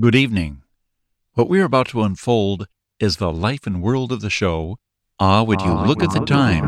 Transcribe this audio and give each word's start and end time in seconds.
Good 0.00 0.14
evening. 0.14 0.62
What 1.34 1.50
we 1.50 1.60
are 1.60 1.64
about 1.64 1.88
to 1.88 2.00
unfold 2.00 2.66
is 2.98 3.18
the 3.18 3.30
life 3.30 3.66
and 3.66 3.82
world 3.82 4.10
of 4.10 4.22
the 4.22 4.30
show. 4.30 4.78
Ah, 5.20 5.42
would 5.42 5.60
you 5.60 5.74
look 5.74 6.02
at 6.02 6.12
the 6.12 6.24
time? 6.24 6.64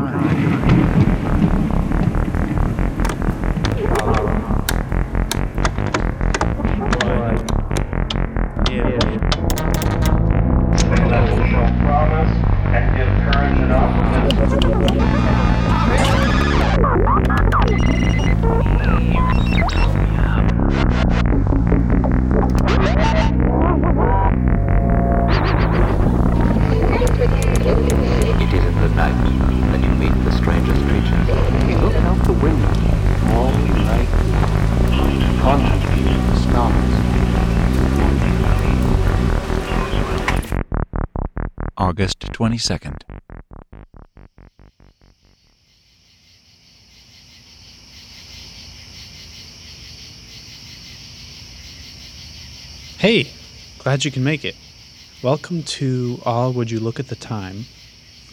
22nd. 42.35 43.01
Hey, 52.97 53.31
glad 53.79 54.03
you 54.03 54.11
can 54.11 54.25
make 54.25 54.43
it. 54.43 54.55
Welcome 55.23 55.63
to 55.63 56.19
All 56.25 56.51
Would 56.51 56.69
You 56.71 56.81
Look 56.81 56.99
at 56.99 57.07
the 57.07 57.15
Time. 57.15 57.67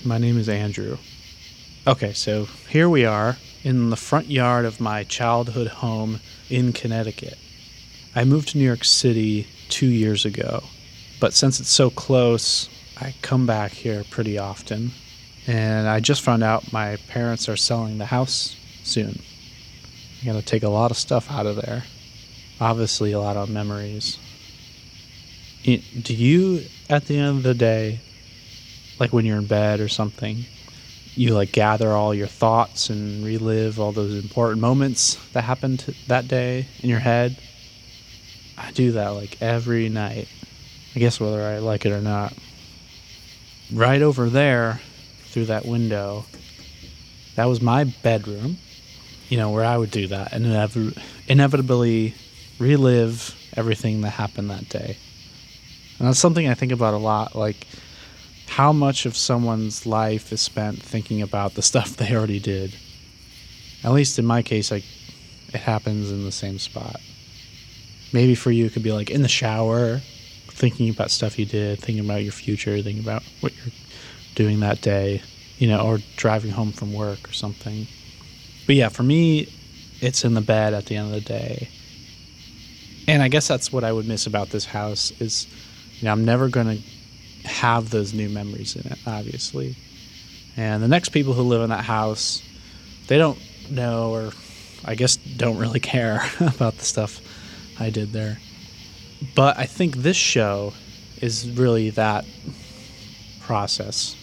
My 0.05 0.19
name 0.19 0.37
is 0.37 0.49
Andrew. 0.49 0.99
Okay, 1.87 2.13
so 2.13 2.47
here 2.69 2.89
we 2.89 3.05
are 3.05 3.37
in 3.63 3.91
the 3.91 3.97
front 3.97 4.27
yard 4.27 4.65
of 4.65 4.81
my 4.81 5.05
childhood 5.05 5.69
home 5.69 6.19
in 6.51 6.73
Connecticut. 6.73 7.39
I 8.17 8.25
moved 8.25 8.49
to 8.49 8.59
New 8.59 8.65
York 8.65 8.83
City 8.83 9.47
two 9.69 9.87
years 9.87 10.25
ago, 10.25 10.65
but 11.21 11.35
since 11.35 11.61
it's 11.61 11.71
so 11.71 11.89
close, 11.89 12.69
I 13.03 13.15
come 13.21 13.47
back 13.47 13.73
here 13.73 14.05
pretty 14.11 14.39
often. 14.39 14.93
And 15.49 15.89
I 15.89 15.99
just 15.99 16.23
found 16.23 16.45
out 16.45 16.73
my 16.73 16.97
parents 17.09 17.49
are 17.49 17.57
selling 17.57 17.99
the 17.99 18.07
house 18.07 18.55
soon. 18.85 19.21
I'm 20.21 20.27
gonna 20.27 20.43
take 20.43 20.63
a 20.63 20.69
lot 20.69 20.93
of 20.93 20.97
stuff 20.97 21.29
out 21.29 21.47
of 21.47 21.57
there. 21.57 21.83
Obviously, 22.61 23.11
a 23.11 23.19
lot 23.19 23.37
of 23.37 23.51
memories. 23.51 24.19
Do 25.65 26.15
you 26.15 26.63
at 26.89 27.07
the 27.07 27.19
end 27.19 27.39
of 27.39 27.43
the 27.43 27.55
day 27.55 28.01
like 29.01 29.13
when 29.13 29.25
you're 29.25 29.39
in 29.39 29.47
bed 29.47 29.81
or 29.81 29.89
something 29.89 30.45
you 31.15 31.35
like 31.35 31.53
gather 31.53 31.91
all 31.91 32.15
your 32.15 32.27
thoughts 32.27 32.91
and 32.91 33.25
relive 33.25 33.81
all 33.81 33.93
those 33.93 34.15
important 34.23 34.61
moments 34.61 35.17
that 35.33 35.43
happened 35.43 35.95
that 36.09 36.29
day 36.29 36.67
in 36.81 36.91
your 36.91 36.99
head 36.99 37.37
i 38.59 38.71
do 38.73 38.93
that 38.93 39.09
like 39.09 39.41
every 39.41 39.89
night 39.89 40.29
i 40.95 40.99
guess 40.99 41.21
whether 41.21 41.43
i 41.43 41.59
like 41.59 41.87
it 41.87 41.93
or 41.93 42.01
not 42.01 42.33
right 43.73 44.03
over 44.03 44.29
there 44.29 44.81
through 45.25 45.47
that 45.47 45.65
window 45.65 46.25
that 47.37 47.47
was 47.47 47.61
my 47.61 47.85
bedroom 48.03 48.57
you 49.29 49.37
know 49.37 49.51
where 49.51 49.65
i 49.65 49.77
would 49.77 49.91
do 49.91 50.07
that 50.07 50.33
and 50.33 50.45
inev- 50.45 50.99
inevitably 51.27 52.15
relive 52.59 53.35
everything 53.57 54.01
that 54.03 54.11
happened 54.11 54.51
that 54.51 54.69
day 54.69 54.97
and 56.03 56.09
that's 56.09 56.19
something 56.19 56.49
I 56.49 56.55
think 56.55 56.73
about 56.73 56.95
a 56.95 56.99
lot. 56.99 57.37
Like, 57.37 57.65
how 58.49 58.73
much 58.73 59.07
of 59.07 59.17
someone's 59.17 59.87
life 59.87 60.33
is 60.33 60.41
spent 60.41 60.83
thinking 60.83 61.23
about 61.23 61.55
the 61.55 61.63
stuff 61.71 61.97
they 61.97 62.13
already 62.13 62.41
did? 62.41 62.75
At 63.85 63.93
least 63.93 64.19
in 64.19 64.27
my 64.27 64.43
case, 64.43 64.73
like, 64.73 64.83
it 65.55 65.61
happens 65.61 66.11
in 66.11 66.25
the 66.25 66.33
same 66.33 66.59
spot. 66.59 67.01
Maybe 68.13 68.35
for 68.35 68.51
you, 68.51 68.67
it 68.67 68.73
could 68.73 68.83
be 68.83 68.91
like 68.91 69.11
in 69.11 69.23
the 69.23 69.29
shower, 69.29 70.01
thinking 70.63 70.89
about 70.91 71.11
stuff 71.11 71.41
you 71.41 71.45
did, 71.45 71.81
thinking 71.81 72.05
about 72.05 72.23
your 72.23 72.31
future, 72.31 72.81
thinking 72.83 73.03
about 73.03 73.25
what 73.41 73.53
you're 73.57 73.75
doing 74.37 74.61
that 74.61 74.81
day, 74.81 75.21
you 75.59 75.67
know, 75.67 75.85
or 75.85 75.99
driving 76.15 76.53
home 76.53 76.71
from 76.71 76.95
work 76.95 77.29
or 77.29 77.33
something. 77.33 77.89
But 78.65 78.77
yeah, 78.77 78.89
for 78.89 79.03
me, 79.03 79.53
it's 80.01 80.25
in 80.25 80.35
the 80.35 80.41
bed 80.41 80.73
at 80.73 80.87
the 80.87 80.95
end 80.95 81.09
of 81.09 81.15
the 81.15 81.21
day. 81.21 81.69
And 83.09 83.25
I 83.25 83.27
guess 83.27 83.49
that's 83.49 83.73
what 83.73 83.83
I 83.83 83.91
would 83.91 84.07
miss 84.07 84.29
about 84.29 84.51
this 84.51 84.65
house 84.65 85.11
is 85.21 85.49
you 85.99 86.05
know, 86.05 86.13
I'm 86.13 86.25
never 86.25 86.47
going 86.47 86.79
to 86.79 87.49
have 87.49 87.91
those 87.91 88.15
new 88.15 88.29
memories 88.29 88.77
in 88.77 88.87
it, 88.87 89.01
obviously. 89.05 89.75
And 90.57 90.81
the 90.81 90.87
next 90.87 91.09
people 91.09 91.33
who 91.33 91.43
live 91.43 91.63
in 91.63 91.71
that 91.71 91.85
house, 91.85 92.41
they 93.09 93.19
don't 93.19 93.39
know, 93.69 94.13
or 94.13 94.31
I 94.85 94.95
guess 94.95 95.17
don't 95.17 95.59
really 95.59 95.81
care 95.95 96.23
about 96.41 96.77
the 96.77 96.85
stuff 96.85 97.21
I 97.81 97.91
did 97.91 98.13
there. 98.13 98.39
But 99.35 99.59
I 99.59 99.67
think 99.67 99.99
this 99.99 100.17
show 100.17 100.73
is 101.21 101.49
really 101.51 101.91
that 101.91 102.25
process. 103.41 104.17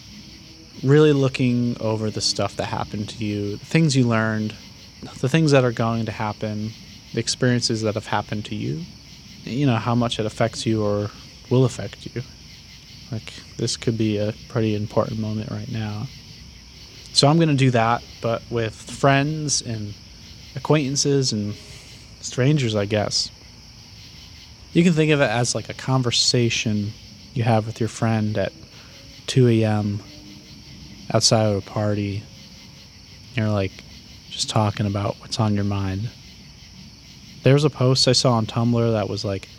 Really 0.83 1.13
looking 1.13 1.79
over 1.81 2.09
the 2.09 2.21
stuff 2.21 2.55
that 2.57 2.65
happened 2.65 3.09
to 3.09 3.25
you, 3.25 3.57
the 3.57 3.65
things 3.65 3.95
you 3.95 4.05
learned, 4.05 4.53
the 5.19 5.29
things 5.29 5.51
that 5.51 5.63
are 5.63 5.71
going 5.71 6.05
to 6.05 6.11
happen, 6.11 6.71
the 7.13 7.19
experiences 7.19 7.81
that 7.81 7.95
have 7.95 8.07
happened 8.07 8.45
to 8.45 8.55
you, 8.55 8.83
you 9.43 9.65
know, 9.65 9.77
how 9.77 9.95
much 9.95 10.19
it 10.19 10.25
affects 10.25 10.65
you 10.65 10.83
or 10.83 11.09
will 11.49 11.65
affect 11.65 12.05
you. 12.13 12.21
Like, 13.11 13.33
this 13.57 13.77
could 13.77 13.97
be 13.97 14.17
a 14.17 14.33
pretty 14.49 14.75
important 14.75 15.19
moment 15.19 15.49
right 15.49 15.71
now. 15.71 16.07
So, 17.13 17.27
I'm 17.27 17.37
going 17.37 17.49
to 17.49 17.55
do 17.55 17.71
that, 17.71 18.03
but 18.21 18.43
with 18.49 18.75
friends 18.75 19.61
and 19.61 19.93
acquaintances 20.55 21.33
and 21.33 21.55
strangers, 22.21 22.75
I 22.75 22.85
guess. 22.85 23.31
You 24.71 24.83
can 24.83 24.93
think 24.93 25.11
of 25.11 25.19
it 25.19 25.29
as 25.29 25.55
like 25.55 25.69
a 25.69 25.73
conversation 25.73 26.91
you 27.33 27.43
have 27.43 27.65
with 27.65 27.79
your 27.79 27.89
friend 27.89 28.37
at 28.37 28.53
2 29.27 29.47
a.m. 29.47 30.01
outside 31.11 31.45
of 31.45 31.57
a 31.57 31.69
party. 31.69 32.23
You're 33.33 33.49
like 33.49 33.71
just 34.29 34.49
talking 34.49 34.85
about 34.85 35.15
what's 35.19 35.39
on 35.39 35.55
your 35.55 35.63
mind. 35.63 36.09
There 37.41 37.53
was 37.53 37.63
a 37.63 37.69
post 37.69 38.07
I 38.07 38.11
saw 38.11 38.33
on 38.33 38.45
Tumblr 38.45 38.91
that 38.91 39.09
was 39.09 39.25
like, 39.25 39.49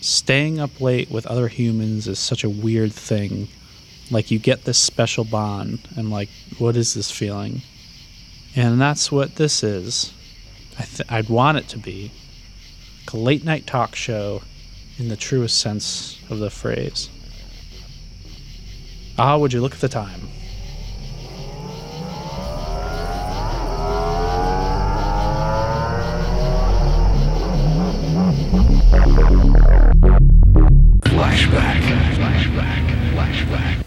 staying 0.00 0.60
up 0.60 0.80
late 0.80 1.10
with 1.10 1.26
other 1.26 1.48
humans 1.48 2.06
is 2.06 2.18
such 2.18 2.44
a 2.44 2.50
weird 2.50 2.92
thing. 2.92 3.48
Like 4.10 4.30
you 4.30 4.38
get 4.38 4.64
this 4.64 4.78
special 4.78 5.24
bond, 5.24 5.80
and 5.96 6.10
like, 6.10 6.28
what 6.58 6.76
is 6.76 6.94
this 6.94 7.10
feeling? 7.10 7.62
And 8.54 8.80
that's 8.80 9.10
what 9.10 9.34
this 9.34 9.64
is. 9.64 10.12
I 10.78 11.18
I'd 11.18 11.28
want 11.28 11.58
it 11.58 11.68
to 11.68 11.78
be 11.78 12.12
a 13.12 13.16
late 13.16 13.44
night 13.44 13.66
talk 13.66 13.94
show 13.94 14.42
in 14.98 15.08
the 15.08 15.16
truest 15.16 15.58
sense 15.58 16.18
of 16.30 16.38
the 16.38 16.50
phrase. 16.50 17.08
Ah, 19.18 19.36
would 19.36 19.52
you 19.52 19.60
look 19.60 19.74
at 19.74 19.80
the 19.80 19.88
time? 19.88 20.28
Flashback. 31.02 31.80
Flashback. 32.16 32.82
Flashback. 33.12 33.86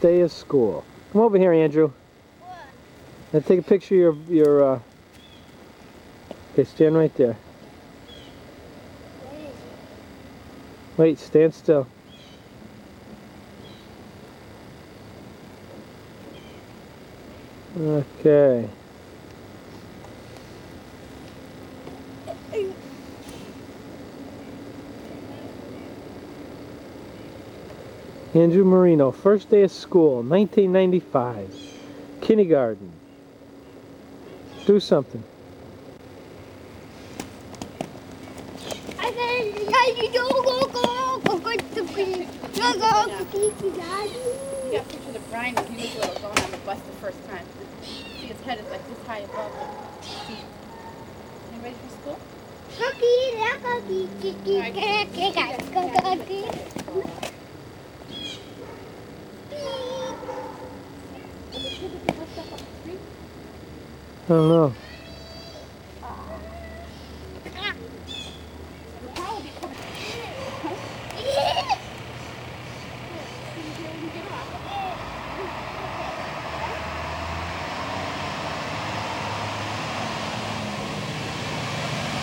day 0.00 0.20
of 0.20 0.30
school. 0.30 0.84
Come 1.12 1.22
over 1.22 1.38
here, 1.38 1.52
Andrew. 1.52 1.90
Let's 3.32 3.48
take 3.48 3.58
a 3.58 3.62
picture 3.62 4.08
of 4.08 4.30
your, 4.30 4.44
your 4.44 4.74
uh... 4.74 4.80
Okay, 6.54 6.62
stand 6.62 6.94
right 6.94 7.12
there. 7.16 7.36
Wait, 10.96 11.18
stand 11.18 11.52
still. 11.52 11.88
Okay. 17.76 18.68
Andrew 28.32 28.64
Marino, 28.64 29.10
first 29.10 29.50
day 29.50 29.62
of 29.62 29.72
school, 29.72 30.22
1995. 30.22 31.52
Kindergarten. 32.20 32.92
Do 34.66 34.78
something. 34.78 35.22
I 38.98 39.10
said, 39.12 39.18
yeah, 39.18 39.42
you 39.42 39.52
don't 39.52 39.52
go, 39.52 39.52
go, 39.52 39.52
go, 39.52 39.52
go, 39.52 39.52
to 39.52 39.52
be, 39.52 39.52
go, 39.52 39.52
go, 39.52 39.52
to 39.52 39.52
be, 39.52 39.53
daddy. 43.76 44.18
You 44.66 44.72
got 44.72 44.88
pictures 44.88 45.16
of 45.16 45.30
Brian 45.30 45.54
when 45.54 45.66
he 45.72 45.86
was 45.86 45.94
little 45.96 46.20
going 46.20 46.38
on 46.38 46.50
the 46.50 46.56
bus 46.58 46.80
the 46.80 46.92
first 47.00 47.18
time. 47.28 47.46
See, 47.82 48.26
his 48.26 48.40
head 48.42 48.58
is 48.58 48.70
like 48.70 48.86
this 48.88 49.06
high 49.06 49.20
above 49.20 49.52
the 49.52 50.06
seat. 50.06 50.44
You 51.54 51.62
ready 51.62 51.76
for 51.76 51.90
school? 51.90 52.18
I 64.24 64.28
don't 64.28 64.48
know. 64.48 64.74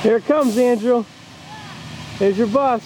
Here 0.01 0.17
it 0.17 0.25
comes, 0.25 0.57
Andrew. 0.57 1.05
There's 2.17 2.35
your 2.35 2.47
bus. 2.47 2.81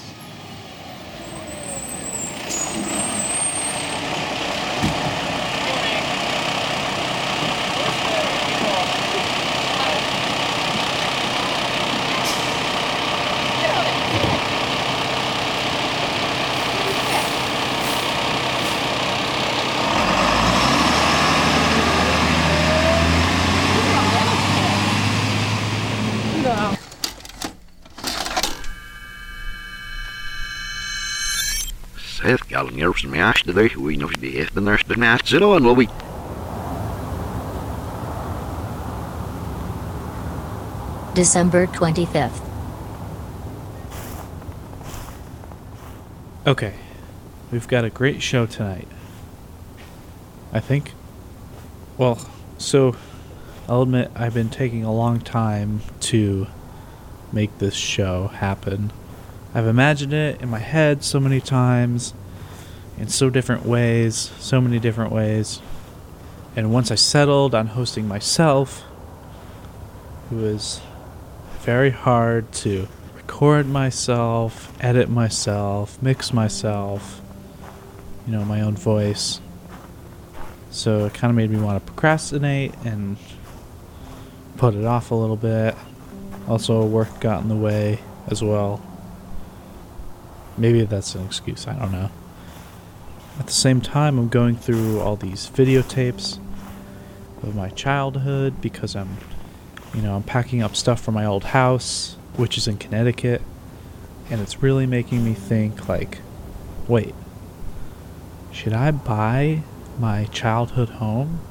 Seth 32.95 33.11
Gallen 33.11 33.13
hier 33.13 33.13
som 33.13 33.15
jag 33.15 33.35
det 33.45 33.53
där 33.53 33.69
hur 33.69 33.97
nog 33.97 34.19
det 34.19 34.41
är 34.41 34.49
den 34.53 34.65
där 34.65 34.81
den 34.87 35.03
är 35.03 35.17
så 35.23 35.39
då 35.39 35.59
vad 35.59 35.77
vi 35.77 35.89
December 41.15 41.65
25th. 41.67 42.41
Okay, 46.45 46.73
we've 47.51 47.67
got 47.67 47.85
a 47.85 47.89
great 47.89 48.21
show 48.21 48.45
tonight. 48.45 48.87
I 50.53 50.59
think. 50.59 50.91
Well, 51.97 52.17
so 52.57 52.95
I'll 53.69 53.83
admit 53.83 54.11
I've 54.15 54.33
been 54.33 54.49
taking 54.49 54.83
a 54.83 54.93
long 54.93 55.21
time 55.21 55.79
to 56.11 56.47
make 57.31 57.57
this 57.59 57.75
show 57.75 58.27
happen. 58.27 58.91
I've 59.53 59.67
imagined 59.67 60.13
it 60.13 60.41
in 60.41 60.49
my 60.49 60.59
head 60.59 61.03
so 61.03 61.19
many 61.21 61.39
times, 61.39 62.13
in 62.97 63.07
so 63.09 63.29
different 63.29 63.65
ways, 63.65 64.31
so 64.39 64.61
many 64.61 64.79
different 64.79 65.11
ways. 65.11 65.61
And 66.55 66.71
once 66.71 66.91
I 66.91 66.95
settled 66.95 67.53
on 67.53 67.67
hosting 67.67 68.07
myself, 68.07 68.83
it 70.31 70.35
was 70.35 70.81
very 71.59 71.89
hard 71.89 72.51
to 72.53 72.87
record 73.15 73.67
myself, 73.67 74.71
edit 74.79 75.09
myself, 75.09 76.01
mix 76.01 76.31
myself, 76.31 77.21
you 78.25 78.31
know, 78.31 78.45
my 78.45 78.61
own 78.61 78.75
voice. 78.75 79.41
So 80.71 81.05
it 81.05 81.13
kind 81.13 81.29
of 81.29 81.35
made 81.35 81.49
me 81.49 81.59
want 81.59 81.83
to 81.83 81.91
procrastinate 81.91 82.73
and 82.85 83.17
put 84.57 84.73
it 84.73 84.85
off 84.85 85.11
a 85.11 85.15
little 85.15 85.35
bit. 85.35 85.75
Also, 86.47 86.85
work 86.85 87.19
got 87.19 87.41
in 87.41 87.49
the 87.49 87.55
way 87.55 87.99
as 88.27 88.41
well. 88.43 88.81
Maybe 90.57 90.83
that's 90.83 91.15
an 91.15 91.25
excuse, 91.25 91.67
I 91.67 91.73
don't 91.73 91.91
know. 91.91 92.09
At 93.39 93.47
the 93.47 93.53
same 93.53 93.81
time, 93.81 94.17
I'm 94.17 94.29
going 94.29 94.55
through 94.55 95.01
all 95.01 95.17
these 95.17 95.49
videotapes 95.49 96.39
of 97.43 97.55
my 97.55 97.69
childhood 97.69 98.61
because 98.61 98.95
I'm, 98.95 99.17
you 99.93 100.01
know, 100.01 100.15
I'm 100.15 100.23
packing 100.23 100.61
up 100.63 100.75
stuff 100.75 101.01
from 101.01 101.15
my 101.15 101.25
old 101.25 101.45
house, 101.45 102.15
which 102.37 102.57
is 102.57 102.67
in 102.67 102.77
Connecticut, 102.77 103.41
and 104.29 104.41
it's 104.41 104.63
really 104.63 104.85
making 104.85 105.23
me 105.23 105.33
think 105.33 105.89
like, 105.89 106.19
wait, 106.87 107.13
should 108.51 108.73
I 108.73 108.91
buy 108.91 109.63
my 109.99 110.25
childhood 110.25 110.89
home 110.89 111.41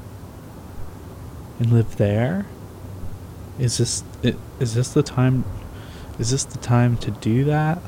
and 1.59 1.71
live 1.71 1.97
there? 1.97 2.47
Is 3.59 3.79
this 3.79 4.03
is 4.59 4.75
this 4.75 4.93
the 4.93 5.03
time 5.03 5.45
is 6.19 6.31
this 6.31 6.45
the 6.45 6.59
time 6.59 6.97
to 6.99 7.11
do 7.11 7.45
that? 7.45 7.79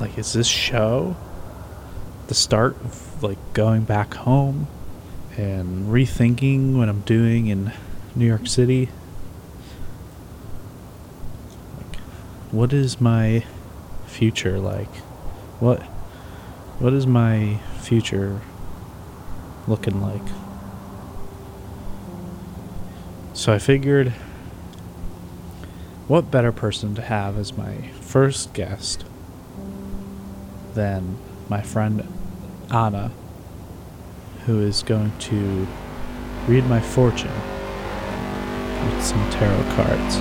Like 0.00 0.18
is 0.18 0.32
this 0.34 0.46
show 0.46 1.16
the 2.26 2.34
start 2.34 2.76
of 2.84 3.22
like 3.22 3.38
going 3.54 3.84
back 3.84 4.14
home 4.14 4.66
and 5.36 5.86
rethinking 5.88 6.76
what 6.76 6.88
I'm 6.88 7.00
doing 7.02 7.46
in 7.46 7.72
New 8.14 8.26
York 8.26 8.46
City? 8.46 8.90
Like 11.78 11.96
what 12.50 12.72
is 12.72 13.00
my 13.00 13.44
future 14.06 14.58
like? 14.58 14.94
What 15.60 15.82
what 16.78 16.92
is 16.92 17.06
my 17.06 17.58
future 17.80 18.40
looking 19.66 20.02
like? 20.02 20.22
So 23.32 23.52
I 23.52 23.58
figured 23.58 24.12
what 26.06 26.30
better 26.30 26.52
person 26.52 26.94
to 26.96 27.02
have 27.02 27.38
as 27.38 27.56
my 27.56 27.88
first 28.00 28.52
guest 28.52 29.04
than 30.76 31.18
my 31.48 31.60
friend 31.60 32.06
Anna, 32.72 33.10
who 34.44 34.60
is 34.60 34.82
going 34.84 35.10
to 35.18 35.66
read 36.46 36.64
my 36.66 36.80
fortune 36.80 37.32
with 38.84 39.02
some 39.02 39.28
tarot 39.30 39.64
cards. 39.74 40.20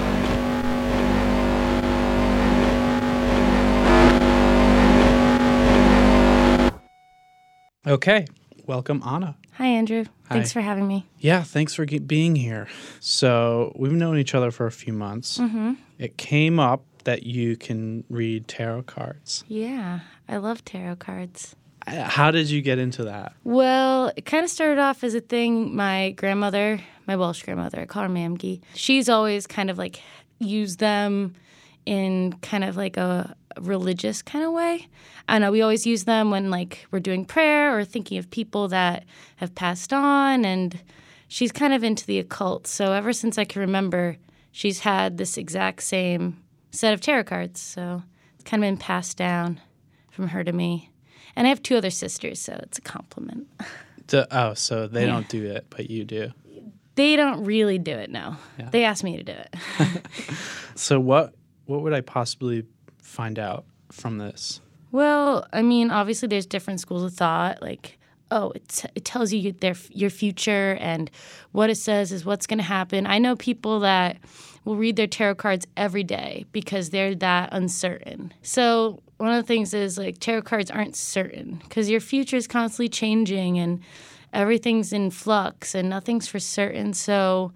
Okay, 7.87 8.25
welcome 8.65 9.03
Anna. 9.05 9.35
Hi, 9.53 9.67
Andrew. 9.67 10.05
Thanks 10.27 10.51
for 10.51 10.61
having 10.61 10.87
me. 10.87 11.05
Yeah, 11.19 11.43
thanks 11.43 11.75
for 11.75 11.85
ge- 11.85 12.05
being 12.05 12.35
here. 12.35 12.67
So, 12.99 13.71
we've 13.75 13.91
known 13.91 14.17
each 14.17 14.33
other 14.33 14.51
for 14.51 14.65
a 14.65 14.71
few 14.71 14.91
months. 14.91 15.37
Mm-hmm. 15.37 15.73
It 15.99 16.17
came 16.17 16.59
up 16.59 16.83
that 17.03 17.23
you 17.23 17.55
can 17.55 18.03
read 18.09 18.47
tarot 18.47 18.83
cards. 18.83 19.43
Yeah, 19.47 19.99
I 20.27 20.37
love 20.37 20.63
tarot 20.65 20.97
cards. 20.97 21.55
Uh, 21.87 22.03
How 22.03 22.31
did 22.31 22.49
you 22.49 22.61
get 22.61 22.79
into 22.79 23.03
that? 23.05 23.33
Well, 23.43 24.11
it 24.15 24.25
kind 24.25 24.43
of 24.43 24.49
started 24.49 24.79
off 24.79 25.03
as 25.03 25.13
a 25.13 25.21
thing. 25.21 25.75
My 25.75 26.11
grandmother, 26.11 26.79
my 27.07 27.15
Welsh 27.15 27.43
grandmother, 27.43 27.81
I 27.81 27.85
call 27.85 28.03
her 28.03 28.09
Mamgie. 28.09 28.61
She's 28.73 29.07
always 29.07 29.45
kind 29.45 29.69
of 29.69 29.77
like 29.77 30.01
used 30.39 30.79
them 30.79 31.33
in 31.85 32.33
kind 32.41 32.63
of 32.63 32.75
like 32.75 32.97
a 32.97 33.35
religious 33.59 34.21
kind 34.21 34.43
of 34.43 34.51
way. 34.51 34.87
I 35.29 35.39
know 35.39 35.51
we 35.51 35.61
always 35.61 35.85
use 35.85 36.05
them 36.05 36.31
when 36.31 36.49
like 36.49 36.87
we're 36.91 36.99
doing 36.99 37.25
prayer 37.25 37.77
or 37.77 37.85
thinking 37.85 38.17
of 38.17 38.29
people 38.31 38.67
that 38.69 39.05
have 39.37 39.53
passed 39.55 39.93
on 39.93 40.43
and 40.45 40.81
she's 41.27 41.51
kind 41.51 41.73
of 41.73 41.83
into 41.83 42.05
the 42.05 42.19
occult. 42.19 42.67
So 42.67 42.93
ever 42.93 43.13
since 43.13 43.37
I 43.37 43.45
can 43.45 43.61
remember, 43.61 44.17
she's 44.51 44.79
had 44.79 45.17
this 45.17 45.37
exact 45.37 45.83
same 45.83 46.41
set 46.71 46.93
of 46.93 47.01
tarot 47.01 47.25
cards. 47.25 47.61
So 47.61 48.01
it's 48.33 48.43
kind 48.43 48.63
of 48.63 48.67
been 48.67 48.77
passed 48.77 49.17
down 49.17 49.61
from 50.15 50.29
her 50.29 50.43
to 50.43 50.51
me. 50.51 50.89
And 51.35 51.45
I 51.45 51.49
have 51.49 51.61
two 51.61 51.75
other 51.75 51.89
sisters, 51.89 52.39
so 52.39 52.57
it's 52.63 52.77
a 52.77 52.81
compliment. 52.81 53.47
Oh, 54.31 54.53
so 54.53 54.85
they 54.87 55.01
Yeah. 55.01 55.13
don't 55.13 55.27
do 55.27 55.43
it, 55.45 55.65
but 55.71 55.89
you 55.89 56.05
do. 56.05 56.31
They 56.93 57.15
don't 57.15 57.43
really 57.43 57.79
do 57.79 57.91
it, 57.91 58.11
no. 58.11 58.37
Yeah. 58.59 58.69
They 58.69 58.83
asked 58.83 59.03
me 59.03 59.17
to 59.17 59.23
do 59.23 59.31
it. 59.33 59.55
So, 60.75 60.99
what 60.99 61.33
what 61.65 61.81
would 61.81 61.91
I 61.93 62.01
possibly 62.01 62.65
find 63.01 63.39
out 63.39 63.65
from 63.91 64.19
this? 64.19 64.61
Well, 64.91 65.47
I 65.51 65.63
mean, 65.63 65.89
obviously, 65.89 66.27
there's 66.27 66.45
different 66.45 66.79
schools 66.81 67.03
of 67.03 67.13
thought. 67.13 67.63
Like, 67.63 67.97
oh, 68.29 68.51
it, 68.51 68.67
t- 68.67 68.89
it 68.93 69.05
tells 69.05 69.33
you 69.33 69.53
their 69.53 69.75
your 69.89 70.11
future, 70.11 70.77
and 70.79 71.09
what 71.51 71.71
it 71.71 71.75
says 71.77 72.11
is 72.11 72.25
what's 72.25 72.45
going 72.45 72.59
to 72.59 72.63
happen. 72.63 73.07
I 73.07 73.17
know 73.17 73.35
people 73.35 73.79
that 73.79 74.17
will 74.65 74.75
read 74.75 74.97
their 74.97 75.07
tarot 75.07 75.35
cards 75.35 75.65
every 75.75 76.03
day 76.03 76.45
because 76.51 76.91
they're 76.91 77.15
that 77.15 77.49
uncertain. 77.53 78.33
So 78.43 79.01
one 79.17 79.31
of 79.31 79.37
the 79.37 79.47
things 79.47 79.73
is 79.73 79.97
like 79.97 80.19
tarot 80.19 80.43
cards 80.43 80.69
aren't 80.69 80.95
certain 80.95 81.61
because 81.63 81.89
your 81.89 82.01
future 82.01 82.35
is 82.35 82.47
constantly 82.47 82.89
changing 82.89 83.57
and 83.57 83.81
everything's 84.33 84.91
in 84.91 85.09
flux 85.09 85.73
and 85.73 85.89
nothing's 85.89 86.27
for 86.27 86.39
certain. 86.39 86.93
So 86.93 87.53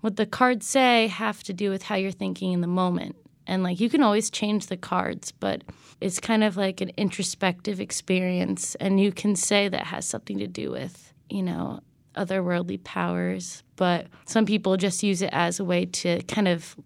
what 0.00 0.16
the 0.16 0.26
cards 0.26 0.66
say 0.66 1.08
have 1.08 1.42
to 1.44 1.52
do 1.52 1.70
with 1.70 1.84
how 1.84 1.96
you're 1.96 2.10
thinking 2.10 2.52
in 2.52 2.60
the 2.60 2.66
moment. 2.66 3.16
And 3.46 3.62
like 3.62 3.80
you 3.80 3.90
can 3.90 4.02
always 4.02 4.30
change 4.30 4.66
the 4.66 4.76
cards, 4.76 5.32
but 5.32 5.62
it's 6.00 6.20
kind 6.20 6.42
of 6.44 6.56
like 6.56 6.80
an 6.80 6.92
introspective 6.96 7.80
experience. 7.80 8.74
And 8.76 9.00
you 9.00 9.12
can 9.12 9.36
say 9.36 9.68
that 9.68 9.86
has 9.86 10.06
something 10.06 10.38
to 10.38 10.46
do 10.46 10.70
with, 10.70 11.12
you 11.28 11.42
know, 11.42 11.80
otherworldly 12.16 12.82
powers. 12.84 13.62
But 13.76 14.06
some 14.24 14.46
people 14.46 14.76
just 14.76 15.02
use 15.02 15.22
it 15.22 15.30
as 15.32 15.60
a 15.60 15.64
way 15.64 15.86
to 15.86 16.22
kind 16.22 16.48
of 16.48 16.76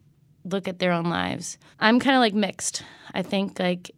look 0.45 0.66
at 0.68 0.78
their 0.78 0.92
own 0.92 1.06
lives. 1.06 1.59
I'm 1.80 2.00
kind 2.00 2.16
of 2.16 2.21
like 2.21 2.35
mixed. 2.35 2.83
I 3.14 3.23
think 3.23 3.59
like 3.59 3.90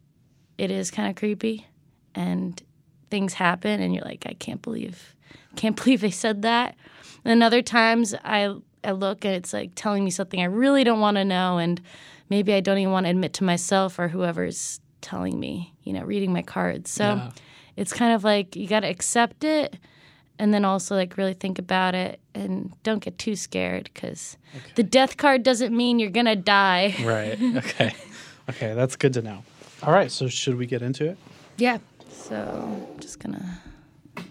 it 0.59 0.69
is 0.71 0.91
kind 0.91 1.09
of 1.09 1.15
creepy 1.15 1.65
and 2.13 2.61
things 3.09 3.33
happen 3.33 3.81
and 3.81 3.93
you're 3.95 4.03
like 4.03 4.25
I 4.27 4.33
can't 4.33 4.61
believe 4.61 5.15
can't 5.55 5.75
believe 5.83 6.01
they 6.01 6.11
said 6.11 6.41
that. 6.43 6.75
And 7.25 7.41
other 7.41 7.61
times 7.61 8.13
I 8.23 8.55
I 8.83 8.91
look 8.91 9.25
and 9.25 9.33
it's 9.33 9.53
like 9.53 9.71
telling 9.75 10.03
me 10.05 10.11
something 10.11 10.41
I 10.41 10.45
really 10.45 10.83
don't 10.83 10.99
want 10.99 11.17
to 11.17 11.25
know 11.25 11.57
and 11.57 11.81
maybe 12.29 12.53
I 12.53 12.59
don't 12.59 12.77
even 12.77 12.91
want 12.93 13.05
to 13.05 13.09
admit 13.09 13.33
to 13.33 13.43
myself 13.43 13.97
or 13.99 14.07
whoever's 14.09 14.79
telling 15.01 15.39
me, 15.39 15.73
you 15.83 15.93
know, 15.93 16.03
reading 16.03 16.31
my 16.33 16.41
cards. 16.41 16.91
So 16.91 17.03
Yeah. 17.15 17.31
it's 17.75 17.93
kind 17.93 18.13
of 18.13 18.23
like 18.23 18.55
you 18.55 18.67
got 18.67 18.81
to 18.81 18.87
accept 18.89 19.43
it 19.43 19.77
and 20.37 20.53
then 20.53 20.63
also 20.65 20.95
like 20.95 21.17
really 21.17 21.33
think 21.33 21.57
about 21.59 21.95
it 21.95 22.19
and 22.33 22.71
don't 22.83 23.03
get 23.03 23.17
too 23.17 23.35
scared 23.35 23.93
cuz 23.93 24.37
the 24.75 24.83
death 24.83 25.17
card 25.17 25.43
doesn't 25.43 25.75
mean 25.75 25.99
you're 25.99 26.11
to 26.11 26.35
die. 26.35 26.95
Right. 27.03 27.37
Okay. 27.57 27.93
okay, 28.49 28.73
that's 28.73 28.95
good 28.95 29.13
to 29.13 29.21
know. 29.21 29.43
All 29.83 29.93
right, 29.93 30.11
so 30.11 30.27
should 30.27 30.55
we 30.57 30.65
get 30.65 30.81
into 30.81 31.05
it? 31.05 31.17
Yeah. 31.57 31.77
So, 32.11 32.87
I'm 32.93 32.99
just 32.99 33.19
to 33.21 34.23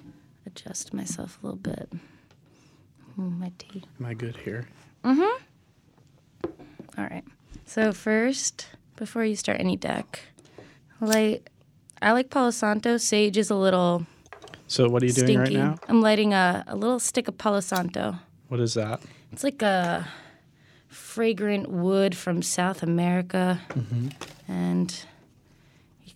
adjust 0.47 0.93
myself 0.93 1.39
a 1.43 1.47
little 1.47 1.59
bit. 1.59 1.91
My 3.17 3.51
tea. 3.59 3.83
Am 3.99 4.07
I 4.07 4.15
good 4.15 4.37
here? 4.37 4.69
Mhm. 5.05 5.41
All 6.97 7.05
right. 7.05 7.25
So 7.67 7.93
first, 7.93 8.69
before 8.97 9.25
you 9.25 9.35
start 9.37 9.59
any 9.61 9.77
deck, 9.77 10.21
light. 11.01 11.49
I 12.01 12.13
like 12.13 12.31
Palo 12.31 12.51
Santo. 12.51 12.97
Sage 12.97 13.37
is 13.37 13.51
a 13.51 13.57
little 13.57 14.07
So 14.69 14.89
what 14.89 15.03
are 15.03 15.07
you 15.07 15.13
doing 15.13 15.27
stinky. 15.27 15.57
right 15.57 15.65
now? 15.71 15.77
I'm 15.89 16.01
lighting 16.01 16.33
a, 16.33 16.65
a 16.69 16.77
little 16.77 17.01
stick 17.01 17.27
of 17.27 17.37
Palo 17.39 17.59
Santo. 17.61 18.17
What 18.49 18.61
is 18.61 18.75
that? 18.75 19.01
It's 19.33 19.43
like 19.43 19.63
a 19.63 20.07
fragrant 20.87 21.69
wood 21.69 22.17
from 22.17 22.41
South 22.43 22.83
America, 22.85 23.61
Mhm. 23.71 24.13
and 24.47 25.05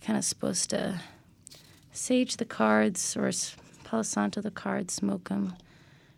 kind 0.05 0.17
of 0.17 0.25
supposed 0.25 0.69
to 0.71 0.99
sage 1.91 2.37
the 2.37 2.45
cards 2.45 3.15
or 3.15 3.31
Palo 3.83 4.03
Santo 4.03 4.41
the 4.41 4.51
cards, 4.51 4.93
smoke 4.93 5.29
them. 5.29 5.53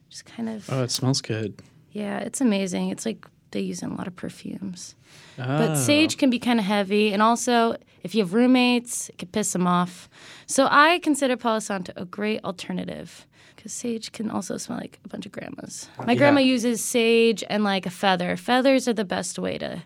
Just 0.09 0.25
kind 0.25 0.49
of. 0.49 0.69
Oh, 0.71 0.83
it 0.83 0.91
smells 0.91 1.21
good. 1.21 1.61
Yeah, 1.91 2.19
it's 2.19 2.41
amazing. 2.41 2.89
It's 2.89 3.05
like 3.05 3.25
they 3.51 3.61
use 3.61 3.81
in 3.81 3.91
a 3.91 3.95
lot 3.95 4.07
of 4.07 4.15
perfumes. 4.15 4.95
Oh. 5.39 5.43
But 5.45 5.75
sage 5.75 6.17
can 6.17 6.29
be 6.29 6.39
kind 6.39 6.59
of 6.59 6.65
heavy, 6.65 7.13
and 7.13 7.21
also 7.21 7.75
if 8.03 8.13
you 8.13 8.21
have 8.23 8.33
roommates, 8.33 9.09
it 9.09 9.17
can 9.17 9.29
piss 9.29 9.53
them 9.53 9.65
off. 9.65 10.07
So 10.45 10.67
I 10.69 10.99
consider 10.99 11.35
Palo 11.37 11.59
Santo 11.59 11.91
a 11.95 12.05
great 12.05 12.43
alternative 12.43 13.25
because 13.55 13.73
sage 13.73 14.11
can 14.11 14.29
also 14.29 14.57
smell 14.57 14.77
like 14.79 14.99
a 15.03 15.07
bunch 15.07 15.25
of 15.25 15.31
grandmas. 15.31 15.89
My 16.05 16.13
Yeah. 16.13 16.19
grandma 16.19 16.41
uses 16.41 16.83
sage 16.83 17.43
and 17.49 17.63
like 17.63 17.85
a 17.85 17.89
feather. 17.89 18.37
Feathers 18.37 18.87
are 18.87 18.93
the 18.93 19.05
best 19.05 19.39
way 19.39 19.57
to 19.57 19.81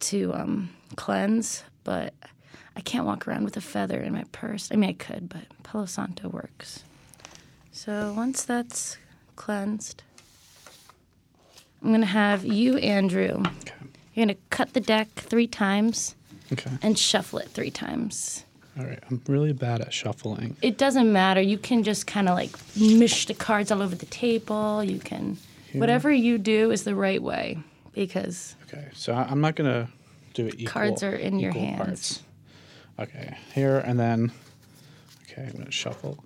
to 0.00 0.34
um, 0.34 0.70
cleanse, 0.96 1.64
but 1.84 2.14
I 2.78 2.80
can't 2.80 3.04
walk 3.04 3.26
around 3.26 3.42
with 3.42 3.56
a 3.56 3.60
feather 3.60 3.98
in 3.98 4.12
my 4.12 4.22
purse. 4.30 4.68
I 4.72 4.76
mean, 4.76 4.90
I 4.90 4.92
could, 4.92 5.28
but 5.28 5.42
Palo 5.64 5.84
Santo 5.84 6.28
works. 6.28 6.84
So 7.72 8.14
once 8.16 8.44
that's 8.44 8.96
cleansed, 9.34 10.04
I'm 11.82 11.90
gonna 11.90 12.06
have 12.06 12.44
you, 12.44 12.76
Andrew. 12.78 13.42
Okay. 13.44 13.74
You're 14.14 14.26
gonna 14.26 14.38
cut 14.50 14.74
the 14.74 14.80
deck 14.80 15.08
three 15.16 15.48
times 15.48 16.14
Okay. 16.52 16.70
and 16.80 16.96
shuffle 16.96 17.40
it 17.40 17.48
three 17.48 17.70
times. 17.72 18.44
All 18.78 18.84
right. 18.84 19.02
I'm 19.10 19.20
really 19.26 19.52
bad 19.52 19.80
at 19.80 19.92
shuffling. 19.92 20.56
It 20.62 20.78
doesn't 20.78 21.12
matter. 21.12 21.40
You 21.40 21.58
can 21.58 21.82
just 21.82 22.06
kind 22.06 22.28
of 22.28 22.36
like 22.36 22.50
mish 22.76 23.26
the 23.26 23.34
cards 23.34 23.72
all 23.72 23.82
over 23.82 23.96
the 23.96 24.06
table. 24.06 24.84
You 24.84 25.00
can, 25.00 25.36
Yeah. 25.72 25.80
whatever 25.80 26.12
you 26.12 26.38
do 26.38 26.70
is 26.70 26.84
the 26.84 26.94
right 26.94 27.20
way 27.22 27.58
because 27.92 28.54
Okay. 28.72 28.86
So 28.94 29.12
I'm 29.14 29.40
not 29.40 29.56
gonna 29.56 29.88
do 30.34 30.46
it 30.46 30.54
equal. 30.60 30.70
Cards 30.72 31.02
are 31.02 31.14
in 31.14 31.40
your 31.40 31.52
hands. 31.52 31.78
Parts. 31.84 32.22
Okay. 32.98 33.36
Here 33.54 33.78
and 33.78 33.98
then. 33.98 34.32
Okay, 35.30 35.42
I'm 35.46 35.56
gonna 35.56 35.70
shuffle. 35.70 36.18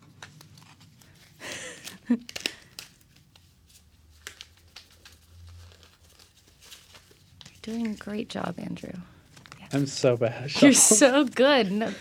you're 2.08 2.18
doing 7.62 7.86
a 7.88 7.94
great 7.94 8.28
job, 8.28 8.54
Andrew. 8.58 8.92
I'm 9.72 9.86
so 9.86 10.16
bad. 10.16 10.60
You're 10.60 10.72
so 10.72 11.24
good. 11.24 11.72
No, 11.72 11.92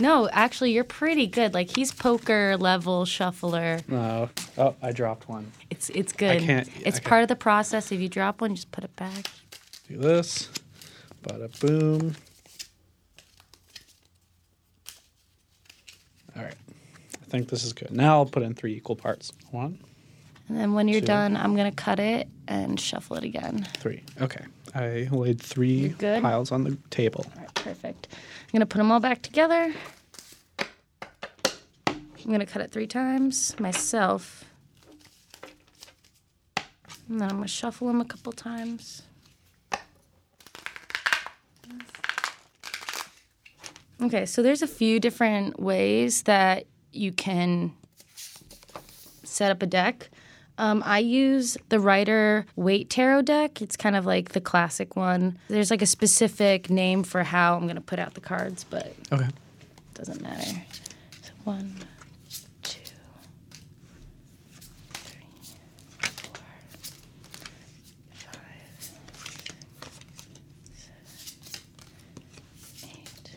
no, 0.00 0.28
actually, 0.30 0.72
you're 0.72 0.82
pretty 0.84 1.26
good. 1.26 1.54
Like 1.54 1.74
he's 1.76 1.92
poker 1.92 2.56
level 2.56 3.04
shuffler. 3.04 3.80
No. 3.86 4.28
Oh, 4.58 4.74
I 4.82 4.92
dropped 4.92 5.28
one. 5.28 5.52
It's 5.70 5.88
it's 5.90 6.12
good. 6.12 6.30
I 6.30 6.40
can't- 6.40 6.68
It's 6.68 6.78
I 6.78 6.90
can't- 6.90 7.04
part 7.04 7.22
of 7.22 7.28
the 7.28 7.36
process. 7.36 7.92
If 7.92 8.00
you 8.00 8.08
drop 8.08 8.40
one, 8.40 8.54
just 8.56 8.72
put 8.72 8.82
it 8.84 8.94
back. 8.96 9.26
Do 9.88 9.98
this. 9.98 10.48
Bada 11.22 11.60
boom. 11.60 12.16
All 16.36 16.42
right. 16.42 16.54
I 17.21 17.21
think 17.32 17.48
this 17.48 17.64
is 17.64 17.72
good. 17.72 17.90
Now 17.90 18.18
I'll 18.18 18.26
put 18.26 18.42
in 18.42 18.54
three 18.54 18.74
equal 18.74 18.94
parts. 18.94 19.32
One, 19.50 19.78
And 20.48 20.58
then 20.58 20.74
when 20.74 20.86
you're 20.86 21.00
Two. 21.00 21.06
done, 21.06 21.34
I'm 21.36 21.56
gonna 21.56 21.72
cut 21.72 21.98
it 21.98 22.28
and 22.46 22.78
shuffle 22.78 23.16
it 23.16 23.24
again. 23.24 23.66
three. 23.78 24.02
Okay. 24.20 24.44
I 24.74 25.08
laid 25.10 25.40
three 25.40 25.88
good? 25.98 26.22
piles 26.22 26.52
on 26.52 26.64
the 26.64 26.76
table. 26.90 27.24
All 27.34 27.40
right, 27.42 27.54
perfect. 27.54 28.08
I'm 28.12 28.52
gonna 28.52 28.66
put 28.66 28.78
them 28.78 28.92
all 28.92 29.00
back 29.00 29.22
together. 29.22 29.72
I'm 31.88 32.30
gonna 32.30 32.44
cut 32.46 32.60
it 32.62 32.70
three 32.70 32.86
times 32.86 33.58
myself. 33.58 34.44
And 37.08 37.18
then 37.20 37.30
I'm 37.30 37.36
gonna 37.36 37.48
shuffle 37.48 37.88
them 37.88 38.00
a 38.02 38.04
couple 38.04 38.32
times. 38.32 39.02
Okay, 44.02 44.26
so 44.26 44.42
there's 44.42 44.62
a 44.62 44.66
few 44.66 44.98
different 45.00 45.60
ways 45.60 46.22
that 46.22 46.66
you 46.92 47.12
can 47.12 47.72
set 49.24 49.50
up 49.50 49.62
a 49.62 49.66
deck. 49.66 50.10
Um, 50.58 50.82
I 50.84 50.98
use 50.98 51.56
the 51.70 51.80
Writer 51.80 52.44
Weight 52.56 52.90
Tarot 52.90 53.22
deck. 53.22 53.62
It's 53.62 53.76
kind 53.76 53.96
of 53.96 54.04
like 54.04 54.32
the 54.32 54.40
classic 54.40 54.96
one. 54.96 55.38
There's 55.48 55.70
like 55.70 55.82
a 55.82 55.86
specific 55.86 56.68
name 56.70 57.02
for 57.02 57.22
how 57.22 57.56
I'm 57.56 57.62
going 57.62 57.76
to 57.76 57.80
put 57.80 57.98
out 57.98 58.14
the 58.14 58.20
cards, 58.20 58.64
but 58.68 58.94
Okay. 59.10 59.24
it 59.26 59.94
doesn't 59.94 60.20
matter. 60.20 60.44
So 61.22 61.30
one, 61.44 61.74
two, 62.62 62.80
three, 64.92 65.24
four, 66.00 66.40
five, 68.20 68.90
seven, 70.74 71.06
eight, 72.84 73.30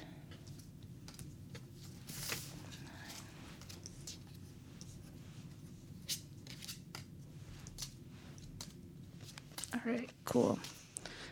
All 9.74 9.81
right, 9.85 10.09
cool. 10.35 10.59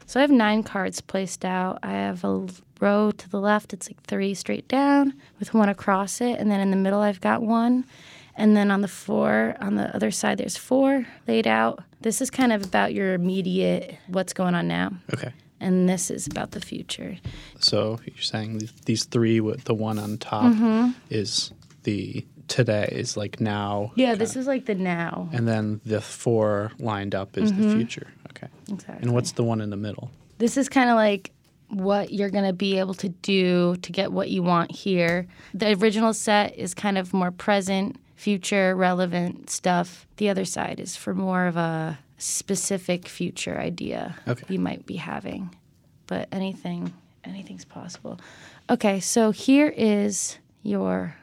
So 0.06 0.20
I 0.20 0.22
have 0.22 0.32
nine 0.32 0.64
cards 0.64 1.02
placed 1.02 1.44
out. 1.44 1.80
I 1.84 1.92
have 1.92 2.24
a 2.24 2.48
row 2.80 3.12
to 3.12 3.30
the 3.30 3.40
left, 3.40 3.74
it's 3.74 3.90
like 3.90 4.02
three 4.04 4.34
straight 4.34 4.68
down 4.68 5.14
with 5.40 5.54
one 5.54 5.70
across 5.70 6.20
it. 6.22 6.40
And 6.40 6.50
then 6.52 6.60
in 6.60 6.70
the 6.72 6.78
middle, 6.78 7.00
I've 7.00 7.22
got 7.22 7.42
one. 7.42 7.86
And 8.36 8.56
then 8.58 8.72
on 8.72 8.82
the 8.82 8.88
four, 8.88 9.56
on 9.62 9.76
the 9.76 9.94
other 9.96 10.12
side, 10.12 10.38
there's 10.40 10.58
four 10.58 11.06
laid 11.28 11.48
out. 11.48 11.84
This 12.02 12.22
is 12.22 12.30
kind 12.30 12.52
of 12.52 12.64
about 12.64 12.94
your 12.94 13.14
immediate, 13.14 13.96
what's 14.08 14.34
going 14.34 14.56
on 14.56 14.68
now. 14.68 14.92
Okay. 15.14 15.32
And 15.60 15.88
this 15.88 16.10
is 16.12 16.28
about 16.28 16.52
the 16.52 16.60
future. 16.60 17.18
So 17.60 18.00
you're 18.06 18.18
saying 18.22 18.68
these 18.86 19.06
three 19.06 19.40
with 19.40 19.64
the 19.66 19.74
one 19.74 19.98
on 20.00 20.18
top 20.18 20.52
Mhm. 20.54 20.96
is 21.10 21.52
the 21.84 22.26
today 22.50 22.90
is 22.92 23.16
like 23.16 23.40
now. 23.40 23.94
Yeah, 23.96 24.16
this 24.16 24.36
is 24.36 24.46
like 24.48 24.66
the 24.66 24.76
now. 24.76 25.30
And 25.32 25.48
then 25.48 25.80
the 25.86 26.02
four 26.02 26.72
lined 26.80 27.16
up 27.16 27.38
is 27.38 27.54
the 27.54 27.62
Mhm. 27.62 27.74
future. 27.76 28.08
Okay. 28.36 28.48
Exactly. 28.70 29.04
And 29.04 29.14
what's 29.14 29.32
the 29.34 29.44
one 29.44 29.62
in 29.62 29.70
the 29.70 29.78
middle? 29.78 30.12
This 30.38 30.58
is 30.58 30.68
kind 30.70 30.90
of 30.90 30.96
like 30.96 31.32
what 31.70 32.12
you're 32.14 32.30
going 32.30 32.46
to 32.46 32.54
be 32.54 32.78
able 32.80 32.94
to 32.96 33.10
do 33.10 33.76
to 33.78 33.92
get 33.92 34.12
what 34.12 34.30
you 34.30 34.44
want 34.44 34.72
here. 34.72 35.28
The 35.54 35.74
original 35.76 36.14
set 36.14 36.56
is 36.58 36.74
kind 36.74 36.98
of 36.98 37.14
more 37.14 37.32
present, 37.32 37.98
future, 38.16 38.76
relevant 38.76 39.50
stuff. 39.50 40.06
The 40.18 40.30
other 40.30 40.46
side 40.46 40.80
is 40.80 40.96
for 40.96 41.14
more 41.14 41.48
of 41.48 41.58
a 41.58 41.98
specific 42.18 43.08
future 43.08 43.58
idea 43.60 44.16
Okay. 44.28 44.44
you 44.50 44.60
might 44.60 44.86
be 44.86 44.96
having. 44.98 45.56
But 46.08 46.28
anything, 46.32 46.94
anything's 47.24 47.66
possible. 47.66 48.20
Okay, 48.70 49.00
so 49.00 49.32
here 49.32 49.74
is 49.76 50.38
your 50.62 51.16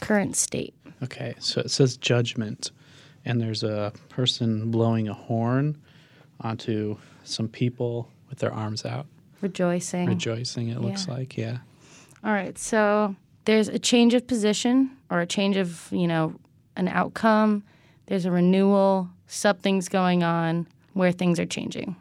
current 0.00 0.36
state. 0.36 0.74
Okay. 1.02 1.34
So 1.40 1.60
it 1.60 1.70
says 1.70 1.96
judgment, 1.96 2.70
and 3.30 3.40
there's 3.40 3.62
a 3.62 3.92
person 4.08 4.72
blowing 4.72 5.08
a 5.08 5.14
horn 5.14 5.80
onto 6.40 6.96
some 7.22 7.46
people 7.46 8.10
with 8.28 8.40
their 8.40 8.52
arms 8.52 8.84
out, 8.84 9.06
Rejoicing. 9.40 10.06
rejoicing. 10.06 10.68
It 10.68 10.80
looks 10.80 11.06
like, 11.06 11.36
yeah. 11.36 11.58
All 12.24 12.32
right. 12.32 12.58
So 12.58 13.14
there's 13.44 13.68
a 13.68 13.78
change 13.78 14.14
of 14.14 14.26
position 14.26 14.90
or 15.10 15.20
a 15.20 15.26
change 15.26 15.56
of, 15.56 15.86
you 15.92 16.08
know, 16.08 16.34
an 16.74 16.88
outcome. 16.88 17.62
There's 18.06 18.24
a 18.24 18.32
renewal. 18.32 19.08
Something's 19.28 19.88
going 19.88 20.24
on 20.24 20.66
where 20.94 21.12
things 21.12 21.38
are 21.38 21.46
changing. 21.46 21.94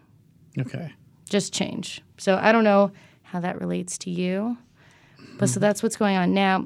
Okay. 0.58 0.92
just 1.30 1.54
change. 1.54 2.02
So 2.18 2.40
I 2.42 2.52
don't 2.52 2.64
know 2.64 2.92
how 3.22 3.40
that 3.40 3.62
relates 3.62 4.00
to 4.00 4.10
you, 4.10 4.58
but 5.38 5.48
so 5.48 5.54
mm-hmm. 5.54 5.62
that's 5.62 5.84
what's 5.84 5.96
going 5.96 6.18
on 6.18 6.34
now. 6.34 6.66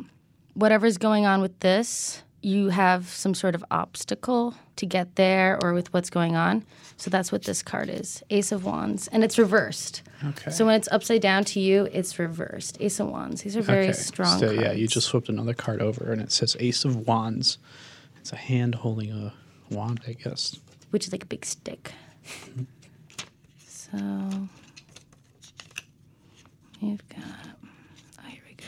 Whatever's 0.53 0.97
going 0.97 1.25
on 1.25 1.41
with 1.41 1.59
this, 1.59 2.23
you 2.43 2.69
have 2.69 3.07
some 3.07 3.33
sort 3.33 3.55
of 3.55 3.63
obstacle 3.71 4.53
to 4.75 4.85
get 4.85 5.15
there, 5.15 5.59
or 5.63 5.73
with 5.73 5.93
what's 5.93 6.09
going 6.09 6.35
on. 6.35 6.65
So 6.97 7.09
that's 7.09 7.31
what 7.31 7.43
this 7.43 7.63
card 7.63 7.89
is: 7.89 8.21
Ace 8.29 8.51
of 8.51 8.65
Wands, 8.65 9.07
and 9.07 9.23
it's 9.23 9.37
reversed. 9.37 10.03
Okay. 10.25 10.51
So 10.51 10.65
when 10.65 10.75
it's 10.75 10.89
upside 10.91 11.21
down 11.21 11.43
to 11.45 11.59
you, 11.59 11.87
it's 11.91 12.19
reversed. 12.19 12.77
Ace 12.79 12.99
of 12.99 13.07
Wands. 13.07 13.43
These 13.43 13.55
are 13.57 13.61
very 13.61 13.85
okay. 13.85 13.93
strong. 13.93 14.39
So 14.39 14.51
yeah, 14.51 14.71
you 14.71 14.87
just 14.87 15.09
flipped 15.09 15.29
another 15.29 15.53
card 15.53 15.81
over, 15.81 16.11
and 16.11 16.21
it 16.21 16.31
says 16.31 16.57
Ace 16.59 16.85
of 16.85 17.07
Wands. 17.07 17.57
It's 18.19 18.31
a 18.33 18.37
hand 18.37 18.75
holding 18.75 19.11
a 19.11 19.33
wand, 19.69 20.01
I 20.07 20.13
guess. 20.13 20.59
which 20.93 21.07
is 21.07 21.11
like 21.11 21.23
a 21.23 21.27
big 21.27 21.43
stick. 21.43 21.91
So 23.67 23.97
you've 26.79 27.07
got, 27.09 27.23
oh, 28.19 28.27
here 28.27 28.43
we 28.47 28.53
go. 28.53 28.65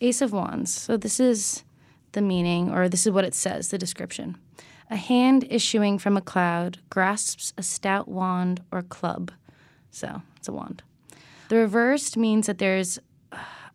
Ace 0.00 0.20
of 0.20 0.32
Wands. 0.32 0.74
So 0.74 0.96
this 0.96 1.20
is 1.20 1.63
the 2.14 2.22
meaning, 2.22 2.70
or 2.70 2.88
this 2.88 3.06
is 3.06 3.12
what 3.12 3.24
it 3.24 3.34
says, 3.34 3.68
the 3.68 3.78
description. 3.78 4.36
A 4.90 4.96
hand 4.96 5.46
issuing 5.50 5.98
from 5.98 6.16
a 6.16 6.20
cloud 6.20 6.78
grasps 6.90 7.52
a 7.56 7.62
stout 7.62 8.08
wand 8.08 8.62
or 8.72 8.82
club. 8.82 9.30
So 9.90 10.22
it's 10.36 10.48
a 10.48 10.52
wand. 10.52 10.82
The 11.48 11.56
reversed 11.56 12.16
means 12.16 12.46
that 12.46 12.58
there's 12.58 12.98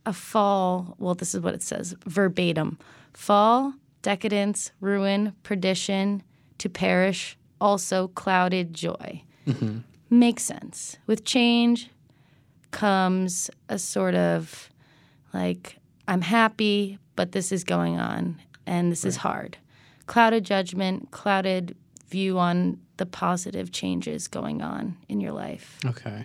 a 0.05 0.13
fall. 0.13 0.95
Well, 0.97 1.15
this 1.15 1.33
is 1.35 1.41
what 1.41 1.53
it 1.53 1.61
says 1.61 1.95
verbatim 2.05 2.77
fall, 3.13 3.73
decadence, 4.01 4.71
ruin, 4.81 5.33
perdition, 5.43 6.23
to 6.57 6.69
perish, 6.69 7.37
also 7.59 8.07
clouded 8.09 8.73
joy. 8.73 9.23
Mm-hmm. 9.47 9.79
Makes 10.09 10.43
sense. 10.43 10.97
With 11.05 11.25
change 11.25 11.89
comes 12.71 13.49
a 13.67 13.77
sort 13.77 14.15
of 14.15 14.69
like, 15.33 15.77
I'm 16.07 16.21
happy, 16.21 16.97
but 17.19 17.33
this 17.33 17.51
is 17.51 17.65
going 17.65 17.99
on 17.99 18.39
and 18.65 18.89
this 18.89 19.03
is 19.03 19.17
hard. 19.17 19.57
Clouded 20.05 20.45
judgment, 20.45 21.11
clouded 21.11 21.75
view 22.07 22.39
on 22.39 22.79
the 22.95 23.05
positive 23.05 23.73
changes 23.73 24.29
going 24.29 24.61
on 24.61 24.95
in 25.09 25.19
your 25.19 25.33
life. 25.33 25.77
Okay. 25.85 26.23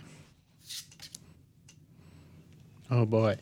Oh 2.93 3.05
boy. 3.05 3.39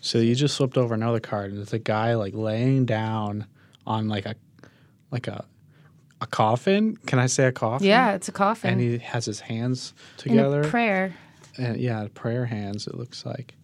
So 0.00 0.18
you 0.18 0.34
just 0.34 0.56
flipped 0.56 0.76
over 0.76 0.92
another 0.92 1.20
card, 1.20 1.52
and 1.52 1.62
it's 1.62 1.72
a 1.72 1.78
guy 1.78 2.14
like 2.14 2.34
laying 2.34 2.84
down 2.84 3.46
on 3.86 4.08
like 4.08 4.26
a 4.26 4.34
like 5.12 5.28
a 5.28 5.44
a 6.20 6.26
coffin. 6.26 6.96
Can 7.06 7.20
I 7.20 7.26
say 7.26 7.44
a 7.44 7.52
coffin? 7.52 7.86
Yeah, 7.86 8.14
it's 8.14 8.26
a 8.26 8.32
coffin. 8.32 8.72
And 8.72 8.80
he 8.80 8.98
has 8.98 9.24
his 9.24 9.38
hands 9.38 9.94
together. 10.16 10.64
prayer. 10.64 11.14
and 11.56 11.76
yeah, 11.76 12.08
prayer 12.12 12.44
hands. 12.44 12.88
It 12.88 12.96
looks 12.96 13.24
like. 13.24 13.54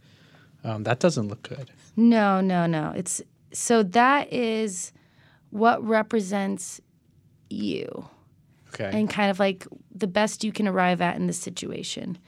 Um, 0.69 0.83
that 0.85 1.01
doesn't 1.01 1.29
look 1.29 1.43
good. 1.43 1.71
No, 1.97 2.41
no, 2.41 2.67
no. 2.67 2.93
It's 2.95 3.23
so 3.53 3.83
that 3.83 4.33
is 4.33 4.93
what 5.51 5.83
represents 5.87 6.81
you 7.51 8.07
Okay. 8.75 8.91
and 8.93 9.09
kind 9.09 9.31
of 9.31 9.39
like 9.39 9.67
the 9.95 10.07
best 10.07 10.45
you 10.45 10.53
can 10.53 10.69
arrive 10.69 11.01
at 11.01 11.17
in 11.17 11.27
this 11.27 11.39
situation. 11.39 12.19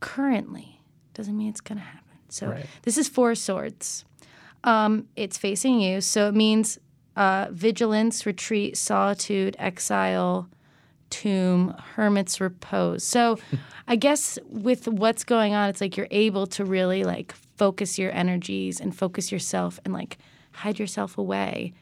Currently 0.00 0.80
doesn't 1.14 1.36
mean 1.36 1.48
it's 1.48 1.60
going 1.60 1.78
to 1.78 1.84
happen. 1.84 2.00
So 2.28 2.48
Right. 2.48 2.66
this 2.82 2.98
is 2.98 3.08
four 3.08 3.34
swords. 3.36 4.04
Um, 4.64 5.06
it's 5.14 5.38
facing 5.38 5.78
you, 5.80 6.00
so 6.00 6.26
it 6.28 6.34
means 6.34 6.78
uh, 7.16 7.46
vigilance, 7.52 8.26
retreat, 8.26 8.76
solitude, 8.76 9.54
exile, 9.58 10.48
tomb, 11.10 11.74
hermit's 11.94 12.40
repose. 12.40 13.04
So 13.04 13.38
I 13.86 13.94
guess 13.96 14.38
with 14.48 14.88
what's 14.88 15.22
going 15.22 15.54
on, 15.54 15.68
it's 15.70 15.80
like 15.80 15.96
you're 15.96 16.08
able 16.10 16.46
to 16.48 16.64
really 16.64 17.04
like 17.04 17.34
focus 17.56 17.98
your 17.98 18.12
energies 18.12 18.80
and 18.80 18.96
focus 18.96 19.30
yourself 19.30 19.78
and 19.84 19.94
like 19.94 20.18
hide 20.52 20.78
yourself 20.78 21.18
away 21.18 21.72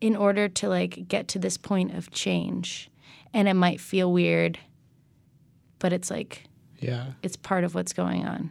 in 0.00 0.16
order 0.16 0.48
to 0.48 0.68
like 0.68 1.08
get 1.08 1.28
to 1.28 1.38
this 1.38 1.56
point 1.56 1.94
of 1.94 2.10
change. 2.10 2.90
And 3.32 3.48
it 3.48 3.54
might 3.54 3.80
feel 3.80 4.12
weird, 4.12 4.58
but 5.78 5.92
it's 5.92 6.10
like 6.10 6.44
yeah. 6.78 7.12
it's 7.22 7.36
part 7.36 7.64
of 7.64 7.74
what's 7.74 7.92
going 7.92 8.26
on. 8.26 8.50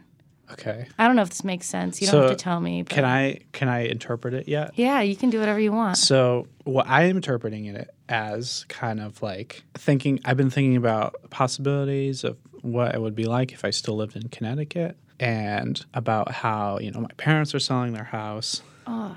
Okay. 0.52 0.86
I 0.98 1.06
don't 1.06 1.16
know 1.16 1.22
if 1.22 1.30
this 1.30 1.42
makes 1.42 1.66
sense. 1.66 2.00
You 2.00 2.08
don't 2.08 2.22
have 2.22 2.30
to 2.30 2.36
tell 2.36 2.60
me. 2.60 2.82
But 2.82 2.92
Can 2.92 3.04
I 3.04 3.40
can 3.52 3.68
I 3.68 3.86
interpret 3.86 4.34
it 4.34 4.46
yet? 4.46 4.72
Yeah, 4.74 5.00
you 5.00 5.16
can 5.16 5.30
do 5.30 5.40
whatever 5.40 5.58
you 5.58 5.72
want. 5.72 5.96
So 5.96 6.46
what 6.64 6.86
I 6.86 7.04
am 7.04 7.16
interpreting 7.16 7.64
it 7.66 7.90
as 8.08 8.64
kind 8.68 9.00
of 9.00 9.22
like 9.22 9.64
thinking 9.74 10.20
I've 10.24 10.36
been 10.36 10.50
thinking 10.50 10.76
about 10.76 11.16
possibilities 11.30 12.24
of 12.24 12.36
what 12.60 12.94
it 12.94 13.00
would 13.00 13.14
be 13.14 13.24
like 13.24 13.52
if 13.52 13.64
I 13.64 13.70
still 13.70 13.96
lived 13.96 14.16
in 14.16 14.28
Connecticut 14.28 14.98
and 15.20 15.84
about 15.94 16.30
how, 16.32 16.78
you 16.78 16.90
know, 16.90 17.00
my 17.00 17.10
parents 17.16 17.54
are 17.54 17.58
selling 17.60 17.92
their 17.92 18.04
house 18.04 18.62
Oh, 18.86 19.16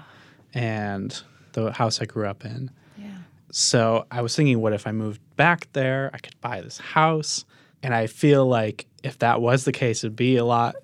and 0.54 1.22
the 1.54 1.72
house 1.72 2.02
I 2.02 2.06
grew 2.06 2.28
up 2.28 2.46
in. 2.46 2.72
yeah. 2.98 3.18
So 3.52 4.06
I 4.12 4.22
was 4.22 4.36
thinking 4.36 4.60
what 4.62 4.74
if 4.74 4.86
I 4.88 4.92
moved 4.92 5.22
back 5.36 5.68
there, 5.74 6.10
I 6.14 6.18
could 6.20 6.40
buy 6.42 6.62
this 6.62 6.78
house. 6.78 7.46
And 7.84 7.94
I 7.94 8.08
feel 8.08 8.46
like 8.46 8.86
if 9.04 9.20
that 9.20 9.42
was 9.42 9.66
the 9.66 9.72
case 9.72 10.04
it'd 10.04 10.16
be 10.16 10.38
a 10.38 10.46
lot 10.46 10.76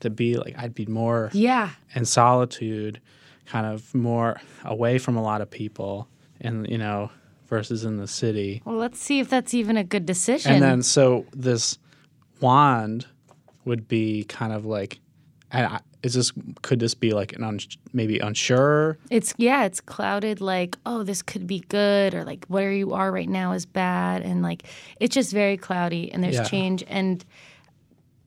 to 0.00 0.10
be 0.10 0.36
like 0.36 0.54
I'd 0.58 0.74
be 0.74 0.86
more 0.86 1.30
Yeah. 1.32 1.70
in 1.94 2.04
solitude, 2.04 3.00
kind 3.46 3.66
of 3.66 3.94
more 3.94 4.40
away 4.64 4.98
from 4.98 5.16
a 5.16 5.22
lot 5.22 5.40
of 5.40 5.50
people, 5.50 6.08
and 6.40 6.68
you 6.68 6.78
know, 6.78 7.10
versus 7.48 7.84
in 7.84 7.96
the 7.96 8.06
city. 8.06 8.62
Well, 8.64 8.76
let's 8.76 8.98
see 8.98 9.20
if 9.20 9.28
that's 9.28 9.54
even 9.54 9.76
a 9.76 9.84
good 9.84 10.06
decision. 10.06 10.52
And 10.52 10.62
then 10.62 10.82
so 10.82 11.26
this 11.32 11.78
wand 12.40 13.06
would 13.68 13.86
be 13.88 14.24
kind 14.24 14.52
of 14.52 14.64
like, 14.64 14.98
and 15.52 15.78
is 16.02 16.14
this 16.14 16.32
could 16.62 16.78
this 16.80 16.94
be 16.94 17.12
like 17.12 17.32
an 17.36 17.42
un, 17.44 17.58
maybe 17.92 18.18
unsure? 18.18 18.98
It's 19.10 19.32
yeah, 19.36 19.64
it's 19.64 19.80
clouded 19.80 20.40
like, 20.40 20.76
oh, 20.84 21.02
this 21.04 21.22
could 21.22 21.46
be 21.46 21.60
good 21.68 22.14
or 22.14 22.24
like 22.24 22.44
where 22.46 22.72
you 22.72 22.92
are 22.92 23.10
right 23.12 23.28
now 23.28 23.52
is 23.52 23.64
bad 23.66 24.22
and 24.22 24.42
like 24.42 24.64
it's 25.00 25.14
just 25.14 25.32
very 25.32 25.56
cloudy 25.56 26.10
and 26.12 26.22
there's 26.22 26.36
Yeah. 26.36 26.44
change 26.44 26.84
and 26.88 27.24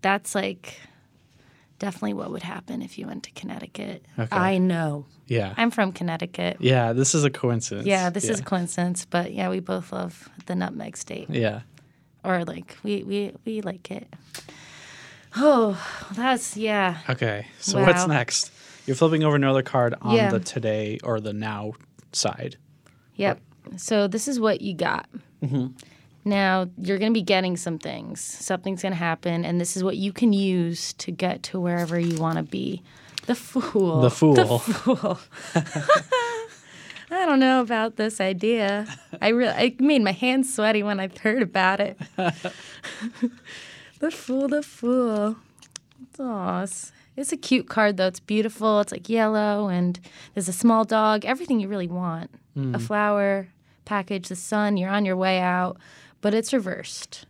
that's 0.02 0.34
like 0.36 0.80
definitely 1.80 2.14
what 2.14 2.32
would 2.32 2.44
happen 2.44 2.82
if 2.82 2.98
you 2.98 3.08
went 3.08 3.24
to 3.24 3.32
Connecticut. 3.32 4.06
Okay. 4.20 4.36
I 4.36 4.58
know. 4.58 5.06
Yeah, 5.28 5.54
I'm 5.58 5.72
from 5.72 5.94
Connecticut. 5.94 6.58
yeah. 6.60 6.92
This 6.94 7.16
is 7.16 7.24
a 7.24 7.30
coincidence. 7.30 7.88
Yeah, 7.88 8.10
this 8.10 8.26
is 8.28 8.40
a 8.42 8.44
coincidence, 8.44 9.06
but 9.06 9.32
yeah, 9.34 9.50
we 9.50 9.60
both 9.62 9.92
love 9.94 10.28
the 10.48 10.56
nutmeg 10.56 10.98
state. 10.98 11.30
yeah. 11.30 11.62
Or 12.24 12.44
like 12.46 12.78
we 12.84 13.04
we 13.04 13.32
we 13.46 13.62
like 13.62 13.90
it. 13.92 14.08
Oh, 15.36 15.82
that's 16.13 16.58
yeah. 16.58 16.98
Okay, 17.10 17.48
so 17.60 17.82
what's 17.84 18.08
next? 18.08 18.52
You're 18.86 18.96
flipping 18.96 19.24
over 19.24 19.36
another 19.36 19.62
card 19.63 19.96
on 20.02 20.15
Yeah. 20.15 20.32
the 20.32 20.39
today 20.39 21.00
or 21.04 21.20
the 21.20 21.34
now 21.34 21.74
side. 22.12 22.58
Yep. 23.15 23.39
So 23.78 24.08
this 24.08 24.28
is 24.28 24.39
what 24.39 24.62
you 24.62 24.74
got. 24.74 25.08
Mm-hmm. 25.44 25.67
Now 26.26 26.70
you're 26.78 26.98
going 26.98 27.12
to 27.12 27.17
be 27.17 27.24
getting 27.24 27.56
some 27.58 27.80
things. 27.80 28.22
Something's 28.22 28.82
going 28.82 28.91
to 28.91 28.98
happen, 28.98 29.46
and 29.46 29.60
this 29.62 29.78
is 29.78 29.84
what 29.84 29.98
you 29.98 30.12
can 30.12 30.34
use 30.34 30.94
to 30.94 31.12
get 31.12 31.44
to 31.44 31.60
wherever 31.60 32.00
you 32.00 32.20
want 32.20 32.38
to 32.38 32.44
be. 32.44 32.82
The 33.28 33.36
fool. 33.36 34.02
The 34.02 34.10
fool. 34.10 34.34
The 34.34 34.46
fool. 34.46 35.20
I 37.13 37.26
don't 37.26 37.39
know 37.39 37.62
about 37.62 37.98
this 37.98 38.22
idea. 38.22 38.88
I 39.22 39.30
really, 39.30 39.52
I 39.54 39.76
made 39.80 40.02
my 40.02 40.12
hands 40.13 40.54
sweaty 40.54 40.82
when 40.82 41.00
I 41.00 41.10
heard 41.22 41.41
about 41.41 41.80
it. 41.80 41.98
the 44.02 44.12
fool, 44.12 44.48
the 44.50 44.62
fool. 44.62 45.38
Aw, 46.20 46.64
it's, 46.64 46.92
it's 47.16 47.32
a 47.32 47.38
cute 47.38 47.70
card 47.70 47.98
though. 47.98 48.08
It's 48.08 48.20
beautiful. 48.20 48.82
It's 48.82 48.92
like 48.92 49.08
yellow, 49.08 49.70
and 49.70 50.00
there's 50.34 50.50
a 50.50 50.54
small 50.54 50.84
dog. 50.84 51.24
Everything 51.24 51.60
you 51.60 51.68
really 51.70 51.88
want. 51.88 52.30
A 52.76 52.80
flower 52.80 53.48
package, 53.86 54.28
the 54.28 54.36
sun. 54.36 54.76
You're 54.76 54.90
on 54.90 55.06
your 55.06 55.16
way 55.16 55.40
out, 55.40 55.78
but 56.20 56.34
it's 56.34 56.52
reversed, 56.52 57.26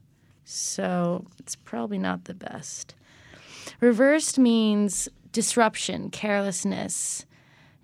so 0.46 1.28
it's 1.38 1.56
probably 1.56 2.00
not 2.00 2.26
the 2.26 2.34
best. 2.34 2.96
Reversed 3.80 4.40
means 4.40 5.08
disruption, 5.32 6.10
carelessness, 6.10 7.26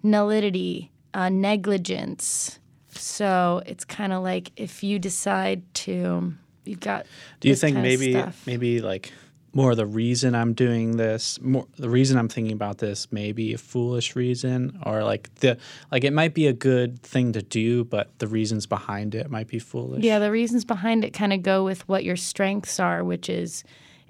nullity, 0.02 0.92
uh, 1.14 1.30
negligence. 1.30 2.60
So 2.90 3.62
it's 3.68 3.86
kind 3.86 4.12
of 4.12 4.24
like 4.24 4.52
if 4.56 4.84
you 4.84 4.98
decide 4.98 5.62
to, 5.86 6.34
you've 6.68 6.80
got. 6.80 7.06
Do 7.40 7.50
you 7.50 7.56
think 7.56 7.78
maybe 7.78 8.24
maybe 8.46 8.82
like 8.82 9.12
more 9.54 9.74
the 9.74 9.86
reason 9.86 10.36
I'm 10.36 10.54
doing 10.54 10.98
this, 10.98 11.42
more 11.42 11.66
the 11.78 11.90
reason 11.90 12.18
I'm 12.18 12.30
thinking 12.30 12.54
about 12.54 12.78
this, 12.78 13.12
maybe 13.12 13.54
a 13.54 13.58
foolish 13.58 14.16
reason, 14.16 14.80
or 14.86 15.04
like 15.04 15.34
the 15.36 15.58
like 15.92 16.04
it 16.04 16.14
might 16.14 16.34
be 16.34 16.48
a 16.48 16.54
good 16.54 17.02
thing 17.02 17.34
to 17.34 17.42
do, 17.42 17.84
but 17.84 18.10
the 18.20 18.28
reasons 18.28 18.68
behind 18.68 19.16
it 19.16 19.32
might 19.32 19.48
be 19.48 19.60
foolish. 19.60 20.04
Yeah, 20.04 20.20
the 20.20 20.32
reasons 20.32 20.64
behind 20.64 21.04
it 21.04 21.12
kind 21.12 21.34
of 21.34 21.42
go 21.42 21.64
with 21.64 21.88
what 21.88 22.04
your 22.04 22.16
strengths 22.16 22.80
are, 22.80 23.04
which 23.04 23.30
is 23.30 23.64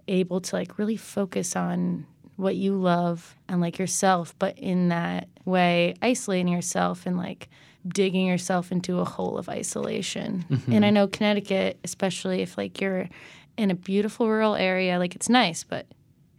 able 0.08 0.42
to 0.42 0.56
like 0.56 0.78
really 0.78 0.98
focus 0.98 1.56
on 1.56 2.06
what 2.36 2.56
you 2.56 2.74
love 2.76 3.36
and 3.48 3.62
like 3.62 3.80
yourself, 3.80 4.36
but 4.40 4.58
in 4.60 4.90
that 4.90 5.28
way, 5.46 5.96
isolating 6.02 6.48
yourself 6.48 7.06
and 7.06 7.18
like 7.18 7.50
digging 7.90 8.26
yourself 8.26 8.72
into 8.72 9.00
a 9.00 9.06
hole 9.06 9.38
of 9.38 9.50
isolation. 9.50 10.46
And 10.68 10.86
I 10.86 10.90
know 10.90 11.08
Connecticut, 11.08 11.80
especially 11.84 12.42
if 12.42 12.58
like 12.58 12.80
you're 12.82 13.08
in 13.58 13.72
a 13.72 13.76
beautiful 13.76 14.28
rural 14.28 14.56
area. 14.56 15.00
Like 15.00 15.16
it's 15.16 15.30
nice, 15.30 15.64
but 15.64 15.86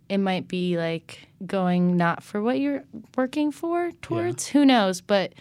it 0.09 0.19
might 0.19 0.49
be 0.49 0.77
like 0.79 1.29
going 1.47 1.97
not 1.97 2.23
for 2.23 2.41
what 2.43 2.59
you're 2.59 2.85
working 3.17 3.53
for 3.53 3.93
towards. 4.03 4.47
Who 4.49 4.65
knows? 4.65 5.01
But 5.01 5.35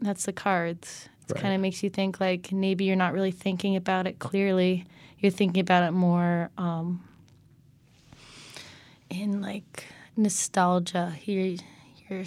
that's 0.00 0.24
the 0.26 0.32
cards. 0.32 1.08
It 1.28 1.34
Right. 1.34 1.42
kind 1.42 1.54
of 1.54 1.60
makes 1.60 1.82
you 1.82 1.90
think 1.90 2.20
like 2.20 2.52
maybe 2.52 2.84
you're 2.84 2.96
not 2.96 3.12
really 3.12 3.32
thinking 3.32 3.76
about 3.76 4.06
it 4.06 4.18
clearly. 4.18 4.86
You're 5.18 5.32
thinking 5.32 5.60
about 5.60 5.82
it 5.82 5.90
more 5.92 6.50
um, 6.56 7.04
in 9.10 9.40
like 9.40 9.84
nostalgia. 10.16 11.14
You're, 11.24 11.56
you're 12.08 12.24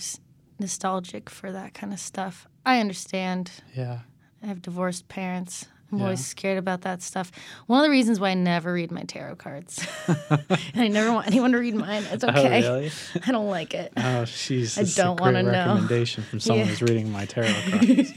nostalgic 0.61 1.29
for 1.29 1.51
that 1.51 1.73
kind 1.73 1.91
of 1.93 1.99
stuff. 1.99 2.47
I 2.65 2.79
understand. 2.79 3.51
Yeah. 3.75 3.99
I 4.41 4.47
have 4.47 4.61
divorced 4.61 5.07
parents. 5.09 5.65
I'm 5.91 5.97
Yeah. 5.97 6.05
always 6.05 6.25
scared 6.25 6.57
about 6.57 6.81
that 6.81 7.01
stuff. 7.01 7.31
One 7.67 7.79
of 7.79 7.83
the 7.83 7.89
reasons 7.91 8.17
why 8.19 8.29
I 8.29 8.33
never 8.33 8.71
read 8.73 8.91
my 8.91 9.03
tarot 9.03 9.35
cards. 9.35 9.85
and 10.07 10.47
I 10.75 10.87
never 10.87 11.11
want 11.11 11.27
anyone 11.27 11.51
to 11.51 11.57
read 11.57 11.75
mine. 11.75 12.03
It's 12.11 12.23
oh, 12.23 12.29
okay. 12.29 12.65
Oh, 12.65 12.75
really? 12.75 12.91
I 13.27 13.31
don't 13.31 13.49
like 13.49 13.73
it. 13.73 13.91
Oh, 13.97 14.23
she's. 14.23 14.77
I 14.77 14.83
this 14.83 14.95
don't 14.95 15.19
wanna 15.19 15.43
know. 15.43 15.51
recommendation 15.51 16.23
from 16.23 16.39
someone 16.39 16.65
Yeah. 16.65 16.69
who's 16.69 16.81
reading 16.81 17.11
my 17.11 17.25
tarot 17.25 17.51
cards. 17.69 18.13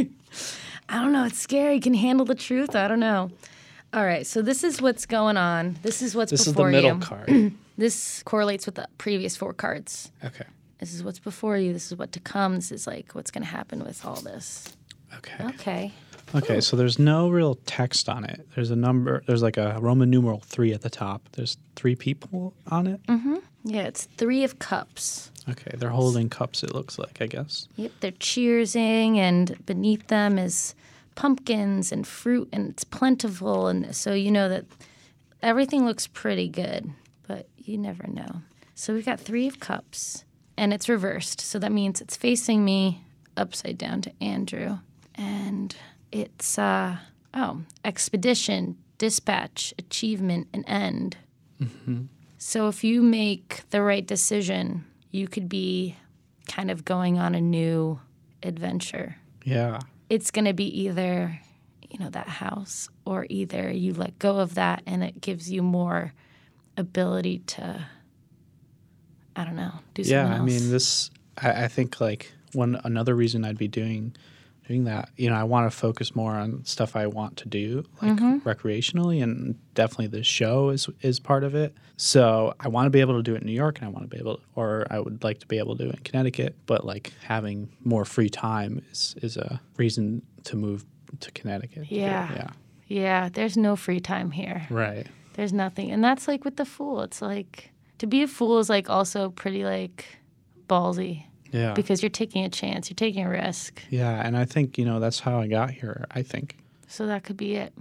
I 0.89 1.01
don't 1.01 1.13
know. 1.13 1.25
It's 1.25 1.39
scary. 1.41 1.75
You 1.77 1.81
Can 1.81 1.95
handle 1.95 2.25
the 2.27 2.35
truth. 2.37 2.77
I 2.77 2.87
don't 2.87 3.01
know. 3.01 3.31
All 3.93 4.05
right. 4.05 4.27
So 4.27 4.41
this 4.43 4.63
is 4.63 4.81
what's 4.81 5.05
going 5.07 5.37
on. 5.37 5.77
This 5.83 6.01
is 6.03 6.15
what's 6.15 6.31
this 6.31 6.41
is 6.41 6.47
the 6.47 6.53
before 6.53 6.71
middle 6.71 6.95
you. 6.95 7.01
card. 7.01 7.53
This 7.77 8.23
correlates 8.23 8.67
with 8.67 8.77
the 8.77 8.87
previous 8.99 9.37
four 9.37 9.53
cards. 9.53 10.13
Okay. 10.25 10.45
This 10.79 10.95
is 10.95 11.03
what's 11.03 11.19
before 11.19 11.57
you. 11.57 11.73
This 11.73 11.91
is 11.91 11.99
what 11.99 12.13
to 12.13 12.21
come. 12.21 12.57
This 12.57 12.73
is 12.73 12.87
like 12.87 13.13
what's 13.13 13.31
going 13.31 13.45
to 13.45 13.51
happen 13.51 13.85
with 13.85 14.05
all 14.05 14.17
this. 14.17 14.77
Okay. 15.17 15.45
Okay. 15.45 15.93
Okay, 16.35 16.61
so 16.61 16.77
there's 16.77 16.99
no 16.99 17.29
real 17.29 17.57
text 17.67 18.09
on 18.09 18.25
it. 18.25 18.47
There's 18.55 18.71
a 18.71 18.77
number. 18.77 19.23
There's 19.27 19.43
like 19.43 19.57
a 19.57 19.79
Roman 19.81 20.11
numeral 20.11 20.41
three 20.41 20.73
at 20.73 20.81
the 20.83 20.91
top. 20.91 21.29
There's 21.33 21.57
three 21.77 21.95
people 21.95 22.55
on 22.69 22.89
it. 22.89 23.01
Mm-hmm. 23.07 23.37
Yeah, 23.65 23.83
it's 23.83 24.07
three 24.17 24.43
of 24.43 24.59
cups. 24.59 25.31
Okay, 25.49 25.77
they're 25.77 25.91
holding 25.91 26.29
cups. 26.29 26.63
It 26.63 26.75
looks 26.75 26.99
like, 26.99 27.19
I 27.21 27.27
guess. 27.27 27.69
Yep, 27.77 27.93
they're 28.01 28.13
cheersing, 28.13 29.17
and 29.17 29.65
beneath 29.65 30.09
them 30.09 30.39
is 30.39 30.75
pumpkins 31.15 31.93
and 31.93 32.07
fruit, 32.07 32.49
and 32.53 32.69
it's 32.69 32.85
plentiful, 32.85 33.69
and 33.69 33.95
so 33.95 34.13
you 34.13 34.31
know 34.31 34.49
that 34.49 34.65
everything 35.43 35.85
looks 35.85 36.07
pretty 36.07 36.49
good, 36.49 36.91
but 37.29 37.47
you 37.59 37.79
never 37.79 38.07
know. 38.09 38.43
So 38.75 38.93
we've 38.93 39.07
got 39.07 39.21
three 39.21 39.47
of 39.47 39.61
cups, 39.61 40.24
and 40.57 40.73
it's 40.73 40.89
reversed, 40.89 41.41
so 41.41 41.59
that 41.59 41.73
means 41.73 42.01
it's 42.01 42.17
facing 42.17 42.65
me 42.65 43.05
upside 43.37 43.79
down 43.79 44.01
to 44.03 44.13
Andrew, 44.21 44.79
and 45.15 45.75
it's 46.13 46.59
uh 46.59 46.99
oh 47.33 47.63
expedition, 47.85 48.77
dispatch, 48.99 49.75
achievement, 49.79 50.49
and 50.53 50.65
end. 50.67 51.17
Mm-hmm. 51.61 52.03
So 52.39 52.69
if 52.69 52.85
you 52.85 53.01
make 53.01 53.63
the 53.71 53.83
right 53.83 54.07
decision, 54.07 54.85
you 55.11 55.29
could 55.29 55.49
be 55.49 55.97
kind 56.47 56.71
of 56.71 56.85
going 56.85 57.19
on 57.19 57.35
a 57.35 57.41
new 57.41 58.01
adventure. 58.43 59.17
Yeah. 59.45 59.81
It's 60.11 60.31
going 60.31 60.45
to 60.45 60.53
be 60.53 60.67
either, 60.83 61.41
you 61.89 61.99
know, 61.99 62.11
that 62.11 62.29
house 62.29 62.89
or 63.05 63.27
either 63.31 63.71
you 63.71 63.95
let 63.95 64.19
go 64.19 64.39
of 64.41 64.55
that 64.57 64.83
and 64.87 65.03
it 65.03 65.21
gives 65.21 65.51
you 65.51 65.63
more 65.63 66.13
ability 66.77 67.39
to 67.39 67.87
I 69.37 69.45
don't 69.45 69.57
know, 69.57 69.73
do 69.95 70.05
something 70.05 70.33
yeah. 70.33 70.41
I 70.41 70.45
mean, 70.45 70.71
this. 70.71 71.11
I, 71.39 71.65
I 71.65 71.69
think 71.69 72.01
like 72.01 72.33
one 72.53 72.81
another 72.85 73.15
reason 73.15 73.45
I'd 73.45 73.59
be 73.59 73.69
doing 73.69 74.15
doing 74.69 74.85
that. 74.85 75.11
You 75.17 75.29
know, 75.29 75.37
I 75.37 75.43
want 75.45 75.71
to 75.71 75.77
focus 75.77 76.15
more 76.15 76.33
on 76.33 76.65
stuff 76.65 76.97
I 76.97 77.07
want 77.07 77.37
to 77.39 77.49
do, 77.49 77.85
like 78.01 78.13
Mhm. 78.13 78.43
recreationally, 78.43 79.23
and 79.23 79.57
definitely 79.75 80.07
the 80.07 80.23
show 80.25 80.71
is 80.71 80.89
is 81.03 81.19
part 81.21 81.45
of 81.45 81.55
it. 81.55 81.75
So 81.97 82.55
I 82.61 82.69
want 82.69 82.87
to 82.87 82.91
be 82.91 83.01
able 83.01 83.17
to 83.17 83.23
do 83.23 83.35
it 83.35 83.41
in 83.43 83.47
New 83.47 83.53
York, 83.53 83.79
and 83.79 83.87
I 83.87 83.91
want 83.91 84.09
to 84.09 84.17
be 84.17 84.21
able, 84.21 84.37
to, 84.39 84.43
or 84.57 84.87
I 84.91 84.99
would 85.01 85.23
like 85.23 85.39
to 85.41 85.47
be 85.47 85.59
able 85.59 85.77
to 85.77 85.85
do 85.85 85.91
it 85.91 85.97
in 85.97 86.03
Connecticut. 86.03 86.57
But 86.67 86.85
like 86.87 87.13
having 87.23 87.69
more 87.85 88.05
free 88.05 88.29
time 88.31 88.83
is 88.91 89.15
is 89.21 89.37
a 89.37 89.61
reason 89.77 90.23
to 90.45 90.57
move 90.57 90.85
to 91.21 91.31
Connecticut. 91.33 91.91
Yeah. 91.91 92.33
yeah, 92.35 92.51
Yeah, 92.89 93.29
there's 93.29 93.57
no 93.57 93.77
free 93.77 94.01
time 94.01 94.31
here. 94.31 94.67
right. 94.71 95.07
There's 95.35 95.53
nothing. 95.53 95.91
And 95.91 96.03
that's 96.03 96.27
like 96.29 96.45
with 96.45 96.57
the 96.57 96.65
fool. 96.65 97.01
It's 97.03 97.21
like 97.21 97.71
to 97.99 98.07
be 98.07 98.23
a 98.23 98.29
fool 98.29 98.59
is 98.59 98.69
like 98.69 98.91
also 98.91 99.31
pretty 99.31 99.65
like 99.65 100.05
ballsy 100.69 101.25
Yeah, 101.53 101.75
because 101.75 102.03
you're 102.03 102.11
taking 102.11 102.45
a 102.45 102.49
chance, 102.49 102.89
you're 102.91 102.97
taking 102.97 103.25
a 103.25 103.29
risk. 103.31 103.83
yeah, 103.91 104.25
and 104.27 104.37
I 104.37 104.45
think 104.45 104.79
you 104.79 104.85
know 104.85 105.01
that's 105.01 105.21
how 105.21 105.41
I 105.41 105.47
got 105.47 105.71
here. 105.71 106.05
I 106.11 106.23
think 106.23 106.57
So 106.89 107.07
that 107.07 107.25
could 107.25 107.37
be 107.37 107.55
it. 107.57 107.73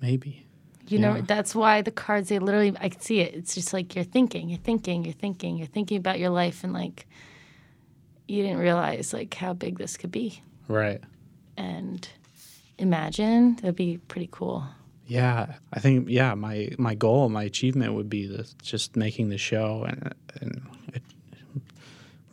maybe. 0.00 0.42
You 0.88 0.98
know, 1.00 1.16
Yeah. 1.16 1.22
that's 1.26 1.52
why 1.54 1.82
the 1.82 1.90
cards, 1.90 2.28
they 2.28 2.38
literally, 2.38 2.72
I 2.80 2.88
can 2.90 3.00
see 3.00 3.18
it. 3.18 3.34
It's 3.34 3.56
just 3.56 3.72
like 3.72 3.96
you're 3.96 4.04
thinking, 4.04 4.48
you're 4.48 4.58
thinking, 4.60 5.04
you're 5.04 5.14
thinking, 5.14 5.56
you're 5.56 5.66
thinking 5.66 5.96
about 5.98 6.20
your 6.20 6.30
life, 6.30 6.62
and 6.62 6.72
like 6.72 7.08
you 8.28 8.42
didn't 8.42 8.58
realize 8.58 9.12
like 9.12 9.34
how 9.34 9.52
big 9.52 9.78
this 9.78 9.96
could 9.96 10.12
be. 10.12 10.42
Right. 10.68 11.00
And 11.56 12.08
imagine 12.78 13.56
that'd 13.56 13.74
be 13.76 13.98
pretty 14.08 14.28
cool. 14.30 14.64
Yeah, 15.06 15.54
I 15.72 15.78
think 15.80 16.08
yeah, 16.08 16.34
my 16.34 16.70
my 16.78 16.94
goal, 16.94 17.28
my 17.28 17.44
achievement 17.44 17.94
would 17.94 18.10
be 18.10 18.26
the, 18.26 18.50
just 18.62 18.96
making 18.96 19.28
the 19.28 19.38
show 19.38 19.84
and 19.86 20.12
and 20.40 20.66
it, 20.92 21.02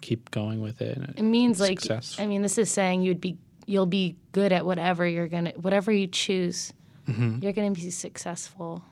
keep 0.02 0.32
going 0.32 0.60
with 0.62 0.82
it. 0.82 0.98
It 1.16 1.22
means 1.24 1.60
like, 1.60 1.80
success. 1.80 2.18
I 2.20 2.26
mean, 2.28 2.42
this 2.42 2.58
is 2.58 2.70
saying 2.72 3.04
you'd 3.04 3.22
be, 3.22 3.38
you'll 3.68 3.86
be 3.86 4.16
good 4.32 4.52
at 4.52 4.66
whatever 4.66 5.08
you're 5.08 5.28
gonna, 5.28 5.52
whatever 5.52 5.92
you 5.92 6.08
choose, 6.08 6.74
Mhm. 7.08 7.42
you're 7.44 7.54
gonna 7.54 7.72
be 7.72 7.90
successful. 7.92 8.84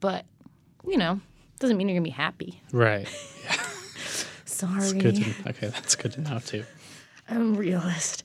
But 0.00 0.24
you 0.88 0.96
know, 0.96 1.20
doesn't 1.58 1.76
mean 1.76 1.88
you're 1.88 1.96
gonna 1.98 2.04
be 2.04 2.10
happy. 2.10 2.62
right. 2.72 3.06
Sorry. 4.46 4.92
Good. 4.98 5.16
To, 5.16 5.48
okay, 5.50 5.68
that's 5.68 5.94
good 5.96 6.12
to 6.12 6.20
know 6.22 6.38
too. 6.38 6.64
I'm 7.28 7.54
a 7.54 7.58
realist. 7.58 8.24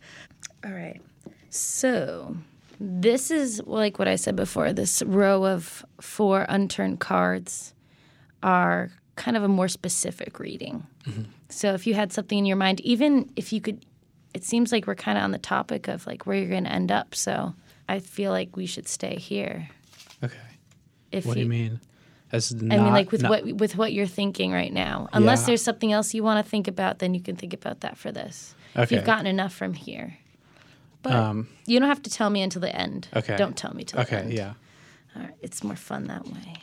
All 0.64 0.72
right. 0.72 1.02
So 1.50 2.38
this 2.84 3.30
is 3.30 3.62
like 3.68 4.00
what 4.00 4.08
I 4.08 4.16
said 4.16 4.36
before. 4.36 4.74
This 4.74 5.04
row 5.04 5.46
of 5.46 5.86
four 6.02 6.48
unturned 6.50 7.00
cards 7.00 7.76
are 8.42 8.90
kind 9.16 9.38
of 9.38 9.44
a 9.44 9.48
more 9.48 9.68
specific 9.68 10.40
reading. 10.40 10.88
Mm-hmm. 11.06 11.24
So 11.50 11.74
if 11.74 11.86
you 11.86 11.94
had 11.94 12.12
something 12.12 12.40
in 12.40 12.46
your 12.46 12.58
mind, 12.58 12.82
even 12.82 13.32
if 13.36 13.54
you 13.54 13.62
could, 13.62 13.86
it 14.34 14.44
seems 14.44 14.72
like 14.72 14.88
we're 14.88 14.96
kind 14.96 15.18
of 15.20 15.24
on 15.24 15.32
the 15.32 15.38
topic 15.38 15.88
of 15.88 16.08
like 16.08 16.26
where 16.26 16.36
you're 16.38 16.50
going 16.50 16.64
to 16.64 16.72
end 16.72 16.92
up. 16.92 17.14
So 17.14 17.54
I 17.88 18.00
feel 18.00 18.32
like 18.32 18.56
we 18.56 18.66
should 18.66 18.88
stay 18.88 19.16
here. 19.16 19.70
Okay. 20.24 20.36
If 21.12 21.28
what 21.28 21.36
do 21.36 21.42
you 21.42 21.46
mean? 21.50 21.80
As 22.32 22.52
not, 22.52 22.80
I 22.80 22.82
mean, 22.84 22.94
like 22.94 23.12
with 23.12 23.22
not- 23.22 23.30
what 23.30 23.54
with 23.58 23.76
what 23.76 23.94
you're 23.94 24.08
thinking 24.08 24.52
right 24.54 24.74
now. 24.74 25.08
Unless 25.14 25.42
Yeah. 25.42 25.48
there's 25.48 25.62
something 25.62 25.92
else 25.92 26.14
you 26.16 26.24
want 26.24 26.44
to 26.44 26.50
think 26.50 26.68
about, 26.68 26.98
then 27.00 27.14
you 27.14 27.22
can 27.22 27.36
think 27.36 27.54
about 27.54 27.82
that 27.82 27.98
for 27.98 28.12
this. 28.12 28.56
Okay. 28.74 28.84
If 28.84 28.92
you've 28.92 29.06
gotten 29.06 29.28
enough 29.28 29.54
from 29.54 29.74
here, 29.74 30.18
but 31.04 31.14
Um, 31.14 31.48
you 31.66 31.80
don't 31.80 31.90
have 31.90 32.02
to 32.04 32.10
tell 32.10 32.30
me 32.30 32.42
until 32.42 32.62
the 32.62 32.76
end. 32.76 33.08
Okay. 33.16 33.36
Don't 33.38 33.58
tell 33.58 33.74
me 33.74 33.84
till 33.84 34.04
the 34.04 34.14
end. 34.14 34.26
Okay. 34.28 34.36
Yeah. 34.36 34.54
All 35.16 35.24
right. 35.24 35.34
It's 35.42 35.64
more 35.64 35.76
fun 35.76 36.08
that 36.08 36.26
way. 36.28 36.54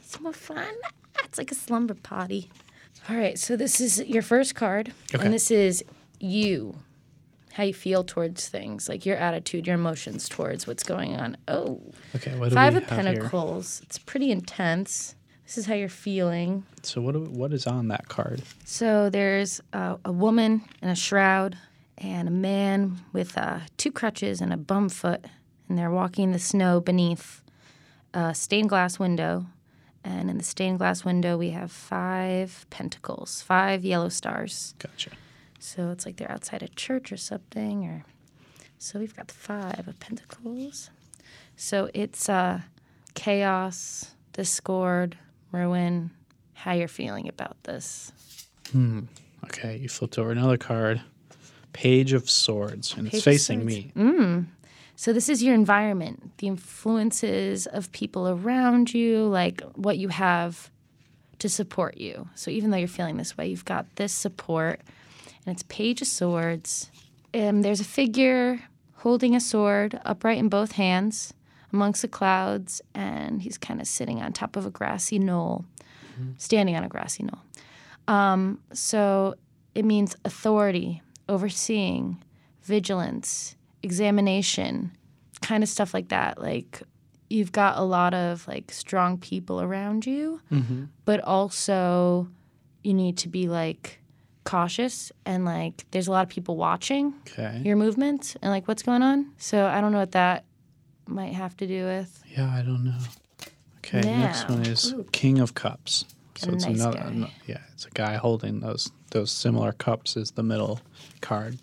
It's 0.00 0.20
more 0.20 0.32
fun. 0.32 0.74
It's 1.24 1.38
like 1.38 1.50
a 1.52 1.54
slumber 1.54 1.94
party. 1.94 2.50
All 3.08 3.16
right. 3.16 3.38
So 3.38 3.56
this 3.56 3.80
is 3.80 3.98
your 4.04 4.22
first 4.22 4.54
card, 4.54 4.92
Okay. 5.14 5.24
and 5.24 5.32
this 5.34 5.50
is 5.50 5.82
you. 6.20 6.76
How 7.54 7.64
you 7.64 7.74
feel 7.74 8.02
towards 8.02 8.48
things, 8.48 8.88
like 8.88 9.04
your 9.04 9.16
attitude, 9.16 9.66
your 9.66 9.74
emotions 9.74 10.26
towards 10.28 10.66
what's 10.66 10.82
going 10.82 11.14
on. 11.16 11.36
Oh, 11.48 11.82
Okay. 12.16 12.34
What 12.36 12.48
do 12.48 12.54
Five 12.54 12.76
of 12.76 12.84
have 12.88 12.98
here? 13.04 13.12
Pentacles. 13.14 13.80
It's 13.84 13.98
pretty 13.98 14.30
intense. 14.30 15.14
This 15.44 15.58
is 15.58 15.66
how 15.66 15.74
you're 15.74 15.90
feeling. 15.90 16.64
So 16.82 17.02
what 17.02 17.12
do, 17.12 17.20
what 17.24 17.52
is 17.52 17.66
on 17.66 17.88
that 17.88 18.08
card? 18.08 18.42
So 18.64 19.10
there's 19.10 19.60
a, 19.74 19.98
a 20.04 20.12
woman 20.12 20.62
in 20.80 20.88
a 20.88 20.94
shroud 20.96 21.58
and 22.02 22.26
a 22.26 22.32
man 22.32 23.00
with 23.12 23.38
uh, 23.38 23.60
two 23.76 23.92
crutches 23.92 24.40
and 24.40 24.52
a 24.52 24.56
bum 24.56 24.88
foot, 24.88 25.24
and 25.68 25.78
they're 25.78 25.90
walking 25.90 26.24
in 26.24 26.32
the 26.32 26.38
snow 26.38 26.80
beneath 26.80 27.42
a 28.12 28.34
stained 28.34 28.68
glass 28.68 28.98
window. 28.98 29.46
And 30.04 30.28
in 30.28 30.36
the 30.36 30.44
stained 30.44 30.78
glass 30.78 31.04
window, 31.04 31.38
we 31.38 31.50
have 31.50 31.70
five 31.70 32.66
pentacles, 32.70 33.40
five 33.40 33.84
yellow 33.84 34.08
stars. 34.08 34.74
Gotcha. 34.80 35.10
So 35.60 35.90
it's 35.90 36.04
like 36.04 36.16
they're 36.16 36.30
outside 36.30 36.62
a 36.64 36.68
church 36.68 37.12
or 37.12 37.16
something. 37.16 37.84
Or 37.84 38.04
so 38.78 38.98
we've 38.98 39.14
got 39.14 39.30
five 39.30 39.86
of 39.86 40.00
pentacles. 40.00 40.90
So 41.54 41.88
it's 41.94 42.28
uh, 42.28 42.62
chaos, 43.14 44.10
discord, 44.32 45.16
ruin. 45.52 46.10
How 46.54 46.72
you're 46.72 46.88
feeling 46.88 47.28
about 47.28 47.62
this? 47.62 48.10
Hmm. 48.72 49.02
Okay. 49.44 49.76
You 49.76 49.88
flipped 49.88 50.18
over 50.18 50.32
another 50.32 50.56
card. 50.56 51.00
Page 51.72 52.12
of 52.12 52.28
Swords, 52.28 52.94
and 52.96 53.06
Page 53.06 53.14
it's 53.14 53.24
facing 53.24 53.64
me. 53.64 53.92
Mm. 53.96 54.46
So 54.96 55.12
this 55.12 55.28
is 55.28 55.42
your 55.42 55.54
environment, 55.54 56.32
the 56.38 56.46
influences 56.46 57.66
of 57.66 57.90
people 57.92 58.28
around 58.28 58.92
you, 58.94 59.24
like 59.24 59.62
what 59.74 59.98
you 59.98 60.08
have 60.08 60.70
to 61.38 61.48
support 61.48 61.96
you. 61.98 62.28
So 62.34 62.50
even 62.50 62.70
though 62.70 62.76
you're 62.76 62.88
feeling 62.88 63.16
this 63.16 63.36
way, 63.36 63.48
you've 63.48 63.64
got 63.64 63.86
this 63.96 64.12
support, 64.12 64.80
and 65.44 65.54
it's 65.54 65.64
Page 65.64 66.02
of 66.02 66.08
Swords. 66.08 66.90
Um, 67.34 67.62
there's 67.62 67.80
a 67.80 67.84
figure 67.84 68.60
holding 68.96 69.34
a 69.34 69.40
sword 69.40 69.98
upright 70.04 70.38
in 70.38 70.48
both 70.48 70.72
hands. 70.72 71.32
amongst 71.72 72.02
the 72.02 72.08
clouds, 72.08 72.82
and 72.94 73.42
he's 73.42 73.56
kind 73.58 73.80
of 73.80 73.86
sitting 73.86 74.20
on 74.20 74.32
top 74.32 74.56
of 74.56 74.66
a 74.66 74.70
grassy 74.70 75.18
knoll, 75.18 75.64
standing 76.36 76.76
on 76.76 76.84
a 76.84 76.88
grassy 76.88 77.24
knoll. 77.24 77.40
Um, 78.06 78.60
so 78.72 79.34
it 79.74 79.84
means 79.84 80.14
authority, 80.24 81.02
overseeing, 81.32 82.22
vigilance, 82.62 83.56
examination, 83.82 84.92
kind 85.40 85.62
of 85.62 85.68
stuff 85.68 85.94
like 85.94 86.08
that. 86.08 86.40
Like 86.40 86.82
you've 87.30 87.52
got 87.52 87.78
a 87.78 87.82
lot 87.82 88.14
of 88.14 88.46
like 88.46 88.70
strong 88.70 89.18
people 89.18 89.60
around 89.60 90.06
you, 90.06 90.40
Mm-hmm. 90.50 90.84
but 91.04 91.20
also 91.20 92.28
you 92.84 92.94
need 92.94 93.16
to 93.18 93.28
be 93.28 93.48
like 93.48 94.00
cautious 94.44 95.12
and 95.24 95.44
like 95.44 95.84
there's 95.92 96.08
a 96.08 96.10
lot 96.10 96.22
of 96.24 96.28
people 96.28 96.56
watching 96.56 97.14
Okay. 97.28 97.62
your 97.64 97.76
movements 97.76 98.36
and 98.42 98.50
like 98.50 98.66
what's 98.68 98.82
going 98.82 99.02
on. 99.02 99.32
So 99.38 99.66
I 99.66 99.80
don't 99.80 99.92
know 99.92 99.98
what 100.00 100.12
that 100.12 100.44
might 101.06 101.32
have 101.34 101.56
to 101.58 101.66
do 101.66 101.84
with. 101.84 102.22
Yeah, 102.36 102.50
I 102.52 102.62
don't 102.62 102.84
know. 102.84 102.98
Okay, 103.78 104.00
next 104.02 104.48
one 104.48 104.64
is 104.66 104.92
Ooh. 104.92 105.04
King 105.12 105.38
of 105.40 105.54
Cups. 105.54 106.04
So 106.36 106.50
it's 106.52 106.66
nice 106.66 106.80
another, 106.80 106.98
guy. 106.98 107.32
yeah, 107.46 107.58
it's 107.72 107.86
a 107.86 107.90
guy 107.90 108.14
holding 108.16 108.60
those 108.60 108.90
those 109.10 109.30
similar 109.30 109.72
cups 109.72 110.16
as 110.16 110.32
the 110.32 110.42
middle 110.42 110.80
card. 111.20 111.58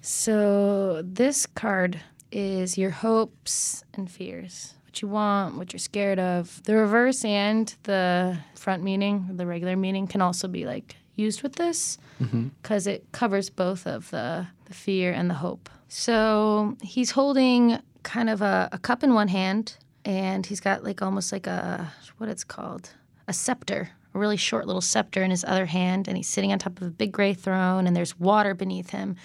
So 0.00 1.02
this 1.02 1.46
card 1.46 2.00
is 2.30 2.76
your 2.76 2.90
hopes 2.90 3.84
and 3.94 4.10
fears. 4.10 4.74
What 4.86 5.00
you 5.02 5.08
want, 5.08 5.56
what 5.56 5.72
you're 5.72 5.78
scared 5.78 6.18
of. 6.18 6.62
The 6.64 6.76
reverse 6.76 7.24
and 7.24 7.74
the 7.84 8.38
front 8.54 8.82
meaning, 8.82 9.30
the 9.36 9.46
regular 9.46 9.76
meaning 9.76 10.06
can 10.06 10.20
also 10.20 10.48
be 10.48 10.66
like 10.66 10.96
used 11.16 11.42
with 11.42 11.56
this 11.56 11.98
mm-hmm. 12.20 12.48
because 12.62 12.86
it 12.86 13.06
covers 13.12 13.50
both 13.50 13.86
of 13.86 14.10
the, 14.10 14.46
the 14.66 14.74
fear 14.74 15.12
and 15.12 15.30
the 15.30 15.34
hope. 15.34 15.70
So 15.88 16.76
he's 16.82 17.12
holding 17.12 17.78
kind 18.02 18.28
of 18.28 18.42
a, 18.42 18.68
a 18.72 18.78
cup 18.78 19.02
in 19.02 19.14
one 19.14 19.28
hand 19.28 19.76
and 20.04 20.44
he's 20.44 20.60
got 20.60 20.84
like 20.84 21.02
almost 21.02 21.32
like 21.32 21.46
a 21.46 21.92
what 22.18 22.28
it's 22.28 22.44
called 22.44 22.90
a 23.26 23.32
scepter 23.32 23.90
a 24.14 24.18
really 24.18 24.36
short 24.36 24.66
little 24.66 24.80
scepter 24.80 25.22
in 25.22 25.30
his 25.30 25.44
other 25.44 25.66
hand 25.66 26.06
and 26.06 26.16
he's 26.16 26.28
sitting 26.28 26.52
on 26.52 26.58
top 26.58 26.80
of 26.80 26.86
a 26.86 26.90
big 26.90 27.12
gray 27.12 27.34
throne 27.34 27.86
and 27.86 27.96
there's 27.96 28.18
water 28.18 28.54
beneath 28.54 28.90
him. 28.90 29.16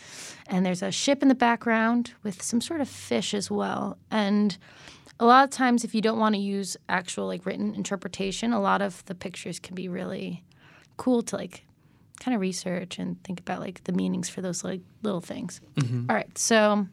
And 0.47 0.65
there's 0.65 0.81
a 0.81 0.91
ship 0.91 1.21
in 1.21 1.27
the 1.27 1.35
background 1.35 2.13
with 2.23 2.41
some 2.41 2.59
sort 2.59 2.81
of 2.81 2.89
fish 2.89 3.33
as 3.33 3.51
well. 3.51 3.97
And 4.09 4.57
a 5.19 5.25
lot 5.25 5.43
of 5.43 5.51
times 5.51 5.83
if 5.83 5.93
you 5.93 6.01
don't 6.01 6.19
want 6.19 6.35
to 6.35 6.41
use 6.41 6.77
actual 6.87 7.27
like 7.27 7.45
written 7.45 7.75
interpretation 7.75 8.53
a 8.53 8.61
lot 8.61 8.81
of 8.81 9.03
the 9.05 9.15
pictures 9.15 9.59
can 9.59 9.75
be 9.75 9.89
really 9.89 10.43
cool 10.97 11.21
to 11.21 11.35
like 11.35 11.65
kind 12.21 12.33
of 12.33 12.41
research 12.41 12.97
and 12.97 13.21
think 13.23 13.39
about 13.39 13.59
like 13.59 13.83
the 13.83 13.91
meanings 13.91 14.29
for 14.29 14.41
those 14.41 14.63
like 14.63 14.81
little 15.03 15.21
things. 15.21 15.61
Mm-hmm. 15.75 16.05
All 16.09 16.15
right 16.15 16.37
so 16.37 16.87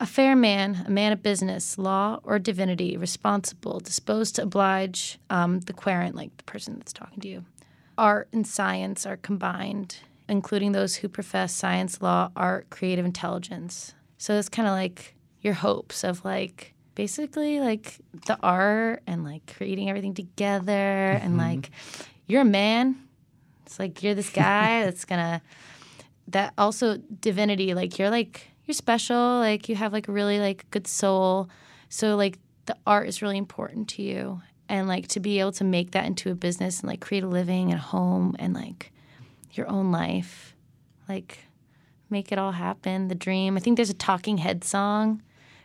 a 0.00 0.06
fair 0.06 0.36
man, 0.36 0.84
a 0.86 0.90
man 0.90 1.12
of 1.12 1.22
business, 1.22 1.78
law 1.78 2.20
or 2.22 2.38
divinity, 2.38 2.96
responsible, 2.96 3.80
disposed 3.80 4.36
to 4.36 4.42
oblige 4.42 5.18
um, 5.30 5.60
the 5.60 5.72
querent, 5.72 6.14
like 6.14 6.36
the 6.36 6.44
person 6.44 6.76
that's 6.76 6.92
talking 6.92 7.20
to 7.20 7.28
you. 7.28 7.44
Art 7.96 8.28
and 8.32 8.46
science 8.46 9.06
are 9.06 9.16
combined, 9.16 9.98
including 10.28 10.72
those 10.72 10.96
who 10.96 11.08
profess 11.08 11.54
science, 11.54 12.02
law, 12.02 12.30
art, 12.36 12.70
creative 12.70 13.04
intelligence. 13.04 13.94
So 14.18 14.34
it's 14.34 14.48
kind 14.48 14.66
of 14.68 14.72
like 14.72 15.14
your 15.40 15.54
hopes 15.54 16.04
of 16.04 16.24
like 16.24 16.74
basically 16.94 17.60
like 17.60 17.98
the 18.26 18.38
art 18.42 19.02
and 19.06 19.24
like 19.24 19.52
creating 19.56 19.88
everything 19.88 20.14
together 20.14 20.72
and 20.72 21.36
like 21.36 21.70
you're 22.26 22.42
a 22.42 22.46
man. 22.46 22.96
It's 23.66 23.78
like 23.78 24.02
you're 24.02 24.14
this 24.14 24.30
guy 24.30 24.82
that's 24.84 25.04
gonna 25.04 25.42
that 26.28 26.54
also 26.56 26.96
divinity 27.20 27.74
like 27.74 27.98
you're 27.98 28.10
like 28.10 28.48
you're 28.66 28.74
special 28.74 29.38
like 29.38 29.68
you 29.68 29.76
have 29.76 29.92
like 29.92 30.08
a 30.08 30.12
really 30.12 30.38
like 30.40 30.68
good 30.70 30.86
soul. 30.86 31.48
So 31.88 32.16
like 32.16 32.38
the 32.66 32.76
art 32.86 33.08
is 33.08 33.22
really 33.22 33.38
important 33.38 33.88
to 33.90 34.02
you. 34.02 34.40
And 34.68 34.88
like 34.88 35.08
to 35.08 35.20
be 35.20 35.38
able 35.40 35.52
to 35.52 35.64
make 35.64 35.90
that 35.90 36.06
into 36.06 36.30
a 36.30 36.34
business 36.34 36.80
and 36.80 36.88
like 36.88 37.00
create 37.00 37.22
a 37.22 37.28
living 37.28 37.70
and 37.70 37.78
a 37.78 37.82
home 37.82 38.34
and 38.38 38.54
like 38.54 38.92
your 39.52 39.68
own 39.68 39.92
life 39.92 40.56
like 41.08 41.38
make 42.10 42.32
it 42.32 42.38
all 42.38 42.52
happen 42.52 43.08
the 43.08 43.14
dream. 43.14 43.56
I 43.56 43.60
think 43.60 43.76
there's 43.76 43.90
a 43.90 43.94
talking 43.94 44.38
head 44.38 44.64
song. 44.64 45.22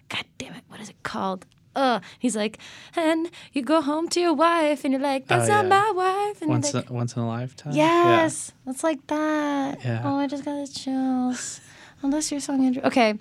God 0.09 0.25
damn 0.38 0.53
it 0.53 0.63
what 0.67 0.81
is 0.81 0.89
it 0.89 1.01
called? 1.03 1.45
Uh 1.75 2.01
he's 2.19 2.35
like 2.35 2.57
and 2.95 3.29
you 3.53 3.62
go 3.62 3.81
home 3.81 4.09
to 4.09 4.19
your 4.19 4.33
wife 4.33 4.83
and 4.83 4.91
you're 4.91 5.01
like 5.01 5.27
that's 5.27 5.49
Oh, 5.49 5.62
not 5.62 5.67
my 5.67 5.91
wife. 5.95 6.41
And 6.41 6.49
Once 6.49 6.73
like, 6.73 6.89
a, 6.89 6.93
once 6.93 7.15
in 7.15 7.21
a 7.21 7.27
lifetime. 7.27 7.71
Yes, 7.73 8.51
it's 8.67 8.83
like 8.83 9.05
that. 9.07 9.79
Yeah. 9.83 10.01
Oh, 10.03 10.17
I 10.17 10.27
just 10.27 10.43
got 10.43 10.55
the 10.65 10.67
chills. 10.71 11.62
Unless 12.01 12.31
you're 12.31 12.39
song 12.39 12.65
Andrew. 12.65 12.81
Okay, 12.83 13.19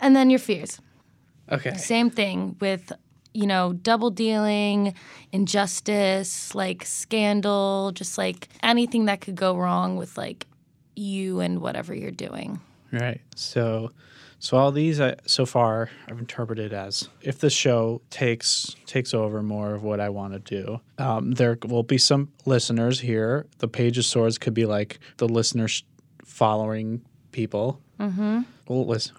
and 0.00 0.14
then 0.14 0.30
your 0.30 0.38
fears. 0.38 0.80
Okay. 1.50 1.76
Same 1.76 2.10
thing 2.10 2.56
with 2.60 2.92
you 3.34 3.46
know 3.46 3.72
double 3.72 4.10
dealing, 4.10 4.94
injustice, 5.32 6.54
like 6.54 6.84
scandal, 6.84 7.92
just 7.92 8.18
like 8.18 8.48
anything 8.62 9.06
that 9.06 9.20
could 9.20 9.36
go 9.36 9.56
wrong 9.56 9.96
with 9.96 10.18
like 10.18 10.46
you 10.96 11.40
and 11.40 11.60
whatever 11.60 11.94
you're 11.94 12.10
doing. 12.10 12.60
Right. 12.92 13.20
So, 13.36 13.90
so 14.38 14.56
all 14.56 14.72
these 14.72 15.00
I, 15.00 15.16
so 15.26 15.46
far 15.46 15.90
I've 16.08 16.18
interpreted 16.18 16.72
as 16.72 17.08
if 17.20 17.38
the 17.38 17.50
show 17.50 18.02
takes 18.10 18.74
takes 18.86 19.14
over 19.14 19.42
more 19.42 19.74
of 19.74 19.82
what 19.82 20.00
I 20.00 20.08
want 20.08 20.32
to 20.32 20.38
do. 20.38 20.80
Um, 20.98 21.32
there 21.32 21.58
will 21.66 21.82
be 21.82 21.98
some 21.98 22.32
listeners 22.46 23.00
here. 23.00 23.46
The 23.58 23.68
page 23.68 23.98
of 23.98 24.04
swords 24.04 24.38
could 24.38 24.54
be 24.54 24.66
like 24.66 24.98
the 25.18 25.28
listeners 25.28 25.84
following 26.24 27.02
people 27.32 27.80
Mm-hmm. 28.00 28.42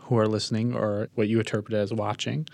who 0.04 0.17
are 0.17 0.28
listening 0.28 0.74
or 0.74 1.10
what 1.15 1.28
you 1.28 1.39
interpret 1.39 1.74
as 1.74 1.91
watching, 1.93 2.48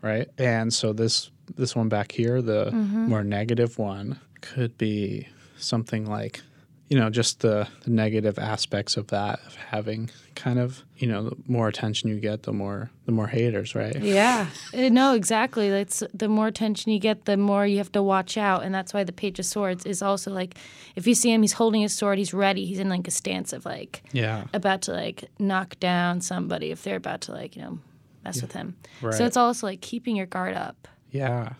right? 0.00 0.28
And 0.38 0.72
so 0.72 0.92
this 0.92 1.30
this 1.56 1.74
one 1.74 1.88
back 1.88 2.12
here, 2.12 2.40
the 2.40 2.66
Mm-hmm. 2.66 3.08
more 3.08 3.24
negative 3.24 3.78
one, 3.78 4.20
could 4.42 4.78
be 4.78 5.26
something 5.56 6.06
like, 6.06 6.40
you 6.88 6.98
know, 6.98 7.08
just 7.08 7.40
the, 7.40 7.66
the 7.84 7.90
negative 7.90 8.38
aspects 8.38 8.96
of 8.98 9.06
that 9.06 9.40
of 9.46 9.54
having 9.54 10.10
kind 10.34 10.58
of, 10.58 10.82
you 10.98 11.06
know, 11.06 11.30
the 11.30 11.36
more 11.48 11.66
attention 11.68 12.10
you 12.10 12.20
get, 12.20 12.42
the 12.42 12.52
more 12.52 12.90
the 13.06 13.12
more 13.12 13.28
haters, 13.28 13.74
right? 13.74 13.96
Yeah, 13.98 14.48
Uh, 14.74 14.88
no, 14.90 15.14
exactly. 15.14 15.68
It's 15.68 16.02
the 16.12 16.28
more 16.28 16.48
attention 16.48 16.92
you 16.92 16.98
get, 16.98 17.24
the 17.24 17.36
more 17.38 17.66
you 17.66 17.78
have 17.78 17.92
to 17.92 18.02
watch 18.02 18.36
out, 18.36 18.62
and 18.62 18.74
that's 18.74 18.92
why 18.92 19.04
the 19.04 19.12
Page 19.12 19.38
of 19.38 19.46
Swords 19.46 19.86
is 19.86 20.02
also 20.02 20.30
like, 20.32 20.56
if 20.94 21.06
you 21.06 21.14
see 21.14 21.32
him, 21.32 21.40
he's 21.42 21.54
holding 21.54 21.80
his 21.80 21.94
sword, 21.94 22.18
he's 22.18 22.34
ready, 22.34 22.66
he's 22.66 22.78
in 22.78 22.90
like 22.90 23.08
a 23.08 23.10
stance 23.10 23.52
of 23.54 23.64
like 23.64 24.02
Yeah. 24.12 24.44
about 24.52 24.82
to 24.82 24.92
like 24.92 25.24
knock 25.38 25.80
down 25.80 26.20
somebody 26.20 26.70
if 26.72 26.82
they're 26.82 26.96
about 26.96 27.22
to 27.22 27.32
like 27.32 27.56
you 27.56 27.62
know 27.62 27.78
mess 28.24 28.42
with 28.42 28.52
him. 28.52 28.76
Right. 29.00 29.14
So 29.14 29.24
it's 29.24 29.36
also 29.38 29.66
like 29.66 29.80
keeping 29.80 30.14
your 30.14 30.26
guard 30.26 30.54
up, 30.56 30.88
Yeah. 31.10 31.54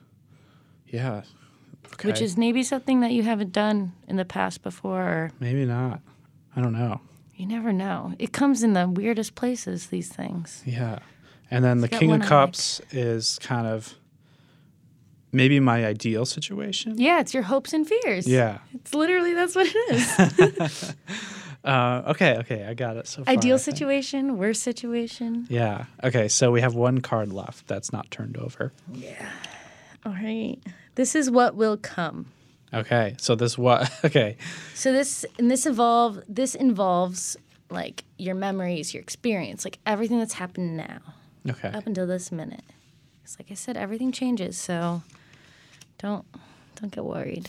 Yeah. 0.88 1.22
Okay. 1.94 2.09
which 2.09 2.20
is 2.20 2.37
maybe 2.37 2.62
something 2.62 3.00
that 3.00 3.12
you 3.12 3.22
haven't 3.22 3.52
done 3.52 3.92
in 4.09 4.16
the 4.16 4.24
past 4.24 4.62
before. 4.62 5.02
Or 5.02 5.31
maybe 5.40 5.64
not. 5.64 6.00
I 6.57 6.61
don't 6.61 6.72
know. 6.72 7.00
you 7.37 7.46
never 7.46 7.72
know. 7.72 8.14
It 8.18 8.33
comes 8.33 8.62
in 8.62 8.72
the 8.74 8.88
weirdest 8.88 9.35
places. 9.35 9.87
These 9.88 10.09
things. 10.11 10.62
Yeah. 10.66 10.98
And 11.50 11.64
then 11.64 11.81
the 11.81 11.88
King 11.88 12.12
of 12.12 12.22
Cups 12.22 12.81
is 12.90 13.38
kind 13.42 13.66
of 13.66 13.94
maybe 15.33 15.61
my 15.61 15.85
ideal 15.87 16.24
situation. 16.26 16.94
Yeah, 16.98 17.20
it's 17.20 17.35
your 17.35 17.42
hopes 17.42 17.72
and 17.72 17.87
fears. 17.87 18.26
Yeah. 18.26 18.59
it's 18.74 18.94
literally 18.94 19.35
that's 19.35 19.55
what 19.55 19.66
it 19.70 20.61
is. 20.61 20.94
Uh, 21.64 22.02
okay, 22.09 22.38
okay, 22.38 22.64
I 22.64 22.74
got 22.74 22.96
it. 22.96 23.07
So 23.07 23.22
far, 23.22 23.33
Ideal 23.33 23.57
situation, 23.57 24.37
worst 24.37 24.64
situation. 24.64 25.46
Yeah. 25.48 25.85
Okay, 26.02 26.26
so 26.26 26.50
we 26.50 26.61
have 26.61 26.74
one 26.74 27.00
card 27.00 27.33
left 27.33 27.68
that's 27.68 27.92
not 27.92 28.11
turned 28.11 28.37
over. 28.37 28.72
Yeah. 28.92 29.31
All 30.05 30.11
right. 30.12 30.59
This 30.94 31.14
is 31.14 31.31
what 31.31 31.55
will 31.55 31.76
come. 31.76 32.26
Okay, 32.74 33.14
so 33.18 33.35
this 33.35 33.57
what? 33.59 33.90
Okay, 34.05 34.37
So 34.74 34.92
this 34.92 35.24
and 35.38 35.50
this 35.50 35.66
evolve 35.66 36.22
this 36.28 36.55
involves 36.55 37.37
like 37.70 38.05
your 38.18 38.35
memories, 38.35 38.92
your 38.94 39.02
experience, 39.02 39.64
like 39.64 39.78
everything 39.87 40.18
that's 40.18 40.35
happened 40.35 40.76
now 40.76 40.98
okay, 41.48 41.68
up 41.68 41.87
until 41.87 42.07
this 42.07 42.31
minute. 42.33 42.64
Because 43.22 43.38
like 43.38 43.50
I 43.50 43.55
said, 43.55 43.76
everything 43.76 44.12
changes, 44.12 44.57
so 44.59 45.02
don't 45.98 46.24
don't 46.76 46.90
get 46.92 47.05
worried. 47.05 47.48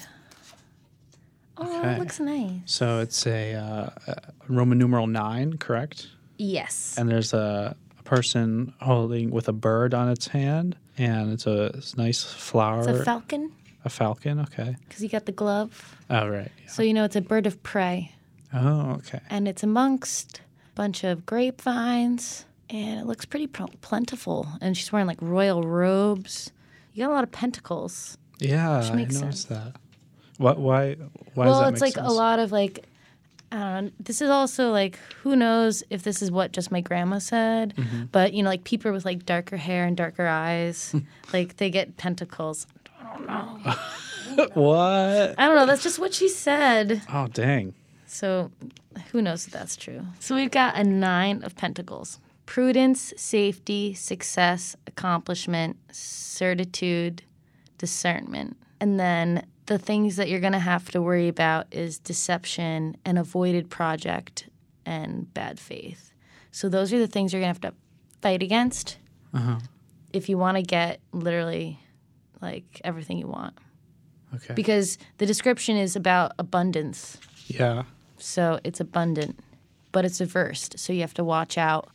Oh, 1.58 1.80
Okay. 1.80 1.96
it 1.96 2.00
looks 2.00 2.20
nice. 2.20 2.62
so 2.66 3.00
it's 3.00 3.28
a, 3.28 3.54
uh, 3.54 3.90
a 4.08 4.16
Roman 4.50 4.78
numeral 4.80 5.06
nine, 5.08 5.58
correct? 5.58 6.08
Yes. 6.38 6.96
And 6.98 7.08
there's 7.08 7.32
a, 7.34 7.76
a 8.00 8.04
person 8.04 8.74
holding 8.82 9.30
with 9.30 9.48
a 9.48 9.54
bird 9.54 9.94
on 9.94 10.10
its 10.10 10.28
hand, 10.28 10.76
and 10.98 11.32
it's 11.34 11.46
a, 11.48 11.66
it's 11.76 11.94
a 11.94 11.98
nice 11.98 12.24
flower. 12.24 12.80
It's 12.80 12.88
a 13.00 13.04
falcon 13.04 13.52
A 13.86 13.90
falcon. 13.90 14.40
Okay. 14.42 14.76
because 14.88 15.02
you 15.04 15.10
got 15.10 15.26
the 15.26 15.32
glove, 15.32 15.96
Oh 16.10 16.28
right. 16.28 16.52
so 16.68 16.84
you 16.84 16.94
know 16.94 17.04
it's 17.06 17.16
a 17.16 17.22
bird 17.22 17.46
of 17.48 17.62
prey, 17.64 18.12
Oh 18.54 18.92
okay. 19.00 19.20
and 19.30 19.48
it's 19.48 19.64
amongst 19.64 20.40
a 20.40 20.76
bunch 20.76 21.04
of 21.04 21.26
grapevines, 21.26 22.46
and 22.70 23.00
it 23.00 23.06
looks 23.06 23.26
pretty 23.26 23.48
plentiful. 23.48 24.48
And 24.62 24.76
she's 24.78 24.92
wearing 24.92 25.08
like 25.08 25.22
royal 25.22 25.64
robes. 25.64 26.52
You 26.94 27.04
got 27.04 27.12
a 27.12 27.14
lot 27.16 27.24
of 27.24 27.32
pentacles. 27.32 28.18
Yeah, 28.40 28.70
I 28.80 28.96
noticed 28.96 29.20
sense. 29.20 29.44
that. 29.46 29.76
What? 30.38 30.60
Why? 30.60 30.96
Why 31.34 31.46
well, 31.48 31.64
it's 31.70 31.82
like 31.82 31.94
sense? 31.94 32.08
a 32.08 32.12
lot 32.12 32.40
of 32.40 32.52
like 32.52 32.86
I 33.54 33.56
don't 33.76 33.86
know. 33.86 33.92
This 34.00 34.20
is 34.22 34.30
also 34.30 34.72
like, 34.72 34.98
who 35.22 35.36
knows 35.36 35.84
if 35.92 36.02
this 36.04 36.22
is 36.24 36.32
what 36.32 36.52
just 36.54 36.72
my 36.72 36.82
grandma 36.82 37.20
said, 37.20 37.76
Mhm. 37.76 38.10
but 38.12 38.34
you 38.34 38.42
know, 38.44 38.50
like 38.50 38.64
people 38.64 38.92
with 38.92 39.06
like 39.06 39.26
darker 39.26 39.58
hair 39.58 39.86
and 39.86 39.96
darker 39.96 40.26
eyes, 40.28 40.94
like 41.34 41.58
they 41.58 41.70
get 41.70 41.96
pentacles. 41.98 42.66
I 43.00 43.14
don't 43.18 43.28
know. 43.28 44.48
what? 44.56 45.36
I 45.38 45.46
don't 45.48 45.56
know. 45.56 45.66
That's 45.68 45.84
just 45.84 46.00
what 46.00 46.14
she 46.16 46.28
said. 46.28 47.04
Oh, 47.14 47.28
dang. 47.28 47.76
So 48.08 48.52
who 49.12 49.22
knows 49.22 49.46
if 49.48 49.54
that's 49.54 49.76
true? 49.76 50.02
So 50.20 50.36
we've 50.36 50.52
got 50.52 50.76
a 50.76 50.84
nine 50.84 51.44
of 51.44 51.56
pentacles 51.56 52.20
prudence, 52.46 53.14
safety, 53.16 53.94
success, 53.94 54.76
accomplishment, 54.88 55.78
certitude, 55.92 57.22
discernment. 57.78 58.58
And 58.82 59.00
then 59.00 59.46
the 59.66 59.78
things 59.78 60.16
that 60.18 60.30
you're 60.30 60.40
going 60.42 60.54
to 60.54 60.60
have 60.60 60.92
to 60.92 61.02
worry 61.02 61.28
about 61.28 61.68
is 61.72 61.98
deception, 62.00 62.98
an 63.06 63.18
avoided 63.18 63.70
project, 63.70 64.50
and 64.86 65.34
bad 65.34 65.60
faith. 65.60 66.12
So 66.52 66.70
those 66.70 66.92
are 66.94 67.00
the 67.00 67.08
things 67.08 67.32
you're 67.34 67.42
going 67.42 67.54
to 67.56 67.60
have 67.68 67.74
to 67.74 67.78
fight 68.22 68.44
against 68.44 68.98
Uh-huh. 69.34 69.60
if 70.12 70.28
you 70.30 70.38
want 70.38 70.58
to 70.58 70.64
get 70.64 71.00
literally 71.12 71.80
like 72.42 72.82
everything 72.84 73.18
you 73.18 73.28
want. 73.28 73.58
Okay. 74.36 74.54
Because 74.54 74.98
the 75.18 75.26
description 75.26 75.78
is 75.78 75.96
about 75.96 76.34
abundance. 76.40 77.18
Yeah. 77.48 77.84
So 78.18 78.60
it's 78.64 78.80
abundant, 78.80 79.40
but 79.92 80.06
it's 80.06 80.20
averse. 80.20 80.70
So 80.76 80.92
you 80.94 81.02
have 81.02 81.14
to 81.16 81.24
watch 81.24 81.58
out 81.58 81.90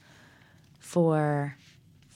for 0.78 1.56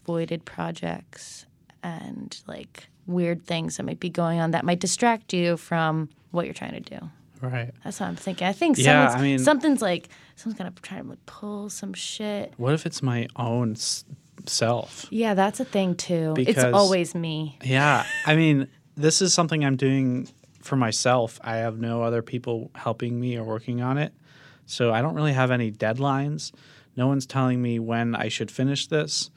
voided 0.07 0.45
projects 0.45 1.47
and 1.83 2.41
like 2.47 2.88
weird 3.07 3.45
things 3.45 3.77
that 3.77 3.83
might 3.85 4.01
be 4.01 4.11
going 4.11 4.41
on 4.41 4.53
that 4.53 4.65
might 4.65 4.81
distract 4.81 5.33
you 5.33 5.57
from 5.57 6.09
what 6.31 6.45
you're 6.47 6.55
trying 6.55 6.81
to 6.83 6.99
do. 6.99 7.11
Right. 7.41 7.73
That's 7.83 7.99
what 7.99 8.07
I'm 8.07 8.17
thinking. 8.17 8.47
I 8.47 8.53
think 8.53 8.79
Yeah, 8.79 9.11
I 9.11 9.21
mean- 9.21 9.38
something's 9.41 9.83
like 9.83 10.09
someone's 10.37 10.59
gonna 10.59 10.73
try 10.83 10.99
to 11.01 11.05
like 11.05 11.25
pull 11.27 11.69
some 11.71 11.93
shit. 11.93 12.53
What 12.57 12.73
if 12.75 12.87
it's 12.87 13.03
my 13.03 13.27
own 13.37 13.73
s- 13.73 14.05
self? 14.47 15.07
Yeah, 15.11 15.35
that's 15.35 15.59
a 15.61 15.65
thing 15.65 15.95
too. 15.97 16.35
it's 16.38 16.62
always 16.62 17.15
me. 17.15 17.59
Yeah. 17.65 18.05
I 18.27 18.37
mean, 18.37 18.69
this 18.97 19.21
is 19.21 19.35
something 19.35 19.65
I'm 19.65 19.77
doing 19.77 20.29
for 20.61 20.77
myself. 20.77 21.41
I 21.43 21.57
have 21.57 21.79
no 21.81 22.03
other 22.03 22.23
people 22.23 22.71
helping 22.77 23.19
me 23.21 23.37
or 23.37 23.43
working 23.43 23.81
on 23.83 23.99
it. 23.99 24.12
So 24.67 24.93
I 24.93 25.03
don't 25.03 25.15
really 25.15 25.33
have 25.33 25.51
any 25.51 25.73
deadlines. 25.73 26.53
No 26.97 27.09
one's 27.09 27.27
telling 27.27 27.61
me 27.61 27.79
when 27.81 28.15
I 28.15 28.29
should 28.29 28.51
finish 28.51 28.87
this. 28.87 29.31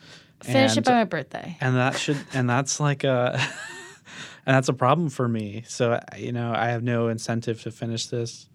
Finish 0.54 0.78
it 0.78 0.86
by 0.86 0.92
my 0.94 1.04
birthday. 1.06 1.58
and 1.62 1.76
that 1.76 1.98
should 1.98 2.18
and 2.34 2.50
that's 2.50 2.80
like 2.80 3.04
a 3.04 3.34
and 4.46 4.56
that's 4.56 4.70
a 4.70 4.74
problem 4.74 5.10
for 5.10 5.28
me 5.28 5.64
so 5.68 6.00
you 6.18 6.32
know 6.32 6.54
i 6.56 6.68
have 6.68 6.84
no 6.84 7.08
incentive 7.08 7.62
to 7.64 7.72
finish 7.72 8.08
this 8.08 8.48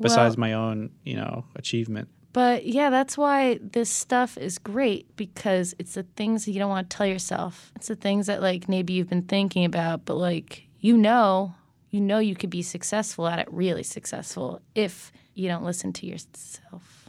besides 0.00 0.36
Well- 0.36 0.40
my 0.48 0.52
own 0.54 0.90
you 1.04 1.16
know 1.16 1.44
achievement 1.54 2.08
But 2.32 2.66
yeah, 2.66 2.90
that's 2.90 3.16
why 3.16 3.58
this 3.62 3.88
stuff 3.88 4.36
is 4.36 4.58
great 4.58 5.06
because 5.16 5.74
it's 5.78 5.94
the 5.94 6.02
things 6.16 6.44
that 6.44 6.52
you 6.52 6.58
don't 6.60 6.68
want 6.68 6.90
to 6.90 6.94
tell 6.96 7.06
yourself. 7.06 7.72
It's 7.76 7.88
the 7.88 7.96
things 7.96 8.26
that 8.26 8.42
like 8.42 8.68
maybe 8.68 8.92
you've 8.92 9.08
been 9.08 9.24
thinking 9.24 9.64
about, 9.64 10.04
but 10.04 10.16
like 10.20 10.68
you 10.78 10.98
know, 10.98 11.54
you 11.88 12.00
know 12.02 12.18
you 12.20 12.34
could 12.36 12.50
be 12.50 12.60
successful 12.60 13.26
at 13.26 13.38
it, 13.38 13.48
really 13.50 13.82
successful 13.82 14.60
if 14.74 15.12
you 15.32 15.48
don't 15.48 15.64
listen 15.64 15.94
to 15.94 16.04
yourself, 16.06 17.08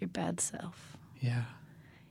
your 0.00 0.08
bad 0.12 0.38
self. 0.38 0.98
yeah 1.20 1.44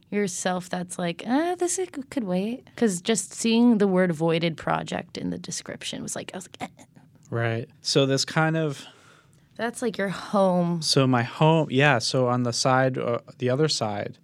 Yourself 0.09 0.69
that's 0.69 0.97
like, 0.97 1.23
ah, 1.27 1.55
this 1.59 1.77
is- 1.77 1.89
could 2.09 2.23
wait. 2.23 2.65
Because 2.65 3.01
just 3.01 3.33
seeing 3.33 3.77
the 3.77 3.87
word 3.87 4.11
voided 4.13 4.55
project 4.55 5.17
in 5.17 5.29
the 5.31 5.37
description 5.37 6.01
was 6.01 6.15
like, 6.15 6.31
I 6.33 6.37
was 6.37 6.47
like, 6.59 6.69
eh. 6.69 6.83
right 7.29 7.67
so 7.81 8.05
this 8.05 8.23
kind 8.23 8.55
of 8.55 8.85
that's 9.57 9.81
like 9.81 9.97
your 9.97 10.07
home. 10.07 10.81
so 10.81 11.05
my 11.05 11.23
home 11.23 11.67
yeah 11.69 11.99
so 11.99 12.27
on 12.27 12.43
the 12.43 12.53
side 12.53 12.97
uh, 12.97 13.19
the 13.39 13.49
other 13.49 13.67
side 13.67 14.17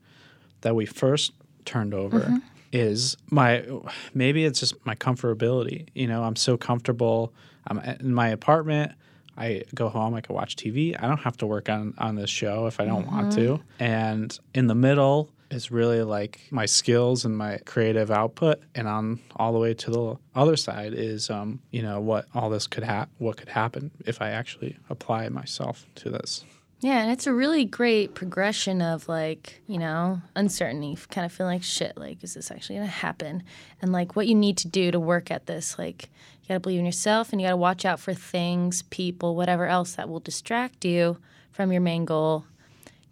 that 0.62 0.74
we 0.74 0.86
first 0.86 1.34
turned 1.66 1.94
over 1.94 2.22
Mhm. 2.22 2.42
is 2.72 3.18
my 3.30 3.66
maybe 4.14 4.46
it's 4.46 4.62
just 4.62 4.74
my 4.86 4.96
comfortability 4.96 5.88
you 5.94 6.08
know 6.08 6.24
i'm 6.24 6.38
so 6.38 6.56
comfortable 6.56 7.34
i'm 7.68 7.78
in 7.80 8.14
my 8.14 8.30
apartment 8.30 8.94
i 9.38 9.64
go 9.76 9.90
home 9.90 10.14
i 10.14 10.22
can 10.22 10.34
watch 10.34 10.56
tv 10.56 10.96
i 10.98 11.06
don't 11.06 11.20
have 11.20 11.36
to 11.36 11.46
work 11.46 11.68
on 11.68 11.94
on 11.98 12.16
this 12.16 12.30
show 12.30 12.68
if 12.68 12.80
i 12.80 12.86
don't 12.86 13.06
want 13.08 13.34
to 13.34 13.60
and 13.80 14.40
in 14.54 14.68
the 14.68 14.76
middle 14.76 15.30
is 15.54 15.72
really 15.72 16.02
like 16.02 16.42
my 16.52 16.66
skills 16.66 17.26
and 17.26 17.38
my 17.38 17.58
creative 17.66 18.12
output 18.12 18.62
and 18.76 18.88
on 18.88 19.20
all 19.36 19.54
the 19.54 19.60
way 19.60 19.74
to 19.74 19.92
the 19.92 20.16
other 20.36 20.56
side 20.56 20.94
is 20.94 21.30
um 21.30 21.60
you 21.72 21.82
know 21.82 22.00
what 22.02 22.26
all 22.34 22.50
this 22.50 22.68
could 22.68 22.84
hap 22.84 23.10
what 23.20 23.38
could 23.38 23.50
happen 23.50 23.92
if 24.06 24.22
i 24.22 24.30
actually 24.30 24.78
apply 24.90 25.30
myself 25.30 25.86
to 25.96 26.10
this 26.10 26.44
Yeah, 26.82 27.00
and 27.02 27.12
it's 27.12 27.28
a 27.28 27.34
really 27.34 27.64
great 27.64 28.14
progression 28.14 28.82
of 28.82 29.08
like, 29.08 29.62
you 29.68 29.80
know, 29.80 30.22
uncertainty, 30.36 30.98
kind 31.10 31.24
of 31.24 31.32
feeling 31.32 31.56
like 31.56 31.64
shit, 31.64 31.96
like, 31.96 32.22
is 32.26 32.34
this 32.34 32.52
actually 32.52 32.76
gonna 32.76 32.88
happen? 32.88 33.44
And 33.82 33.94
like 33.94 34.18
what 34.18 34.28
you 34.28 34.36
need 34.36 34.58
to 34.58 34.68
do 34.68 34.92
to 34.92 35.00
work 35.00 35.32
at 35.32 35.46
this. 35.46 35.80
Like, 35.80 36.10
you 36.42 36.48
gotta 36.50 36.60
believe 36.60 36.80
in 36.80 36.86
yourself 36.86 37.32
and 37.32 37.40
you 37.40 37.48
gotta 37.48 37.56
watch 37.56 37.86
out 37.86 38.02
for 38.02 38.14
things, 38.14 38.82
people, 38.90 39.34
whatever 39.38 39.66
else 39.66 39.96
that 39.96 40.10
will 40.10 40.20
distract 40.20 40.84
you 40.84 41.20
from 41.52 41.72
your 41.72 41.80
main 41.82 42.04
goal. 42.04 42.44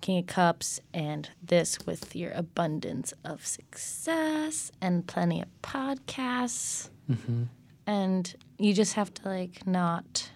King 0.01 0.19
of 0.19 0.27
Cups, 0.27 0.79
and 0.93 1.29
this 1.41 1.79
with 1.85 2.15
your 2.15 2.31
abundance 2.31 3.13
of 3.23 3.45
success 3.45 4.71
and 4.81 5.05
plenty 5.07 5.41
of 5.41 5.47
podcasts. 5.61 6.89
mm-hmm. 7.09 7.43
And 7.87 8.35
you 8.57 8.73
just 8.73 8.93
have 8.93 9.13
to 9.15 9.27
like 9.27 9.65
not 9.67 10.29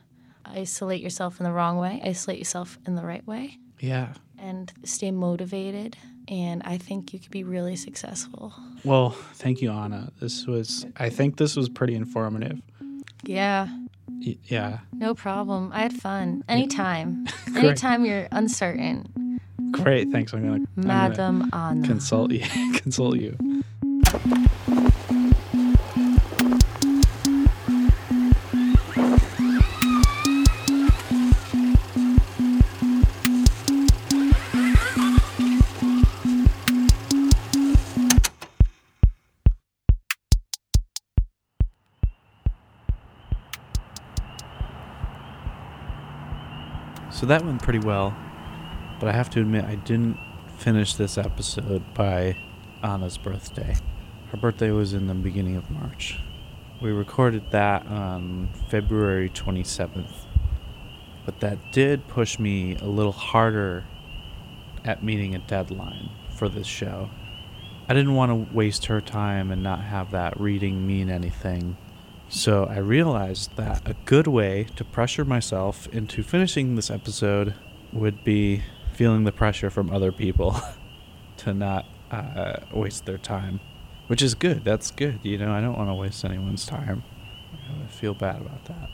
isolate 0.46 1.02
yourself 1.02 1.40
in 1.40 1.44
the 1.46 1.52
wrong 1.52 1.78
way, 1.78 2.02
isolate 2.04 2.38
yourself 2.40 2.78
in 2.86 2.96
the 2.96 3.04
right 3.06 3.26
way, 3.28 3.58
yeah 3.80 4.14
and 4.38 4.72
stay 4.84 5.12
motivated. 5.12 5.98
And 6.28 6.62
I 6.66 6.78
think 6.78 7.14
you 7.14 7.20
could 7.20 7.32
be 7.32 7.44
really 7.44 7.76
successful. 7.76 8.54
Well, 8.84 9.12
thank 9.36 9.62
you, 9.62 9.72
Anna. 9.72 10.12
This 10.20 10.46
was, 10.48 10.86
I 10.98 11.10
think 11.10 11.38
this 11.38 11.56
was 11.56 11.70
pretty 11.70 11.96
informative. 11.96 12.62
Yeah, 13.24 13.68
Y- 14.10 14.38
yeah. 14.46 14.80
no 14.92 15.14
problem. 15.14 15.72
I 15.74 15.82
had 15.82 15.94
fun. 15.94 16.44
Anytime. 16.50 17.28
Anytime 17.56 18.06
you're 18.06 18.28
uncertain. 18.32 19.08
Great. 19.84 20.10
Thanks. 20.12 20.34
I'm 20.34 20.46
going 20.48 20.66
to 20.66 20.70
Madam 20.76 21.50
Anna. 21.54 21.86
consult 21.86 22.32
you. 22.32 22.40
consult 22.76 23.18
you. 23.18 23.38
So 47.12 47.26
that 47.28 47.46
went 47.46 47.62
pretty 47.62 47.80
well, 47.80 48.16
but 49.00 49.10
I 49.10 49.12
have 49.12 49.30
to 49.32 49.40
admit 49.40 49.66
I 49.66 49.76
didn't 49.76 50.18
finish 50.58 50.96
this 50.96 51.18
episode 51.18 51.94
by 51.94 52.38
Anna's 52.84 53.18
birthday. 53.18 53.76
Her 54.32 54.38
birthday 54.38 54.72
was 54.72 54.94
in 54.94 55.08
the 55.08 55.14
beginning 55.14 55.56
of 55.56 55.70
March. 55.70 56.20
We 56.82 56.92
recorded 56.92 57.52
that 57.52 57.86
on 57.88 58.50
February 58.70 59.30
27th, 59.30 60.26
but 61.26 61.40
that 61.40 61.58
did 61.72 62.08
push 62.08 62.38
me 62.38 62.76
a 62.78 62.86
little 62.86 63.12
harder 63.12 63.86
at 64.84 65.04
meeting 65.04 65.36
a 65.36 65.40
deadline 65.40 66.10
for 66.36 66.50
this 66.50 66.68
show. 66.68 67.10
I 67.88 67.94
didn't 67.94 68.16
want 68.16 68.32
to 68.32 68.56
waste 68.56 68.86
her 68.88 69.00
time 69.02 69.52
and 69.52 69.62
not 69.62 69.82
have 69.82 70.12
that 70.12 70.40
reading 70.40 70.86
mean 70.86 71.10
anything. 71.10 71.78
So 72.28 72.66
I 72.66 72.78
realized 72.78 73.56
that 73.58 73.88
a 73.88 73.96
good 74.06 74.28
way 74.28 74.66
to 74.76 74.84
pressure 74.84 75.24
myself 75.24 75.88
into 75.88 76.24
finishing 76.24 76.76
this 76.76 76.90
episode 76.90 77.54
would 77.94 78.24
be 78.24 78.64
feeling 78.96 79.26
the 79.26 79.32
pressure 79.32 79.70
from 79.70 79.92
other 79.92 80.12
people 80.12 80.60
to 81.38 81.54
not 81.54 81.86
uh, 82.12 82.58
waste 82.74 83.06
their 83.06 83.18
time, 83.18 83.60
which 84.08 84.22
is 84.22 84.36
good. 84.36 84.64
That's 84.64 84.92
good. 84.92 85.20
You 85.24 85.38
know, 85.38 85.52
I 85.52 85.62
don't 85.62 85.78
want 85.78 85.90
to 85.90 85.94
waste 85.94 86.24
anyone's 86.24 86.66
time. 86.66 87.04
I 87.84 87.88
feel 87.88 88.14
bad 88.14 88.42
about 88.42 88.66
that. 88.66 88.90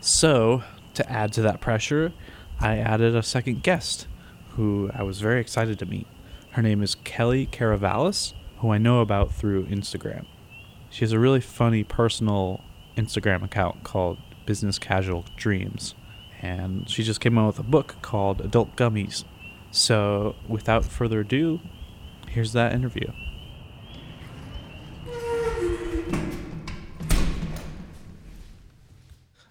So, 0.00 0.62
to 0.94 1.10
add 1.10 1.32
to 1.34 1.42
that 1.42 1.60
pressure, 1.60 2.12
I 2.60 2.78
added 2.78 3.14
a 3.14 3.22
second 3.22 3.62
guest 3.62 4.06
who 4.50 4.90
I 4.94 5.02
was 5.02 5.20
very 5.20 5.40
excited 5.40 5.78
to 5.80 5.86
meet. 5.86 6.06
Her 6.52 6.62
name 6.62 6.82
is 6.82 6.94
Kelly 6.94 7.46
Caravalis, 7.46 8.32
who 8.58 8.70
I 8.70 8.78
know 8.78 9.00
about 9.00 9.32
through 9.32 9.66
Instagram. 9.66 10.26
She 10.88 11.00
has 11.00 11.12
a 11.12 11.18
really 11.18 11.40
funny 11.40 11.84
personal 11.84 12.62
Instagram 12.96 13.44
account 13.44 13.84
called 13.84 14.18
Business 14.46 14.78
Casual 14.78 15.24
Dreams. 15.36 15.94
And 16.46 16.88
she 16.88 17.02
just 17.02 17.20
came 17.20 17.38
out 17.38 17.48
with 17.48 17.58
a 17.58 17.64
book 17.64 17.96
called 18.02 18.40
Adult 18.40 18.76
Gummies. 18.76 19.24
So, 19.72 20.36
without 20.48 20.84
further 20.84 21.20
ado, 21.20 21.58
here's 22.28 22.52
that 22.52 22.72
interview. 22.72 23.10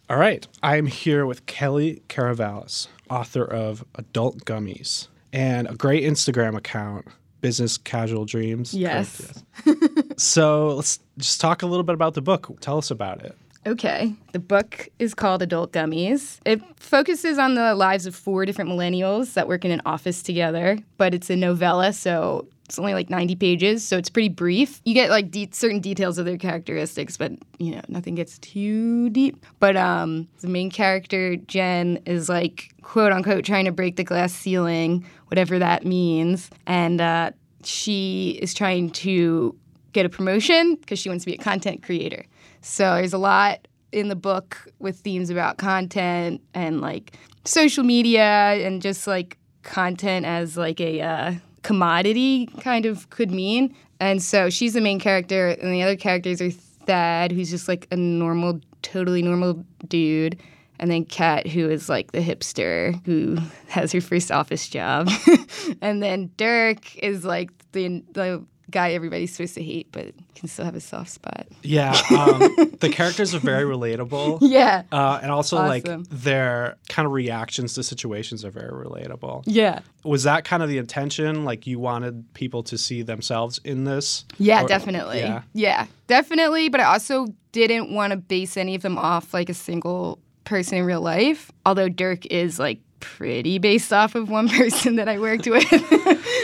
All 0.10 0.16
All 0.16 0.18
right. 0.18 0.48
I'm 0.64 0.86
here 0.86 1.26
with 1.26 1.46
Kelly 1.46 2.02
Caravalis, 2.08 2.88
author 3.10 3.44
of 3.44 3.84
Adult 3.96 4.46
Gummies 4.46 5.10
and 5.34 5.68
a 5.68 5.74
great 5.74 6.04
Instagram 6.06 6.56
account, 6.56 7.08
Business 7.42 7.78
Casual 7.78 8.24
Dreams. 8.24 8.74
Yes. 8.74 9.44
Correct, 9.66 10.20
so 10.20 10.76
let's 10.76 11.00
just 11.18 11.42
talk 11.42 11.62
a 11.62 11.66
little 11.66 11.84
bit 11.84 11.94
about 11.94 12.14
the 12.14 12.22
book. 12.22 12.50
Tell 12.62 12.78
us 12.78 12.90
about 12.90 13.26
it. 13.26 13.36
Okay. 13.68 14.14
The 14.32 14.40
book 14.40 14.90
is 15.00 15.14
called 15.14 15.42
Adult 15.42 15.72
Gummies. 15.72 16.40
It 16.46 16.62
focuses 16.80 17.40
on 17.40 17.56
the 17.56 17.74
lives 17.74 18.06
of 18.06 18.16
four 18.16 18.46
different 18.46 18.70
millennials 18.70 19.34
that 19.34 19.48
work 19.48 19.66
in 19.66 19.72
an 19.72 19.82
office 19.86 20.22
together, 20.22 20.78
but 20.98 21.14
it's 21.16 21.30
a 21.32 21.36
novella, 21.36 21.92
so 21.94 22.48
it's 22.66 22.78
only 22.78 22.94
like 22.94 23.10
90 23.10 23.36
pages, 23.36 23.84
so 23.88 23.98
it's 23.98 24.10
pretty 24.10 24.30
brief. 24.30 24.82
You 24.86 24.94
get 24.94 25.10
like 25.10 25.32
de- 25.32 25.50
certain 25.52 25.80
details 25.80 26.18
of 26.18 26.26
their 26.26 26.38
characteristics, 26.38 27.18
but 27.18 27.32
you 27.58 27.76
know, 27.76 27.82
nothing 27.88 28.16
gets 28.16 28.38
too 28.40 29.10
deep. 29.12 29.44
But 29.60 29.78
um 29.78 30.28
the 30.42 30.48
main 30.48 30.70
character 30.70 31.36
Jen 31.36 32.00
is 32.06 32.30
like 32.30 32.74
quote 32.82 33.12
unquote 33.12 33.46
trying 33.46 33.66
to 33.66 33.72
break 33.72 33.96
the 33.96 34.04
glass 34.04 34.34
ceiling, 34.34 35.06
whatever 35.28 35.58
that 35.60 35.86
means, 35.86 36.50
and 36.68 37.02
uh 37.02 37.32
she 37.64 38.38
is 38.42 38.54
trying 38.54 38.92
to 38.92 39.56
get 39.94 40.06
a 40.06 40.10
promotion 40.10 40.76
because 40.76 41.00
she 41.00 41.10
wants 41.10 41.24
to 41.24 41.32
be 41.32 41.36
a 41.36 41.38
content 41.42 41.82
creator. 41.82 42.26
So 42.66 42.96
there's 42.96 43.14
a 43.14 43.20
lot 43.20 43.68
in 43.92 44.10
the 44.10 44.16
book 44.16 44.68
with 44.80 44.98
themes 44.98 45.30
about 45.30 45.58
content 45.58 46.42
and 46.56 46.82
like 46.82 47.16
social 47.46 47.84
media 47.84 48.24
and 48.24 48.82
just 48.82 49.06
like 49.06 49.38
content 49.62 50.26
as 50.26 50.58
like 50.58 50.82
a 50.82 51.00
uh, 51.00 51.34
commodity 51.62 52.48
kind 52.62 52.88
of 52.88 53.08
could 53.12 53.30
mean. 53.30 53.76
And 54.00 54.22
so 54.22 54.50
she's 54.50 54.74
the 54.74 54.82
main 54.82 55.00
character, 55.00 55.50
and 55.50 55.72
the 55.72 55.84
other 55.84 55.96
characters 55.96 56.42
are 56.42 56.50
Thad, 56.50 57.32
who's 57.32 57.52
just 57.52 57.68
like 57.68 57.88
a 57.92 57.96
normal, 57.96 58.60
totally 58.82 59.22
normal 59.22 59.64
dude. 59.88 60.40
And 60.80 60.90
then 60.90 61.06
Kat, 61.06 61.48
who 61.48 61.70
is 61.70 61.88
like 61.88 62.14
the 62.14 62.20
hipster 62.20 63.00
who 63.06 63.38
has 63.68 63.92
her 63.92 64.02
first 64.02 64.32
office 64.32 64.68
job. 64.68 65.08
and 65.82 66.02
then 66.02 66.32
Dirk 66.36 66.98
is 66.98 67.24
like 67.24 67.52
the, 67.74 68.04
the 68.12 68.44
guy 68.72 68.92
everybody's 68.94 69.32
supposed 69.36 69.56
to 69.56 69.64
hate, 69.64 69.88
but 69.92 70.14
can 70.36 70.48
still 70.48 70.66
have 70.66 70.76
a 70.76 70.80
soft 70.80 71.10
spot. 71.12 71.48
Yeah, 71.64 71.92
um, 72.12 72.40
the 72.80 72.90
characters 72.92 73.34
are 73.36 73.40
very 73.40 73.64
relatable. 73.64 74.40
Yeah. 74.42 74.84
Uh, 74.92 75.20
and 75.22 75.32
also, 75.32 75.58
like, 75.58 75.86
their 76.10 76.78
kind 76.90 77.06
of 77.06 77.12
reactions 77.12 77.74
to 77.76 77.84
situations 77.84 78.44
are 78.44 78.52
very 78.52 78.72
relatable. 78.72 79.44
Yeah. 79.46 79.80
Was 80.04 80.24
that 80.24 80.44
kind 80.46 80.62
of 80.64 80.70
the 80.70 80.78
intention? 80.78 81.46
Like, 81.46 81.66
you 81.68 81.80
wanted 81.80 82.34
people 82.34 82.64
to 82.64 82.78
see 82.78 83.02
themselves 83.02 83.60
in 83.64 83.84
this? 83.84 84.26
Yeah, 84.38 84.64
Or- 84.64 84.68
definitely. 84.68 85.20
Yeah. 85.20 85.42
Yeah. 85.54 85.86
definitely. 86.08 86.70
But 86.70 86.82
I 86.82 86.86
also 86.86 87.28
didn't 87.52 87.94
want 87.94 88.12
to 88.12 88.18
base 88.18 88.58
any 88.58 88.76
of 88.76 88.82
them 88.82 88.98
off 88.98 89.34
like 89.34 89.50
a 89.50 89.54
single 89.54 90.20
person 90.44 90.78
in 90.78 90.86
real 90.86 91.02
life. 91.02 91.52
Although 91.66 91.90
Dirk 91.90 92.26
is 92.28 92.60
like 92.60 92.80
pretty 93.00 93.60
based 93.60 93.94
off 93.94 94.16
of 94.16 94.30
one 94.30 94.50
person 94.58 94.96
that 94.96 95.08
I 95.08 95.20
worked 95.20 95.48
with. 95.48 95.68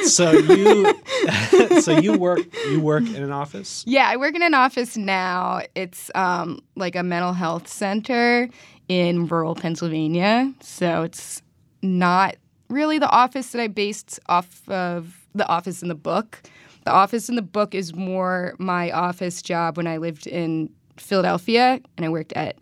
So 0.06 0.32
you, 0.32 0.94
so 1.82 1.98
you 1.98 2.18
work, 2.18 2.40
you 2.70 2.80
work 2.80 3.04
in 3.04 3.24
an 3.24 3.32
office. 3.32 3.84
yeah, 3.88 4.08
I 4.10 4.18
work 4.18 4.36
in 4.36 4.42
an 4.42 4.54
office 4.54 4.98
now. 4.98 5.62
It's 5.76 6.10
um, 6.16 6.62
like 6.76 6.96
a 6.96 7.04
mental 7.04 7.34
health 7.34 7.68
center 7.68 8.50
in 8.88 9.28
rural 9.28 9.56
Pennsylvania. 9.56 10.54
So 10.62 11.04
it's 11.04 11.42
not 11.82 12.36
really 12.70 13.00
the 13.00 13.10
office 13.10 13.52
that 13.52 13.62
I 13.62 13.68
based 13.68 14.20
off 14.28 14.68
of 14.70 15.26
the 15.36 15.48
office 15.48 15.82
in 15.82 15.88
the 15.88 15.96
book. 15.96 16.42
The 16.86 16.92
office 16.92 17.30
in 17.30 17.36
the 17.36 17.42
book 17.42 17.76
is 17.76 17.94
more 17.94 18.56
my 18.58 18.92
office 18.92 19.42
job 19.42 19.78
when 19.78 19.88
I 19.88 19.98
lived 19.98 20.26
in 20.26 20.70
Philadelphia 20.98 21.80
and 21.98 22.06
I 22.06 22.10
worked 22.10 22.34
at 22.34 22.58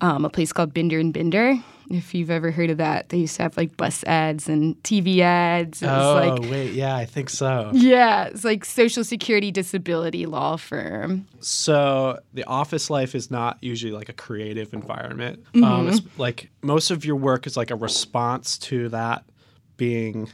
um, 0.00 0.24
a 0.24 0.30
place 0.30 0.52
called 0.52 0.74
Binder 0.74 0.98
and 0.98 1.12
Binder. 1.12 1.56
If 1.92 2.14
you've 2.14 2.30
ever 2.30 2.50
heard 2.50 2.70
of 2.70 2.78
that, 2.78 3.10
they 3.10 3.18
used 3.18 3.36
to 3.36 3.42
have 3.42 3.56
like 3.56 3.76
bus 3.76 4.02
ads 4.04 4.48
and 4.48 4.82
TV 4.82 5.20
ads. 5.20 5.82
It 5.82 5.86
was 5.86 5.92
Oh 6.06 6.14
like 6.40 6.50
wait, 6.50 6.72
yeah, 6.72 6.96
I 6.96 7.04
think 7.04 7.28
so. 7.28 7.70
yeah, 7.74 8.24
it's 8.24 8.44
like 8.44 8.64
social 8.64 9.04
security 9.04 9.50
disability 9.50 10.24
law 10.26 10.56
firm. 10.56 11.26
So 11.40 12.18
the 12.32 12.44
office 12.44 12.88
life 12.88 13.14
is 13.14 13.30
not 13.30 13.58
usually 13.60 13.92
like 13.92 14.08
a 14.08 14.12
creative 14.14 14.72
environment. 14.72 15.44
Um, 15.56 15.62
Mhm. 15.62 15.88
it's 15.88 16.00
like 16.18 16.50
most 16.62 16.90
of 16.90 17.04
your 17.04 17.16
work 17.16 17.46
is 17.46 17.56
like 17.56 17.70
a 17.70 17.76
response 17.76 18.56
to 18.58 18.88
that 18.88 19.24
being 19.76 20.30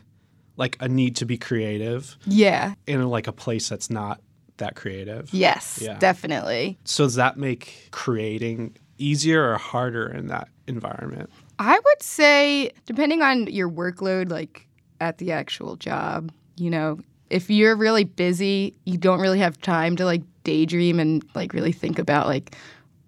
like 0.57 0.77
a 0.81 0.89
need 0.89 1.17
to 1.17 1.25
be 1.25 1.37
creative. 1.39 2.17
Yeah. 2.27 2.75
In 2.87 3.03
like 3.09 3.27
a 3.27 3.33
place 3.33 3.69
that's 3.69 3.91
not 3.91 4.21
that 4.59 4.75
creative. 4.75 5.33
Yes, 5.33 5.79
Yeah. 5.83 5.99
definitely. 5.99 6.79
So 6.85 7.05
does 7.05 7.15
that 7.15 7.37
make 7.37 7.89
creating 7.93 8.77
easier 8.99 9.53
or 9.53 9.57
harder 9.57 10.09
in 10.09 10.27
that 10.29 10.49
environment? 10.67 11.31
I 11.59 11.75
would 11.75 12.03
say, 12.03 12.71
depending 12.87 13.23
on 13.23 13.47
your 13.49 13.71
workload, 13.71 14.31
like 14.31 14.67
at 15.01 15.19
the 15.19 15.33
actual 15.33 15.77
job, 15.77 16.31
you 16.57 16.71
know, 16.71 17.01
if 17.31 17.51
you're 17.51 17.77
really 17.77 18.05
busy, 18.05 18.75
you 18.85 18.97
don't 18.97 19.21
really 19.21 19.39
have 19.41 19.61
time 19.61 19.97
to 19.97 20.05
like 20.05 20.23
daydream 20.45 20.99
and 20.99 21.25
like 21.35 21.53
really 21.53 21.73
think 21.73 21.99
about 21.99 22.27
like 22.27 22.57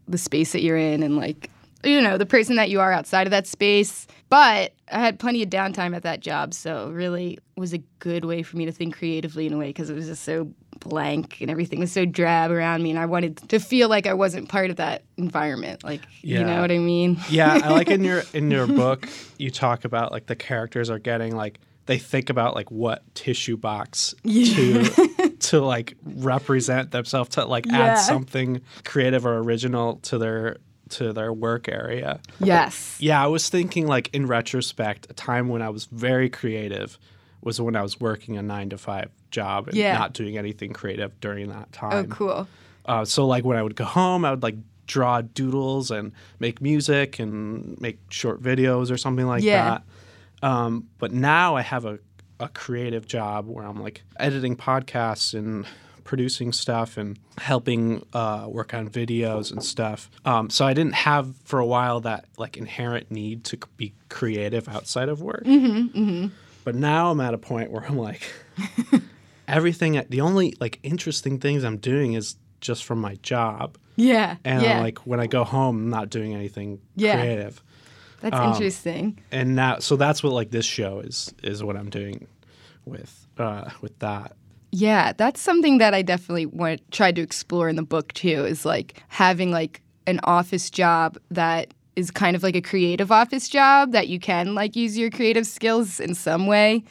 the 0.09 0.18
space 0.18 0.53
that 0.53 0.62
you're 0.62 0.76
in 0.76 1.03
and 1.03 1.16
like, 1.16 1.51
you 1.84 2.01
know, 2.01 2.18
the 2.18 2.26
person 2.26 2.57
that 2.57 2.68
you 2.68 2.80
are 2.80 2.92
outside 2.92 3.26
of 3.26 3.30
that 3.30 3.46
space. 3.46 4.07
But 4.28 4.74
I 4.92 5.01
had 5.01 5.18
plenty 5.18 5.42
of 5.42 5.48
downtime 5.48 5.94
at 5.96 6.03
that 6.03 6.20
job. 6.20 6.53
So 6.53 6.90
really 6.90 7.38
was 7.57 7.72
a 7.72 7.78
good 8.01 8.24
way 8.24 8.42
for 8.42 8.57
me 8.57 8.66
to 8.66 8.72
think 8.72 8.96
creatively 8.96 9.46
in 9.46 9.53
a 9.53 9.59
way 9.59 9.68
because 9.68 9.88
it 9.90 9.94
was 9.94 10.07
just 10.07 10.24
so 10.24 10.51
blank 10.81 11.41
and 11.41 11.51
everything 11.51 11.78
was 11.78 11.93
so 11.93 12.05
drab 12.05 12.51
around 12.51 12.83
me. 12.83 12.91
And 12.91 12.99
I 12.99 13.07
wanted 13.07 13.37
to 13.51 13.59
feel 13.61 13.89
like 13.89 14.07
I 14.07 14.14
wasn't 14.14 14.49
part 14.49 14.70
of 14.70 14.76
that 14.76 15.05
environment. 15.16 15.85
Like, 15.85 16.03
you 16.22 16.43
know 16.43 16.61
what 16.61 16.70
I 16.72 16.78
mean? 16.78 17.18
Yeah, 17.28 17.61
I 17.62 17.70
like 17.70 17.89
in 17.89 18.03
your 18.11 18.22
in 18.35 18.51
your 18.51 18.66
book 18.66 19.09
you 19.39 19.51
talk 19.51 19.85
about 19.85 20.12
like 20.12 20.26
the 20.26 20.37
characters 20.37 20.91
are 20.91 20.99
getting 20.99 21.35
like 21.37 21.61
they 21.87 21.99
think 21.99 22.31
about 22.31 22.55
like 22.55 22.70
what 22.70 23.03
tissue 23.14 23.57
box 23.57 24.14
Yeah. 24.22 24.83
to 24.85 25.31
to 25.39 25.61
like 25.61 25.95
represent 26.05 26.91
themselves 26.93 27.31
to 27.31 27.45
like 27.47 27.66
Yeah. 27.66 27.78
add 27.78 27.95
something 27.97 28.61
creative 28.85 29.26
or 29.26 29.39
original 29.39 29.97
to 30.03 30.18
their 30.18 30.59
to 30.91 31.12
their 31.12 31.33
work 31.33 31.68
area. 31.68 32.20
Yes. 32.41 32.97
Yeah, 32.99 33.22
I 33.22 33.26
was 33.28 33.49
thinking 33.49 33.87
like 33.87 34.11
in 34.12 34.26
retrospect, 34.26 35.07
a 35.11 35.14
time 35.14 35.49
when 35.49 35.62
I 35.62 35.68
was 35.68 35.85
very 35.87 36.28
creative 36.28 36.99
was 37.43 37.61
when 37.61 37.76
I 37.76 37.83
was 37.83 37.99
working 38.01 38.37
a 38.37 38.43
9 38.43 38.70
to 38.70 38.78
5 38.78 39.11
job 39.31 39.68
and 39.68 39.76
Yeah. 39.76 39.97
not 39.99 40.12
doing 40.12 40.37
anything 40.39 40.72
creative 40.72 41.18
during 41.20 41.49
that 41.49 41.72
time. 41.72 41.93
Oh, 42.11 42.14
cool. 42.14 42.49
Uh, 42.87 43.05
so 43.05 43.26
like 43.26 43.45
when 43.45 43.57
I 43.57 43.62
would 43.62 43.76
go 43.76 43.85
home, 43.85 44.24
I 44.24 44.31
would 44.31 44.43
like 44.43 44.57
draw 44.87 45.20
doodles 45.20 45.91
and 45.91 46.12
make 46.41 46.61
music 46.61 47.18
and 47.18 47.81
make 47.81 47.99
short 48.11 48.43
videos 48.43 48.91
or 48.91 48.97
something 48.97 49.26
like 49.26 49.43
Yeah. 49.43 49.78
that. 50.43 50.49
Um, 50.49 50.89
but 50.99 51.12
now 51.12 51.55
I 51.57 51.62
have 51.62 51.85
a, 51.85 51.99
a 52.41 52.49
creative 52.49 53.07
job 53.07 53.47
where 53.47 53.64
I'm 53.64 53.81
like 53.81 54.03
editing 54.18 54.57
podcasts 54.57 55.35
and 55.39 55.66
producing 56.03 56.51
stuff 56.53 56.97
and 56.97 57.18
helping 57.39 58.05
uh, 58.14 58.47
work 58.49 58.74
on 58.74 58.89
videos 58.89 59.53
and 59.53 59.62
stuff. 59.62 60.11
Um, 60.24 60.51
so 60.51 60.66
I 60.66 60.72
didn't 60.74 60.95
have 60.95 61.37
for 61.45 61.61
a 61.61 61.66
while 61.66 62.01
that 62.01 62.24
like 62.37 62.57
inherent 62.57 63.11
need 63.12 63.45
to 63.45 63.59
be 63.76 63.93
creative 64.09 64.68
outside 64.68 65.09
of 65.09 65.22
work. 65.22 65.45
Mm-hmm. 65.45 65.99
Mm-hmm. 65.99 66.26
But 66.64 66.74
now 66.74 67.11
I'm 67.12 67.20
at 67.20 67.33
a 67.35 67.39
point 67.39 67.70
where 67.70 67.85
I'm 67.87 67.97
like, 67.99 68.22
everything, 69.51 70.03
the 70.09 70.20
only 70.20 70.55
like 70.61 70.78
interesting 70.82 71.38
things 71.38 71.64
I'm 71.64 71.76
doing 71.78 72.14
is 72.14 72.36
just 72.61 72.84
from 72.84 73.01
my 73.01 73.16
job. 73.22 73.76
Yeah. 73.96 74.36
And 74.44 74.62
yeah. 74.62 74.80
like 74.80 74.98
when 75.01 75.20
I 75.20 75.26
go 75.26 75.44
home, 75.44 75.76
I'm 75.84 75.90
not 75.90 76.11
doing 76.11 76.34
anything 76.34 76.80
Yeah. 76.96 77.16
creative. 77.20 77.62
That's 78.20 78.36
Um, 78.36 78.53
interesting. 78.53 79.18
And 79.32 79.57
now, 79.57 79.78
so 79.78 79.96
that's 79.96 80.22
what 80.22 80.32
like 80.32 80.51
this 80.51 80.66
show 80.66 81.01
is 81.01 81.34
is 81.42 81.62
what 81.64 81.76
I'm 81.76 81.90
doing 81.90 82.26
with 82.84 83.26
uh, 83.38 83.70
with 83.80 83.98
that. 84.01 84.32
Yeah, 84.72 85.12
that's 85.16 85.40
something 85.40 85.78
that 85.78 85.94
I 85.94 86.03
definitely 86.03 86.46
want 86.46 86.80
tried 86.92 87.16
to 87.16 87.22
explore 87.22 87.68
in 87.68 87.76
the 87.76 87.82
book 87.82 88.12
too. 88.12 88.44
Is 88.44 88.64
like 88.64 89.03
having 89.09 89.51
like 89.51 89.80
an 90.07 90.20
office 90.24 90.70
job 90.70 91.18
that 91.30 91.72
is 91.96 92.11
kind 92.11 92.36
of 92.36 92.42
like 92.42 92.57
a 92.57 92.61
creative 92.62 93.11
office 93.11 93.48
job 93.48 93.92
that 93.92 94.09
you 94.09 94.18
can 94.20 94.55
like 94.55 94.76
use 94.76 94.96
your 94.96 95.11
creative 95.11 95.46
skills 95.46 95.98
in 96.01 96.14
some 96.14 96.46
way, 96.46 96.84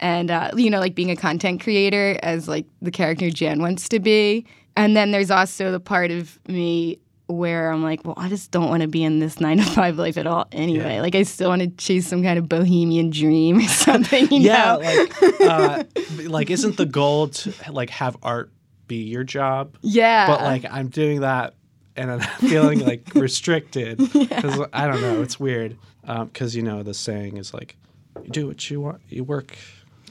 and 0.00 0.30
uh, 0.30 0.50
you 0.56 0.70
know 0.70 0.80
like 0.80 0.94
being 0.94 1.10
a 1.10 1.16
content 1.16 1.62
creator 1.62 2.18
as 2.22 2.48
like 2.48 2.66
the 2.82 2.90
character 2.90 3.30
Jan 3.30 3.60
wants 3.60 3.88
to 3.90 4.00
be. 4.00 4.46
And 4.76 4.96
then 4.96 5.12
there's 5.12 5.30
also 5.30 5.70
the 5.70 5.78
part 5.78 6.10
of 6.10 6.38
me 6.48 6.98
where 7.26 7.70
I'm 7.70 7.82
like, 7.82 8.04
well, 8.04 8.14
I 8.16 8.28
just 8.28 8.50
don't 8.50 8.68
want 8.68 8.82
to 8.82 8.88
be 8.88 9.02
in 9.02 9.18
this 9.18 9.40
nine 9.40 9.58
to 9.58 9.64
five 9.64 9.96
life 9.96 10.18
at 10.18 10.26
all 10.26 10.46
anyway. 10.52 10.96
Yeah. 10.96 11.02
Like 11.02 11.14
I 11.14 11.22
still 11.22 11.48
want 11.48 11.62
to 11.62 11.68
chase 11.68 12.06
some 12.06 12.22
kind 12.22 12.38
of 12.38 12.48
bohemian 12.48 13.10
dream 13.10 13.58
or 13.58 13.62
something. 13.68 14.30
You 14.30 14.40
yeah, 14.40 14.76
know? 14.76 14.78
like 14.78 15.40
uh, 15.40 15.84
like 16.28 16.50
isn't 16.50 16.76
the 16.76 16.86
goal 16.86 17.28
to 17.28 17.54
like 17.70 17.90
have 17.90 18.16
art 18.22 18.50
be 18.86 18.96
your 18.96 19.24
job? 19.24 19.76
Yeah. 19.80 20.26
But 20.26 20.42
like 20.42 20.64
I'm 20.70 20.88
doing 20.88 21.20
that 21.20 21.54
and 21.96 22.10
I'm 22.10 22.20
feeling 22.40 22.80
like 22.80 23.08
restricted 23.14 23.98
because 23.98 24.66
I 24.72 24.86
don't 24.86 25.00
know. 25.00 25.22
It's 25.22 25.40
weird 25.40 25.78
because 26.02 26.54
you 26.54 26.62
know 26.62 26.82
the 26.82 26.94
saying 26.94 27.36
is 27.38 27.54
like, 27.54 27.76
you 28.22 28.30
do 28.30 28.46
what 28.46 28.70
you 28.70 28.80
want, 28.80 29.00
you 29.08 29.24
work. 29.24 29.56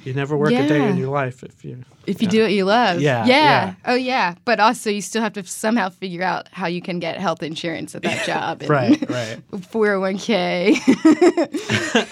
You 0.04 0.14
never 0.14 0.36
work 0.38 0.52
a 0.52 0.68
day 0.68 0.90
in 0.90 0.98
your 0.98 1.10
life 1.10 1.44
if 1.44 1.64
you. 1.64 1.84
If 2.06 2.22
you 2.22 2.28
do 2.28 2.42
what 2.42 2.52
you 2.52 2.66
love. 2.66 3.00
Yeah, 3.00 3.26
yeah. 3.26 3.36
yeah. 3.36 3.76
Oh, 3.86 3.96
yeah. 3.96 4.36
But 4.44 4.60
also, 4.60 4.90
you 4.90 5.02
still 5.02 5.22
have 5.22 5.32
to 5.34 5.44
somehow 5.46 5.90
figure 5.90 6.24
out 6.24 6.50
how 6.52 6.68
you 6.68 6.82
can 6.82 7.00
get 7.00 7.18
health 7.18 7.42
insurance 7.42 7.96
at 7.96 8.02
that 8.02 8.26
job. 8.26 8.64
Right, 8.68 9.00
right. 9.10 9.40
401k. 9.52 10.76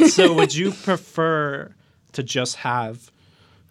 so 0.09 0.33
would 0.33 0.55
you 0.55 0.71
prefer 0.71 1.73
to 2.13 2.23
just 2.23 2.55
have 2.57 3.11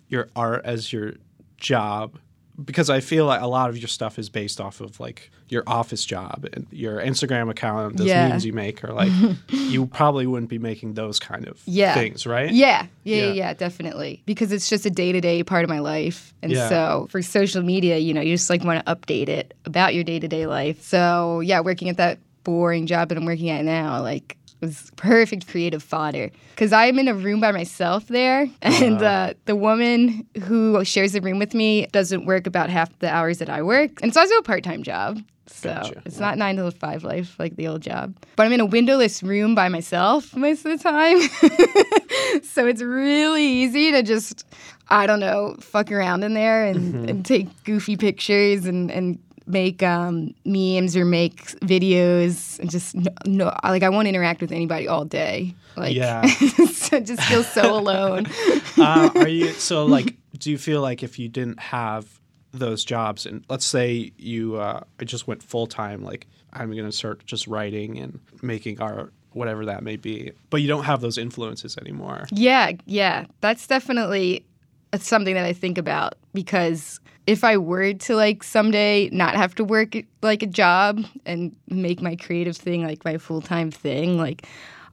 your 0.08 0.28
art 0.36 0.62
as 0.64 0.92
your 0.92 1.14
job 1.56 2.18
because 2.64 2.90
i 2.90 3.00
feel 3.00 3.26
like 3.26 3.40
a 3.40 3.46
lot 3.46 3.70
of 3.70 3.78
your 3.78 3.88
stuff 3.88 4.18
is 4.18 4.28
based 4.28 4.60
off 4.60 4.80
of 4.80 4.98
like 5.00 5.30
your 5.48 5.62
office 5.66 6.04
job 6.04 6.46
and 6.52 6.66
your 6.70 6.98
instagram 7.00 7.50
account 7.50 7.96
those 7.96 8.06
Yeah. 8.08 8.28
memes 8.28 8.44
you 8.44 8.52
make 8.52 8.84
are 8.84 8.92
like 8.92 9.10
you 9.48 9.86
probably 9.86 10.26
wouldn't 10.26 10.50
be 10.50 10.58
making 10.58 10.94
those 10.94 11.18
kind 11.18 11.46
of 11.48 11.60
yeah. 11.66 11.94
things 11.94 12.26
right 12.26 12.50
Yeah. 12.50 12.86
Yeah, 13.02 13.16
yeah, 13.16 13.24
Yeah. 13.26 13.32
yeah, 13.32 13.54
definitely. 13.54 14.22
Because 14.26 14.52
it's 14.52 14.68
just 14.68 14.84
a 14.86 14.90
day 14.90 15.10
to 15.12 15.20
day 15.20 15.42
part 15.42 15.64
of 15.64 15.70
my 15.70 15.78
life. 15.78 16.34
And 16.42 16.52
Yeah. 16.52 16.68
so 16.68 17.06
for 17.10 17.22
social 17.22 17.62
media, 17.62 17.96
you 17.96 18.12
know, 18.12 18.20
you 18.20 18.34
just 18.34 18.50
like 18.50 18.62
want 18.62 18.84
to 18.84 18.94
update 18.94 19.28
it 19.28 19.54
about 19.64 19.94
your 19.94 20.04
day 20.04 20.18
to 20.20 20.28
day 20.28 20.46
life. 20.46 20.82
So 20.82 21.40
yeah, 21.40 21.60
working 21.60 21.88
at 21.88 21.96
that 21.96 22.18
boring 22.44 22.86
job 22.86 23.08
that 23.08 23.18
I'm 23.18 23.24
working 23.24 23.48
at 23.50 23.64
now, 23.64 24.02
like, 24.02 24.36
was 24.60 24.90
perfect 24.96 25.48
creative 25.48 25.82
fodder. 25.82 26.30
Because 26.50 26.72
I'm 26.72 26.98
in 26.98 27.08
a 27.08 27.14
room 27.14 27.40
by 27.40 27.52
myself 27.52 28.06
there, 28.08 28.48
and 28.62 29.02
uh, 29.02 29.34
the 29.46 29.56
woman 29.56 30.26
who 30.42 30.84
shares 30.84 31.12
the 31.12 31.20
room 31.20 31.38
with 31.38 31.54
me 31.54 31.86
doesn't 31.86 32.26
work 32.26 32.46
about 32.46 32.70
half 32.70 32.96
the 32.98 33.10
hours 33.10 33.38
that 33.38 33.48
I 33.48 33.62
work. 33.62 34.02
And 34.02 34.12
so 34.12 34.20
I 34.20 34.26
do 34.26 34.38
a 34.38 34.42
part 34.42 34.64
time 34.64 34.82
job. 34.82 35.20
So 35.52 35.68
Gotcha. 35.68 36.02
it's 36.06 36.20
not 36.20 36.38
nine 36.38 36.56
to 36.56 36.70
five 36.70 37.02
life 37.02 37.36
like 37.38 37.56
the 37.56 37.66
old 37.66 37.82
job. 37.82 38.14
But 38.36 38.46
I'm 38.46 38.52
in 38.52 38.60
a 38.60 38.66
windowless 38.66 39.22
room 39.22 39.54
by 39.54 39.68
myself 39.68 40.34
most 40.36 40.64
of 40.64 40.78
the 40.78 40.82
time. 40.82 41.20
so 42.44 42.66
it's 42.66 42.82
really 42.82 43.44
easy 43.44 43.90
to 43.90 44.02
just, 44.02 44.46
I 44.88 45.06
don't 45.06 45.20
know, 45.20 45.56
fuck 45.60 45.90
around 45.90 46.22
in 46.22 46.34
there 46.34 46.64
and, 46.64 47.10
and 47.10 47.26
take 47.26 47.48
goofy 47.64 47.96
pictures 47.96 48.64
and, 48.64 48.92
and 48.92 49.18
make 49.50 49.82
um, 49.82 50.34
memes 50.44 50.96
or 50.96 51.04
make 51.04 51.44
videos 51.60 52.58
and 52.58 52.70
just 52.70 52.94
no, 52.94 53.10
no 53.26 53.56
like 53.64 53.82
I 53.82 53.88
won't 53.88 54.08
interact 54.08 54.40
with 54.40 54.52
anybody 54.52 54.88
all 54.88 55.04
day. 55.04 55.54
Like 55.76 55.94
Yeah. 55.94 56.26
so 56.72 57.00
just 57.00 57.22
feel 57.22 57.42
so 57.42 57.74
alone. 57.76 58.26
uh, 58.78 59.10
are 59.14 59.28
you 59.28 59.48
so 59.52 59.86
like 59.86 60.16
do 60.38 60.50
you 60.50 60.58
feel 60.58 60.80
like 60.80 61.02
if 61.02 61.18
you 61.18 61.28
didn't 61.28 61.60
have 61.60 62.20
those 62.52 62.84
jobs 62.84 63.26
and 63.26 63.44
let's 63.48 63.64
say 63.64 64.12
you 64.16 64.56
uh, 64.56 64.80
just 65.04 65.28
went 65.28 65.40
full 65.40 65.68
time 65.68 66.02
like 66.02 66.26
i'm 66.52 66.72
going 66.72 66.84
to 66.84 66.90
start 66.90 67.24
just 67.24 67.46
writing 67.46 67.96
and 67.98 68.18
making 68.42 68.80
art 68.80 69.12
whatever 69.32 69.66
that 69.66 69.84
may 69.84 69.94
be 69.96 70.32
but 70.50 70.60
you 70.60 70.66
don't 70.66 70.82
have 70.82 71.00
those 71.00 71.16
influences 71.16 71.76
anymore 71.76 72.26
Yeah, 72.32 72.72
yeah. 72.86 73.26
That's 73.40 73.66
definitely 73.66 74.44
uh, 74.92 74.98
something 74.98 75.34
that 75.34 75.44
I 75.46 75.52
think 75.52 75.78
about 75.78 76.14
because 76.32 77.00
if 77.26 77.44
I 77.44 77.56
were 77.56 77.92
to 77.92 78.16
like 78.16 78.42
someday 78.42 79.08
not 79.10 79.36
have 79.36 79.54
to 79.56 79.64
work 79.64 79.96
like 80.22 80.42
a 80.42 80.46
job 80.46 81.04
and 81.26 81.54
make 81.68 82.00
my 82.00 82.16
creative 82.16 82.56
thing 82.56 82.84
like 82.84 83.04
my 83.04 83.18
full-time 83.18 83.70
thing, 83.70 84.18
like 84.18 84.46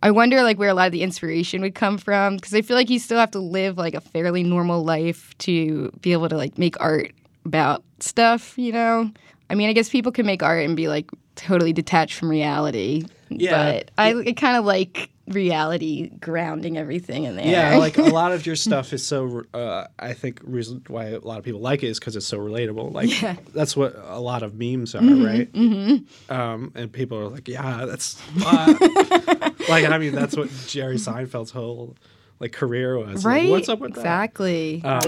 I 0.04 0.12
wonder 0.12 0.44
like 0.44 0.60
where 0.60 0.70
a 0.70 0.74
lot 0.74 0.86
of 0.86 0.92
the 0.92 1.02
inspiration 1.02 1.62
would 1.62 1.76
come 1.76 1.98
from 1.98 2.36
because 2.36 2.54
I 2.54 2.62
feel 2.62 2.76
like 2.76 2.90
you 2.90 3.00
still 3.00 3.18
have 3.18 3.32
to 3.32 3.40
live 3.40 3.78
like 3.78 3.96
a 3.96 4.02
fairly 4.02 4.44
normal 4.44 4.84
life 4.84 5.36
to 5.40 5.92
be 6.02 6.14
able 6.14 6.30
to 6.30 6.38
like 6.38 6.58
make 6.58 6.80
art 6.80 7.14
about 7.46 7.84
stuff, 8.00 8.58
you 8.58 8.72
know? 8.72 9.10
I 9.50 9.56
mean, 9.56 9.70
I 9.70 9.74
guess 9.74 9.90
people 9.90 10.12
can 10.12 10.26
make 10.26 10.44
art 10.44 10.66
and 10.66 10.76
be 10.76 10.88
like 10.88 11.10
totally 11.36 11.74
detached 11.74 12.20
from 12.20 12.30
reality. 12.30 13.06
Yeah. 13.30 13.71
But 13.73 13.91
I, 13.97 14.13
I 14.15 14.34
kind 14.34 14.57
of 14.57 14.65
like 14.65 15.09
reality 15.28 16.09
grounding 16.21 16.78
everything 16.78 17.25
in 17.25 17.36
there. 17.36 17.45
yeah 17.45 17.75
like 17.78 17.97
a 17.97 18.01
lot 18.03 18.32
of 18.32 18.45
your 18.45 18.55
stuff 18.55 18.93
is 18.93 19.05
so 19.05 19.43
uh, 19.53 19.86
i 19.99 20.13
think 20.13 20.39
reason 20.45 20.82
why 20.88 21.07
a 21.07 21.19
lot 21.19 21.38
of 21.38 21.43
people 21.43 21.59
like 21.59 21.84
it 21.84 21.88
is 21.88 21.99
because 21.99 22.15
it's 22.15 22.25
so 22.25 22.38
relatable 22.39 22.93
like 22.93 23.21
Yeah. 23.21 23.36
that's 23.53 23.75
what 23.75 23.93
a 24.07 24.19
lot 24.21 24.41
of 24.41 24.53
memes 24.55 24.95
are 24.95 25.01
Mhm, 25.01 25.25
right 25.28 25.51
mhm. 25.51 26.32
um, 26.32 26.71
and 26.75 26.89
people 26.93 27.17
are 27.17 27.28
like 27.28 27.45
yeah 27.49 27.86
that's 27.86 28.21
uh, 28.45 28.73
like 29.67 29.84
i 29.84 29.97
mean 29.97 30.15
that's 30.15 30.38
what 30.38 30.49
jerry 30.67 30.95
seinfeld's 30.95 31.51
whole 31.51 31.97
like 32.39 32.53
career 32.53 32.97
was 32.97 33.25
Like, 33.25 33.34
Right? 33.36 33.49
what's 33.49 33.67
up 33.67 33.80
with 33.80 33.95
that 33.95 33.99
exactly. 33.99 34.82
Um, 34.86 35.01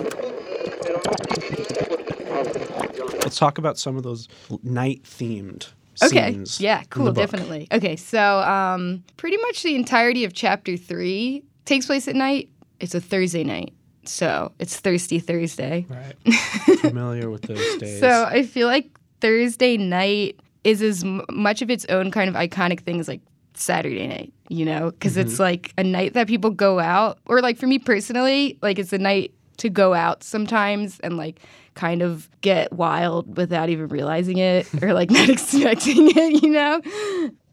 let's 3.24 3.38
talk 3.38 3.58
about 3.58 3.78
some 3.78 3.96
of 3.98 4.04
those 4.04 4.28
night 4.64 5.04
themed 5.04 5.70
Okay. 6.04 6.34
scenes. 6.34 6.62
Yeah, 6.62 6.84
cool, 6.90 7.12
definitely. 7.12 7.68
Okay, 7.72 7.96
so 7.96 8.40
um, 8.40 9.04
pretty 9.18 9.38
much 9.38 9.64
the 9.64 9.76
entirety 9.76 10.24
of 10.26 10.34
chapter 10.34 10.78
three 10.78 11.44
takes 11.66 11.86
place 11.86 12.08
at 12.08 12.16
night. 12.16 12.50
It's 12.80 12.96
a 12.96 13.02
Thursday 13.02 13.44
night. 13.44 13.74
So 14.06 14.52
it's 14.60 14.80
Thirsty 14.80 15.20
Thursday. 15.20 15.86
Right. 15.90 16.16
Familiar 16.80 17.30
with 17.30 17.44
those 17.44 17.78
days. 17.78 18.00
So 18.00 18.26
I 18.28 18.44
feel 18.44 18.68
like 18.68 18.90
Thursday 19.22 19.78
night 19.78 20.40
is 20.64 20.82
as 20.82 21.04
m- 21.04 21.22
much 21.30 21.62
of 21.62 21.70
its 21.70 21.86
own 21.86 22.10
kind 22.12 22.30
of 22.30 22.36
iconic 22.36 22.80
thing 22.82 23.00
as 23.00 23.08
like 23.08 23.22
Saturday 23.54 24.08
night, 24.08 24.34
you 24.48 24.66
know? 24.66 24.92
Because 24.92 25.18
it's 25.18 25.36
Mhm. 25.36 25.40
like 25.40 25.74
a 25.78 25.84
night 25.84 26.14
that 26.14 26.28
people 26.28 26.50
go 26.50 26.80
out, 26.80 27.20
or 27.28 27.42
like 27.42 27.58
for 27.58 27.68
me 27.68 27.78
personally, 27.80 28.58
like 28.62 28.80
it's 28.80 28.94
a 28.94 28.98
night 28.98 29.34
to 29.58 29.70
go 29.70 29.94
out 29.94 30.24
sometimes 30.24 31.00
and 31.02 31.18
like 31.18 31.40
kind 31.80 32.02
of 32.02 32.30
get 32.42 32.74
wild 32.74 33.38
without 33.38 33.70
even 33.70 33.88
realizing 33.88 34.38
it 34.38 34.68
or 34.84 34.94
like 34.94 35.10
not 35.10 35.30
expecting 35.38 36.10
it, 36.16 36.44
you 36.44 36.50
know? 36.50 36.82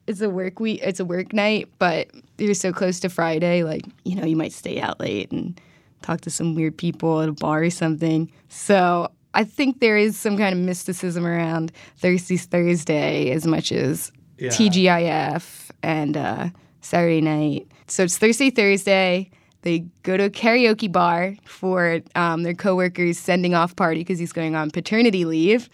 It's 0.08 0.20
a 0.20 0.28
work 0.30 0.58
week, 0.60 0.80
it's 0.82 1.00
a 1.00 1.04
work 1.04 1.32
night, 1.32 1.68
but 1.78 2.08
you're 2.38 2.54
so 2.54 2.72
close 2.72 3.00
to 3.00 3.08
Friday, 3.08 3.62
like, 3.62 3.84
you 4.04 4.14
know, 4.16 4.24
you 4.24 4.36
might 4.36 4.52
stay 4.52 4.80
out 4.80 5.00
late 5.00 5.30
and 5.32 5.60
talk 6.02 6.20
to 6.22 6.30
some 6.30 6.54
weird 6.54 6.76
people 6.76 7.20
at 7.22 7.28
a 7.28 7.32
bar 7.32 7.62
or 7.62 7.70
something. 7.70 8.30
So 8.48 9.10
I 9.34 9.44
think 9.44 9.80
there 9.80 9.96
is 9.96 10.16
some 10.16 10.36
kind 10.38 10.52
of 10.52 10.60
mysticism 10.64 11.26
around 11.26 11.72
Thirsty 11.98 12.36
Thursday 12.36 13.30
as 13.30 13.46
much 13.46 13.70
as 13.72 14.12
Yeah. 14.38 14.50
TGIF 14.50 15.70
and 15.82 16.16
uh, 16.16 16.48
Saturday 16.80 17.20
night. 17.20 17.66
So 17.88 18.04
it's 18.04 18.18
Thursday 18.18 18.50
Thursday. 18.50 19.30
They 19.66 19.80
go 20.04 20.16
to 20.16 20.26
a 20.26 20.30
karaoke 20.30 20.92
bar 20.92 21.34
for 21.44 22.00
um, 22.14 22.44
their 22.44 22.54
coworker's 22.54 23.18
sending 23.18 23.52
off 23.52 23.74
party 23.74 23.98
because 23.98 24.16
he's 24.16 24.32
going 24.32 24.54
on 24.54 24.70
paternity 24.70 25.24
leave. 25.24 25.68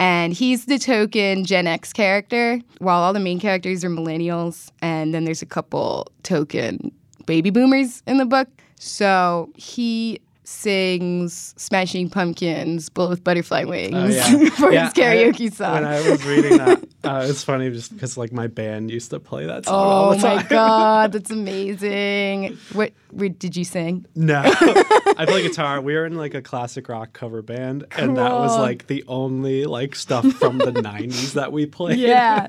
And 0.00 0.32
he's 0.32 0.64
the 0.64 0.76
token 0.76 1.44
Gen 1.44 1.68
X 1.68 1.92
character, 1.92 2.60
while 2.78 3.00
all 3.00 3.12
the 3.12 3.20
main 3.20 3.38
characters 3.38 3.84
are 3.84 3.90
millennials. 3.90 4.72
And 4.82 5.14
then 5.14 5.24
there's 5.24 5.40
a 5.40 5.46
couple 5.46 6.10
token 6.24 6.90
baby 7.26 7.50
boomers 7.50 8.02
in 8.08 8.16
the 8.16 8.26
book. 8.26 8.48
So 8.80 9.52
he 9.54 10.20
sings 10.48 11.52
Smashing 11.58 12.08
Pumpkins, 12.08 12.88
Bullet 12.88 13.10
with 13.10 13.24
Butterfly 13.24 13.64
Wings 13.64 13.94
Oh, 13.94 14.06
yeah. 14.06 14.48
for 14.50 14.72
Yeah, 14.72 14.84
his 14.86 14.94
karaoke 14.94 15.46
I- 15.46 15.54
song. 15.54 15.74
When 15.74 15.84
I 15.84 16.10
was 16.10 16.24
reading 16.24 16.56
that, 16.56 16.84
uh, 17.04 17.26
it's 17.28 17.44
funny 17.44 17.70
just 17.70 17.92
because 17.92 18.16
like 18.16 18.32
my 18.32 18.46
band 18.46 18.90
used 18.90 19.10
to 19.10 19.20
play 19.20 19.44
that 19.46 19.66
song 19.66 19.74
all 19.74 20.14
Oh 20.14 20.18
my 20.18 20.42
god, 20.44 21.12
that's 21.12 21.30
amazing! 21.78 22.56
What, 22.72 22.92
what 23.10 23.38
did 23.38 23.56
you 23.56 23.64
sing? 23.64 24.06
No, 24.14 24.42
I 24.44 25.26
play 25.26 25.42
guitar. 25.42 25.80
We 25.82 25.94
were 25.94 26.06
in 26.06 26.16
like 26.16 26.32
a 26.34 26.40
classic 26.42 26.88
rock 26.88 27.12
cover 27.12 27.42
band, 27.42 27.84
and 27.92 28.16
that 28.16 28.32
was 28.32 28.56
like 28.58 28.86
the 28.86 29.04
only 29.06 29.64
like 29.66 29.94
stuff 29.94 30.24
from 30.32 30.58
the 30.58 30.72
'90s 30.72 31.34
that 31.34 31.52
we 31.52 31.66
played. 31.66 31.98
Yeah. 31.98 32.48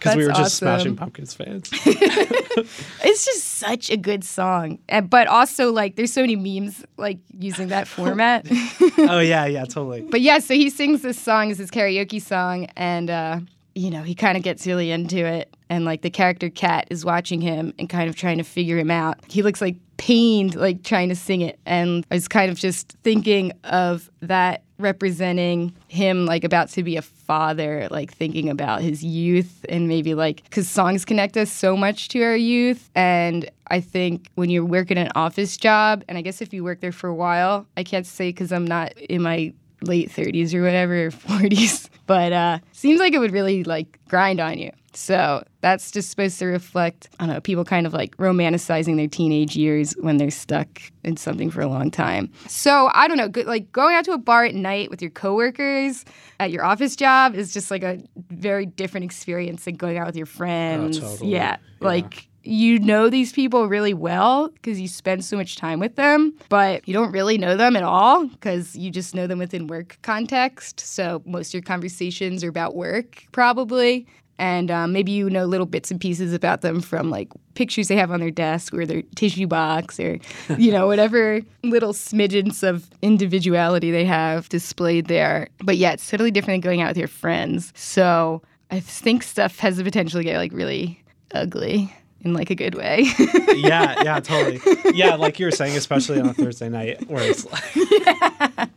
Because 0.00 0.16
we 0.16 0.26
were 0.26 0.32
just 0.32 0.56
Smashing. 0.56 0.96
Pumpkins 0.96 1.34
fans. 1.34 1.70
It's 3.02 3.24
just 3.24 3.44
such 3.44 3.90
a 3.90 3.96
good 3.96 4.24
song, 4.24 4.78
and, 4.88 5.08
but 5.08 5.26
also 5.26 5.72
like 5.72 5.96
there's 5.96 6.12
so 6.12 6.20
many 6.20 6.36
memes 6.36 6.84
like 6.96 7.18
using 7.38 7.68
that 7.68 7.88
format. 7.96 8.46
oh 8.98 9.20
yeah, 9.20 9.46
yeah, 9.46 9.64
totally. 9.64 10.02
But 10.02 10.20
yeah, 10.20 10.38
so 10.38 10.54
he 10.54 10.70
sings 10.70 11.02
this 11.02 11.18
song 11.18 11.50
as 11.50 11.58
his 11.58 11.70
karaoke 11.70 12.20
song, 12.20 12.66
and 12.76 13.10
uh, 13.10 13.40
you 13.74 13.90
know 13.90 14.02
he 14.02 14.14
kind 14.14 14.36
of 14.36 14.42
gets 14.42 14.66
really 14.66 14.90
into 14.90 15.24
it, 15.24 15.54
and 15.68 15.84
like 15.84 16.02
the 16.02 16.10
character 16.10 16.50
Cat 16.50 16.86
is 16.90 17.04
watching 17.04 17.40
him 17.40 17.72
and 17.78 17.88
kind 17.88 18.08
of 18.08 18.16
trying 18.16 18.38
to 18.38 18.44
figure 18.44 18.78
him 18.78 18.90
out. 18.90 19.18
He 19.28 19.42
looks 19.42 19.60
like 19.60 19.76
pained, 19.96 20.54
like 20.54 20.82
trying 20.82 21.08
to 21.08 21.16
sing 21.16 21.40
it, 21.40 21.58
and 21.66 22.06
I 22.10 22.14
was 22.14 22.28
kind 22.28 22.50
of 22.50 22.58
just 22.58 22.96
thinking 23.02 23.52
of 23.64 24.10
that 24.20 24.62
representing 24.80 25.74
him 25.88 26.26
like 26.26 26.44
about 26.44 26.68
to 26.70 26.82
be 26.82 26.96
a 26.96 27.02
father 27.02 27.86
like 27.90 28.12
thinking 28.12 28.48
about 28.48 28.82
his 28.82 29.04
youth 29.04 29.64
and 29.68 29.88
maybe 29.88 30.14
like 30.14 30.42
because 30.44 30.68
songs 30.68 31.04
connect 31.04 31.36
us 31.36 31.50
so 31.50 31.76
much 31.76 32.08
to 32.08 32.22
our 32.22 32.36
youth. 32.36 32.90
And 32.94 33.50
i 33.68 33.80
think 33.80 34.28
when 34.34 34.50
you're 34.50 34.64
working 34.64 34.98
an 34.98 35.10
office 35.14 35.56
job 35.56 36.04
and 36.08 36.18
i 36.18 36.20
guess 36.22 36.42
if 36.42 36.52
you 36.52 36.64
work 36.64 36.80
there 36.80 36.92
for 36.92 37.08
a 37.08 37.14
while 37.14 37.66
i 37.76 37.84
can't 37.84 38.06
say 38.06 38.30
because 38.30 38.52
i'm 38.52 38.66
not 38.66 38.92
in 38.98 39.22
my 39.22 39.52
late 39.82 40.10
30s 40.10 40.52
or 40.52 40.62
whatever 40.62 40.94
or 41.06 41.10
40s 41.10 41.88
but 42.06 42.32
uh 42.32 42.58
seems 42.72 43.00
like 43.00 43.12
it 43.12 43.18
would 43.18 43.32
really 43.32 43.64
like 43.64 43.98
grind 44.08 44.40
on 44.40 44.58
you 44.58 44.72
so 44.92 45.42
that's 45.60 45.90
just 45.90 46.10
supposed 46.10 46.38
to 46.38 46.46
reflect 46.46 47.08
i 47.18 47.26
don't 47.26 47.34
know 47.34 47.40
people 47.40 47.64
kind 47.64 47.86
of 47.86 47.92
like 47.92 48.16
romanticizing 48.16 48.96
their 48.96 49.08
teenage 49.08 49.56
years 49.56 49.92
when 50.00 50.16
they're 50.16 50.30
stuck 50.30 50.68
in 51.04 51.16
something 51.16 51.50
for 51.50 51.60
a 51.60 51.66
long 51.66 51.90
time 51.90 52.30
so 52.46 52.90
i 52.94 53.06
don't 53.08 53.16
know 53.16 53.28
go- 53.28 53.42
like 53.42 53.70
going 53.72 53.94
out 53.94 54.04
to 54.04 54.12
a 54.12 54.18
bar 54.18 54.44
at 54.44 54.54
night 54.54 54.90
with 54.90 55.00
your 55.00 55.10
coworkers 55.10 56.04
at 56.38 56.50
your 56.50 56.64
office 56.64 56.96
job 56.96 57.34
is 57.34 57.52
just 57.52 57.70
like 57.70 57.82
a 57.82 57.98
very 58.30 58.66
different 58.66 59.04
experience 59.04 59.64
than 59.64 59.74
going 59.76 59.98
out 59.98 60.06
with 60.06 60.16
your 60.16 60.26
friends 60.26 60.98
oh, 60.98 61.00
totally. 61.02 61.30
yeah, 61.30 61.56
like 61.80 62.28
you 62.42 62.78
know 62.78 63.10
these 63.10 63.32
people 63.32 63.68
really 63.68 63.94
well 63.94 64.48
because 64.48 64.80
you 64.80 64.88
spend 64.88 65.24
so 65.24 65.36
much 65.36 65.56
time 65.56 65.78
with 65.78 65.96
them, 65.96 66.32
but 66.48 66.86
you 66.88 66.94
don't 66.94 67.12
really 67.12 67.36
know 67.36 67.56
them 67.56 67.76
at 67.76 67.82
all 67.82 68.26
because 68.26 68.74
you 68.74 68.90
just 68.90 69.14
know 69.14 69.26
them 69.26 69.38
within 69.38 69.66
work 69.66 69.98
context. 70.02 70.80
So 70.80 71.22
most 71.26 71.48
of 71.48 71.54
your 71.54 71.62
conversations 71.62 72.42
are 72.42 72.48
about 72.48 72.74
work, 72.74 73.24
probably. 73.32 74.06
And 74.40 74.70
um, 74.70 74.92
maybe 74.92 75.12
you 75.12 75.28
know 75.28 75.44
little 75.44 75.66
bits 75.66 75.90
and 75.90 76.00
pieces 76.00 76.32
about 76.32 76.62
them 76.62 76.80
from 76.80 77.10
like 77.10 77.28
pictures 77.54 77.88
they 77.88 77.96
have 77.96 78.10
on 78.10 78.20
their 78.20 78.30
desk 78.30 78.72
or 78.72 78.86
their 78.86 79.02
tissue 79.14 79.46
box 79.46 80.00
or, 80.00 80.18
you 80.56 80.72
know, 80.72 80.86
whatever 80.88 81.42
little 81.62 81.92
smidgens 81.92 82.66
of 82.66 82.88
individuality 83.02 83.90
they 83.90 84.06
have 84.06 84.48
displayed 84.48 85.08
there. 85.08 85.48
But 85.62 85.76
yeah, 85.76 85.92
it's 85.92 86.08
totally 86.08 86.30
different 86.30 86.62
than 86.62 86.70
going 86.70 86.80
out 86.80 86.88
with 86.88 86.96
your 86.96 87.06
friends. 87.06 87.70
So 87.76 88.40
I 88.70 88.80
think 88.80 89.24
stuff 89.24 89.58
has 89.58 89.76
the 89.76 89.84
potential 89.84 90.20
to 90.20 90.24
get 90.24 90.38
like 90.38 90.52
really 90.54 91.02
ugly 91.34 91.94
in 92.22 92.34
like 92.34 92.50
a 92.50 92.54
good 92.54 92.74
way. 92.74 93.06
yeah, 93.54 94.02
yeah, 94.02 94.20
totally. 94.20 94.60
Yeah, 94.94 95.14
like 95.16 95.38
you 95.38 95.46
were 95.46 95.52
saying, 95.52 95.76
especially 95.76 96.20
on 96.20 96.28
a 96.28 96.34
Thursday 96.34 96.68
night 96.68 97.08
where 97.08 97.22
it's 97.22 97.46
like 97.46 97.74
yeah. 97.76 98.68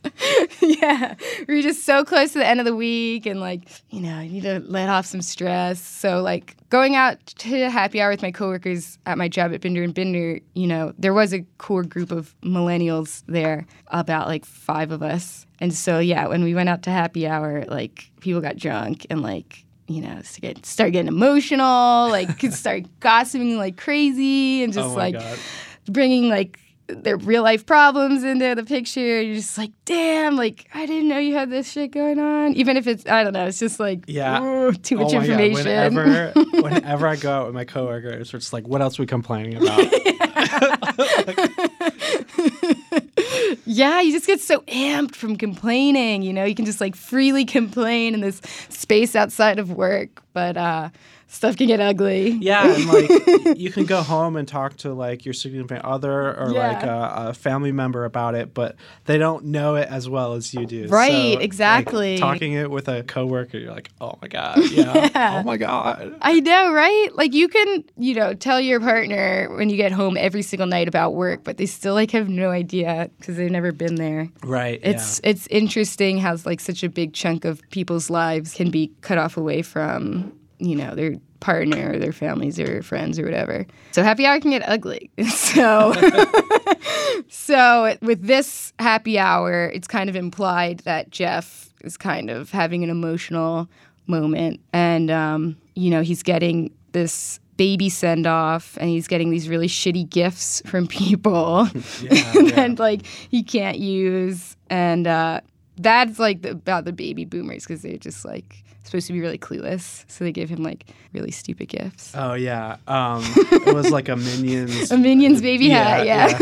yeah. 0.61 1.15
We're 1.47 1.61
just 1.61 1.85
so 1.85 2.03
close 2.03 2.33
to 2.33 2.39
the 2.39 2.47
end 2.47 2.59
of 2.59 2.65
the 2.65 2.75
week 2.75 3.25
and 3.25 3.39
like, 3.39 3.67
you 3.89 4.01
know, 4.01 4.13
I 4.13 4.27
need 4.27 4.43
to 4.43 4.59
let 4.59 4.89
off 4.89 5.05
some 5.05 5.21
stress. 5.21 5.81
So 5.81 6.21
like 6.21 6.55
going 6.69 6.95
out 6.95 7.25
to 7.25 7.69
happy 7.69 8.01
hour 8.01 8.11
with 8.11 8.21
my 8.21 8.31
coworkers 8.31 8.97
at 9.05 9.17
my 9.17 9.27
job 9.27 9.53
at 9.53 9.61
Binder 9.61 9.83
and 9.83 9.93
Binder, 9.93 10.39
you 10.53 10.67
know, 10.67 10.93
there 10.97 11.13
was 11.13 11.33
a 11.33 11.41
core 11.57 11.83
group 11.83 12.11
of 12.11 12.35
millennials 12.41 13.23
there, 13.27 13.67
about 13.87 14.27
like 14.27 14.45
five 14.45 14.91
of 14.91 15.03
us. 15.03 15.45
And 15.59 15.73
so 15.73 15.99
yeah, 15.99 16.27
when 16.27 16.43
we 16.43 16.55
went 16.55 16.69
out 16.69 16.83
to 16.83 16.91
happy 16.91 17.27
hour, 17.27 17.65
like 17.65 18.11
people 18.21 18.41
got 18.41 18.57
drunk 18.57 19.05
and 19.09 19.21
like 19.21 19.65
you 19.87 20.01
know, 20.01 20.21
start, 20.21 20.65
start 20.65 20.91
getting 20.93 21.07
emotional, 21.07 22.09
like 22.09 22.39
start 22.51 22.83
gossiping 22.99 23.57
like 23.57 23.77
crazy, 23.77 24.63
and 24.63 24.71
oh 24.73 24.75
just 24.75 24.89
Oh 24.91 24.95
like 24.97 25.15
God. 25.15 25.39
bringing 25.87 26.29
like 26.29 26.59
their 26.87 27.15
real 27.15 27.43
life 27.43 27.65
problems 27.65 28.23
into 28.23 28.55
the 28.55 28.63
picture. 28.63 29.21
You're 29.21 29.35
just 29.35 29.57
like, 29.57 29.71
damn, 29.85 30.35
like 30.35 30.67
I 30.73 30.85
didn't 30.85 31.07
know 31.07 31.17
you 31.17 31.33
had 31.33 31.49
this 31.49 31.71
shit 31.71 31.91
going 31.91 32.19
on. 32.19 32.53
Even 32.55 32.75
if 32.77 32.87
it's, 32.87 33.05
I 33.07 33.23
don't 33.23 33.31
know, 33.33 33.47
it's 33.47 33.59
just 33.59 33.79
like, 33.79 34.03
Yeah. 34.07 34.71
too 34.83 34.97
much 34.97 35.13
Oh 35.13 35.21
God, 35.21 35.29
information. 35.29 35.95
Whenever, 35.95 36.31
whenever 36.61 37.07
I 37.07 37.15
go 37.15 37.31
out 37.31 37.45
with 37.45 37.55
my 37.55 37.63
coworkers, 37.65 38.31
just 38.31 38.51
like, 38.51 38.67
what 38.67 38.81
else 38.81 38.99
are 38.99 39.03
we 39.03 39.07
complaining 39.07 39.55
about? 39.55 39.79
yeah, 43.65 44.01
you 44.01 44.11
just 44.11 44.27
get 44.27 44.41
so 44.41 44.61
amped 44.61 45.15
from 45.15 45.35
complaining. 45.35 46.21
You 46.21 46.33
know, 46.33 46.43
you 46.43 46.55
can 46.55 46.65
just 46.65 46.81
like 46.81 46.95
freely 46.95 47.45
complain 47.45 48.13
in 48.13 48.21
this 48.21 48.41
space 48.69 49.15
outside 49.15 49.59
of 49.59 49.71
work, 49.71 50.21
but 50.33 50.57
uh, 50.57 50.89
stuff 51.33 51.57
can 51.57 51.67
get 51.67 51.79
ugly. 51.79 52.29
Yeah, 52.29 52.73
and 52.73 52.85
like 52.85 53.57
you 53.57 53.71
can 53.71 53.85
go 53.85 54.01
home 54.01 54.35
and 54.35 54.47
talk 54.47 54.77
to 54.77 54.93
like 54.93 55.25
your 55.25 55.33
significant 55.33 55.83
other 55.83 56.37
or 56.37 56.51
Yeah. 56.53 56.67
like 56.67 56.83
a, 56.83 57.29
a 57.29 57.33
family 57.33 57.71
member 57.71 58.05
about 58.05 58.35
it, 58.35 58.53
but 58.53 58.75
they 59.05 59.17
don't 59.17 59.45
know 59.45 59.75
it 59.75 59.87
as 59.89 60.07
well 60.07 60.33
as 60.33 60.53
you 60.53 60.65
do. 60.65 60.87
Right, 60.87 61.11
So, 61.11 61.29
like, 61.35 61.41
exactly. 61.41 62.17
talking 62.17 62.53
it 62.53 62.69
with 62.69 62.87
a 62.87 63.03
coworker, 63.03 63.57
you're 63.57 63.71
like, 63.73 63.89
oh 63.99 64.17
my 64.21 64.27
god, 64.27 64.57
yeah, 64.71 65.09
Yeah. 65.13 65.39
oh 65.39 65.43
my 65.43 65.57
god. 65.57 66.15
I 66.21 66.39
know, 66.39 66.71
right? 66.71 67.07
Like 67.15 67.33
you 67.33 67.47
can, 67.47 67.83
you 67.97 68.13
know, 68.15 68.33
tell 68.33 68.61
your 68.61 68.79
partner 68.79 69.49
when 69.57 69.69
you 69.69 69.75
get 69.77 69.91
home 69.91 70.15
every 70.17 70.41
single 70.43 70.67
night 70.67 70.87
about 70.87 71.15
work, 71.15 71.43
but 71.43 71.57
they 71.57 71.65
still 71.65 71.93
like 71.95 72.11
have 72.11 72.29
no 72.29 72.51
idea 72.51 73.09
because 73.17 73.37
they've 73.37 73.51
never 73.51 73.71
been 73.71 73.95
there. 73.95 74.29
Right. 74.43 74.79
It's 74.83 75.19
it's 75.23 75.47
interesting 75.47 76.19
how 76.19 76.37
like 76.45 76.59
such 76.59 76.83
a 76.83 76.89
big 76.89 77.13
chunk 77.13 77.45
of 77.45 77.61
people's 77.71 78.09
lives 78.09 78.53
can 78.53 78.69
be 78.69 78.91
cut 79.01 79.17
off 79.17 79.35
away 79.37 79.61
from, 79.61 80.31
you 80.63 80.75
know, 80.75 80.95
their 80.95 81.15
partner 81.39 81.91
or 81.91 81.99
their 81.99 82.13
families 82.13 82.57
or 82.57 82.81
friends 82.81 83.19
or 83.19 83.25
whatever. 83.25 83.65
So 83.91 84.01
happy 84.01 84.25
hour 84.25 84.39
can 84.39 84.51
get 84.51 84.67
ugly. 84.67 85.11
So 85.25 85.93
so 87.29 87.97
with 88.01 88.25
this 88.25 88.73
happy 88.79 89.19
hour, 89.19 89.69
it's 89.73 89.87
kind 89.87 90.09
of 90.09 90.15
implied 90.15 90.79
that 90.79 91.11
Jeff 91.11 91.73
is 91.83 91.97
kind 91.97 92.29
of 92.29 92.49
having 92.49 92.83
an 92.83 92.89
emotional 92.89 93.69
moment 94.07 94.61
and 94.71 95.11
um, 95.11 95.57
you 95.75 95.89
know, 95.89 96.01
he's 96.01 96.23
getting 96.23 96.73
this 96.93 97.39
baby 97.57 97.89
send 97.89 98.25
off 98.25 98.77
and 98.79 98.89
he's 98.89 99.07
getting 99.07 99.29
these 99.29 99.49
really 99.49 99.67
shitty 99.67 100.09
gifts 100.09 100.61
from 100.65 100.87
people 101.01 101.65
that 101.65 102.75
like 102.79 103.05
he 103.05 103.43
can't 103.43 103.77
use 103.77 104.55
and 104.69 105.07
uh, 105.07 105.41
that's 105.77 106.19
like 106.19 106.41
the, 106.41 106.51
about 106.51 106.85
the 106.85 106.93
baby 106.93 107.25
boomers 107.25 107.63
because 107.63 107.81
they're 107.81 107.97
just 107.97 108.25
like 108.25 108.62
supposed 108.83 109.07
to 109.07 109.13
be 109.13 109.21
really 109.21 109.37
clueless 109.37 110.05
so 110.07 110.23
they 110.23 110.31
give 110.31 110.49
him 110.49 110.61
like 110.63 110.85
really 111.13 111.31
stupid 111.31 111.67
gifts. 111.67 112.13
Oh 112.15 112.33
yeah. 112.33 112.77
Um, 112.87 113.23
it 113.51 113.73
was 113.73 113.91
like 113.91 114.09
a 114.09 114.15
minions. 114.15 114.91
a 114.91 114.97
minions 114.97 115.41
baby 115.41 115.69
hat 115.69 116.05
Yeah, 116.05 116.37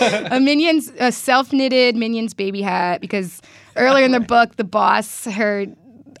yeah, 0.00 0.28
a 0.32 0.40
minions 0.40 0.92
a 0.98 1.12
self-knitted 1.12 1.96
minions 1.96 2.34
baby 2.34 2.62
hat 2.62 3.00
because 3.00 3.40
earlier 3.76 4.04
in 4.04 4.12
the 4.12 4.20
book 4.20 4.56
the 4.56 4.64
boss 4.64 5.24
her 5.24 5.66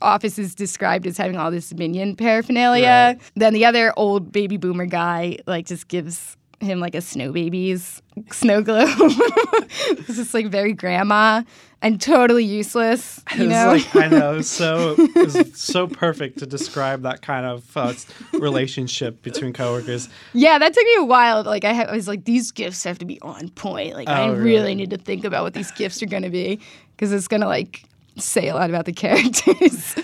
office 0.02 0.38
is 0.38 0.54
described 0.54 1.06
as 1.06 1.16
having 1.16 1.36
all 1.36 1.50
this 1.50 1.72
minion 1.74 2.16
paraphernalia. 2.16 3.16
Then 3.36 3.54
the 3.54 3.64
other 3.64 3.92
old 3.96 4.32
baby 4.32 4.56
boomer 4.56 4.86
guy 4.86 5.38
like 5.46 5.66
just 5.66 5.88
gives 5.88 6.36
him 6.60 6.80
like 6.80 6.94
a 6.94 7.00
snow 7.00 7.32
baby's 7.32 8.00
snow 8.30 8.62
globe 8.62 8.88
it's 8.98 10.16
just 10.16 10.32
like 10.34 10.46
very 10.46 10.72
grandma 10.72 11.42
and 11.82 12.00
totally 12.00 12.44
useless 12.44 13.22
you 13.36 13.44
It 13.44 13.48
was 13.48 13.50
know 13.50 13.66
like 13.72 13.96
I 13.96 14.08
know, 14.08 14.40
so 14.40 14.94
it 14.98 15.14
was 15.34 15.60
so 15.60 15.86
perfect 15.86 16.38
to 16.38 16.46
describe 16.46 17.02
that 17.02 17.20
kind 17.22 17.44
of 17.44 17.76
uh, 17.76 17.92
relationship 18.38 19.22
between 19.22 19.52
coworkers. 19.52 20.08
Yeah, 20.32 20.58
that 20.58 20.72
took 20.72 20.84
me 20.84 20.94
a 20.96 21.04
while. 21.04 21.42
Like 21.42 21.64
I, 21.64 21.74
ha- 21.74 21.82
I 21.90 21.92
was 21.96 22.08
like, 22.08 22.24
these 22.24 22.52
gifts 22.52 22.84
have 22.84 22.98
to 23.00 23.04
be 23.04 23.20
on 23.20 23.50
point. 23.50 23.94
Like 23.94 24.08
I 24.08 24.22
Oh, 24.24 24.32
really? 24.32 24.40
really? 24.44 24.74
need 24.74 24.90
to 24.90 24.96
think 24.96 25.24
about 25.24 25.42
what 25.44 25.52
these 25.54 25.70
gifts 25.72 26.02
are 26.02 26.06
going 26.06 26.22
to 26.22 26.30
be 26.30 26.58
because 26.96 27.12
it's 27.12 27.28
going 27.28 27.42
to 27.42 27.48
like 27.48 27.84
say 28.16 28.48
a 28.48 28.54
lot 28.54 28.70
about 28.70 28.86
the 28.86 28.92
characters. 29.04 29.94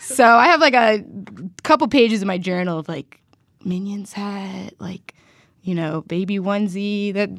so 0.00 0.24
I 0.26 0.46
have 0.46 0.60
like 0.60 0.74
a 0.74 1.02
couple 1.62 1.88
pages 1.88 2.20
in 2.20 2.28
my 2.28 2.36
journal 2.38 2.78
of 2.78 2.88
like 2.88 3.18
minions 3.64 4.12
hat, 4.12 4.74
like 4.78 5.14
you 5.62 5.74
know, 5.74 6.02
baby 6.02 6.38
onesie, 6.38 7.12
that 7.14 7.30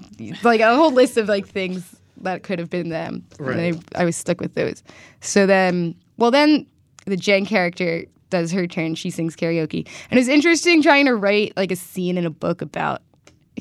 like 0.43 0.61
a 0.61 0.75
whole 0.75 0.91
list 0.91 1.17
of 1.17 1.27
like 1.27 1.47
things 1.47 1.95
that 2.17 2.43
could 2.43 2.59
have 2.59 2.69
been 2.69 2.89
them. 2.89 3.25
Right. 3.39 3.57
And 3.57 3.83
I, 3.95 4.01
I 4.01 4.05
was 4.05 4.15
stuck 4.15 4.39
with 4.39 4.53
those. 4.53 4.83
So 5.21 5.45
then, 5.45 5.95
well, 6.17 6.31
then 6.31 6.65
the 7.05 7.17
Jen 7.17 7.45
character 7.45 8.05
does 8.29 8.51
her 8.51 8.67
turn. 8.67 8.95
She 8.95 9.09
sings 9.09 9.35
karaoke, 9.35 9.87
and 10.09 10.19
it's 10.19 10.29
interesting 10.29 10.81
trying 10.81 11.05
to 11.05 11.15
write 11.15 11.53
like 11.57 11.71
a 11.71 11.75
scene 11.75 12.17
in 12.17 12.25
a 12.25 12.29
book 12.29 12.61
about 12.61 13.01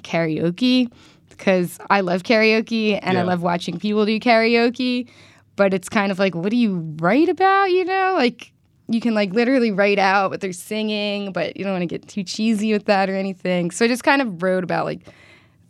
karaoke 0.00 0.90
because 1.28 1.78
I 1.90 2.00
love 2.00 2.22
karaoke 2.22 2.98
and 3.02 3.18
I 3.18 3.22
love 3.22 3.42
watching 3.42 3.78
people 3.78 4.06
do 4.06 4.18
karaoke. 4.20 5.08
But 5.56 5.74
it's 5.74 5.88
kind 5.90 6.10
of 6.10 6.18
like, 6.18 6.34
what 6.34 6.50
do 6.50 6.56
you 6.56 6.96
write 7.00 7.28
about? 7.28 7.70
You 7.70 7.84
know, 7.84 8.14
like 8.16 8.52
you 8.90 9.00
can 9.00 9.14
like 9.14 9.32
literally 9.32 9.70
write 9.70 9.98
out 9.98 10.30
what 10.30 10.40
they're 10.40 10.52
singing, 10.52 11.32
but 11.32 11.56
you 11.56 11.64
don't 11.64 11.72
want 11.72 11.82
to 11.82 11.86
get 11.86 12.06
too 12.08 12.24
cheesy 12.24 12.72
with 12.72 12.86
that 12.86 13.08
or 13.08 13.14
anything. 13.16 13.70
So 13.70 13.84
I 13.84 13.88
just 13.88 14.02
kind 14.04 14.20
of 14.20 14.42
wrote 14.42 14.64
about 14.64 14.84
like 14.84 15.00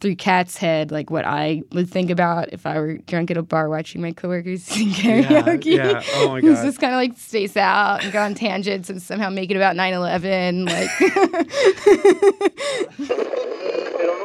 through 0.00 0.16
Cat's 0.16 0.56
head, 0.56 0.90
like 0.90 1.10
what 1.10 1.26
I 1.26 1.62
would 1.72 1.90
think 1.90 2.08
about 2.08 2.50
if 2.54 2.64
I 2.64 2.78
were 2.80 2.96
drunk 2.96 3.30
at 3.30 3.36
a 3.36 3.42
bar 3.42 3.68
watching 3.68 4.00
my 4.00 4.12
coworkers 4.12 4.62
sing 4.64 4.88
karaoke. 4.88 5.76
yeah. 5.76 6.02
Oh 6.14 6.28
my 6.28 6.38
It's 6.42 6.46
God. 6.46 6.64
just 6.64 6.80
kind 6.80 6.94
of 6.94 6.96
like 6.96 7.18
space 7.18 7.54
out 7.56 8.02
and 8.02 8.10
go 8.10 8.22
on 8.22 8.34
tangents 8.34 8.88
and 8.88 9.02
somehow 9.02 9.28
make 9.28 9.50
it 9.50 9.56
about 9.56 9.76
9/11. 9.76 10.66
Like, 10.70 10.90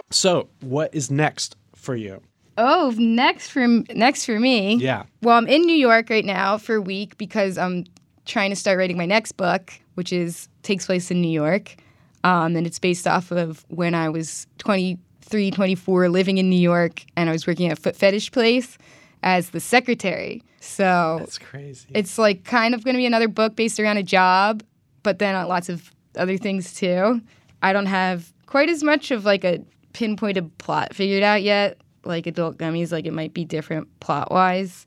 So, 0.12 0.48
what 0.62 0.94
is 0.96 1.12
next 1.12 1.58
for 1.76 1.96
you? 1.96 2.22
oh, 2.58 2.94
next 2.98 3.50
for 3.50 3.68
next 3.68 4.24
for 4.26 4.40
me. 4.40 4.76
Yeah. 4.76 5.04
Well, 5.22 5.38
I'm 5.38 5.48
in 5.48 5.64
New 5.64 5.76
York 5.76 6.10
right 6.10 6.24
now 6.24 6.58
for 6.58 6.76
a 6.76 6.82
week 6.82 7.18
because 7.18 7.58
I'm 7.58 7.84
trying 8.26 8.50
to 8.50 8.56
start 8.56 8.78
writing 8.78 8.98
my 8.98 9.06
next 9.06 9.34
book, 9.34 9.74
which 9.96 10.12
is 10.12 10.50
takes 10.64 10.86
place 10.86 11.12
in 11.12 11.22
New 11.22 11.32
York, 11.32 11.76
um, 12.24 12.56
and 12.56 12.66
it's 12.66 12.80
based 12.80 13.08
off 13.08 13.32
of 13.32 13.66
when 13.70 13.94
I 13.94 14.10
was 14.10 14.48
23, 14.58 15.52
24, 15.52 16.10
living 16.10 16.38
in 16.38 16.50
New 16.50 16.60
York, 16.60 17.06
and 17.16 17.30
I 17.30 17.32
was 17.32 17.46
working 17.48 17.68
at 17.70 17.78
a 17.78 17.82
foot 17.82 17.96
fetish 17.96 18.32
place 18.32 18.78
as 19.24 19.52
the 19.52 19.60
secretary. 19.60 20.42
So 20.60 21.18
That's 21.20 21.38
crazy. 21.38 21.88
it's 21.94 22.18
like 22.18 22.44
kind 22.44 22.74
of 22.74 22.84
going 22.84 22.96
to 22.96 22.98
be 22.98 23.06
another 23.06 23.28
book 23.28 23.56
based 23.56 23.80
around 23.80 23.98
a 23.98 24.04
job, 24.04 24.64
but 25.04 25.20
then 25.20 25.36
lots 25.48 25.70
of 25.70 25.92
other 26.18 26.38
things 26.38 26.74
too. 26.74 27.22
I 27.62 27.74
don't 27.74 27.86
have 27.86 28.32
quite 28.48 28.70
as 28.70 28.84
much 28.84 29.12
of 29.12 29.26
like 29.26 29.44
a 29.44 29.64
pinpointed 29.94 30.58
plot 30.58 30.94
figured 30.94 31.24
out 31.24 31.44
yet. 31.44 31.78
Like 32.04 32.28
adult 32.28 32.58
gummies, 32.58 32.92
like 32.92 33.06
it 33.06 33.14
might 33.14 33.34
be 33.34 33.46
different 33.46 33.88
plot 34.00 34.32
wise. 34.32 34.86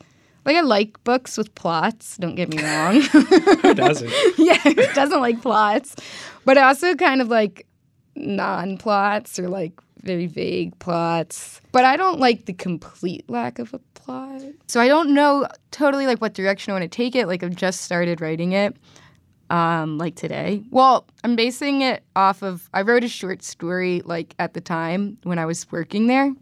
Like 0.49 0.57
I 0.57 0.61
like 0.62 1.05
books 1.05 1.36
with 1.36 1.55
plots. 1.55 2.16
Don't 2.16 2.34
get 2.34 2.49
me 2.49 2.62
wrong. 2.64 3.01
Who 3.62 3.74
doesn't? 3.74 4.11
yeah, 4.38 4.59
who 4.61 4.74
doesn't 4.94 5.20
like 5.20 5.42
plots? 5.42 5.94
But 6.46 6.59
I 6.59 6.62
also 6.62 6.94
kind 6.94 7.20
of 7.20 7.28
like 7.28 7.66
non-plots 8.16 9.38
or 9.38 9.49
like 9.49 9.74
very 10.03 10.26
vague 10.26 10.78
plots. 10.78 11.61
But 11.72 11.84
I 11.84 11.96
don't 11.99 12.18
like 12.18 12.46
the 12.46 12.55
complete 12.55 13.28
lack 13.28 13.59
of 13.59 13.74
a 13.74 13.78
plot. 13.94 14.42
So 14.68 14.80
I 14.80 14.88
don't 14.88 15.12
know 15.14 15.46
totally 15.70 16.07
like 16.07 16.20
what 16.22 16.32
direction 16.34 16.72
I 16.72 16.80
want 16.80 16.90
to 16.90 16.96
take 16.96 17.14
it. 17.14 17.26
Like 17.28 17.42
I've 17.42 17.55
just 17.57 17.82
started 17.82 18.20
writing 18.22 18.53
it. 18.53 18.74
um, 19.51 19.99
like 19.99 20.14
today. 20.16 20.62
Well, 20.70 21.07
I'm 21.24 21.36
basing 21.36 21.82
it 21.82 22.05
off 22.16 22.42
of 22.42 22.68
I 22.74 22.82
wrote 22.82 23.05
a 23.05 23.09
short 23.09 23.42
story 23.42 24.03
like 24.05 24.34
at 24.38 24.55
the 24.55 24.61
time 24.61 25.18
when 25.24 25.38
I 25.38 25.46
was 25.46 25.70
working 25.70 26.07
there 26.07 26.32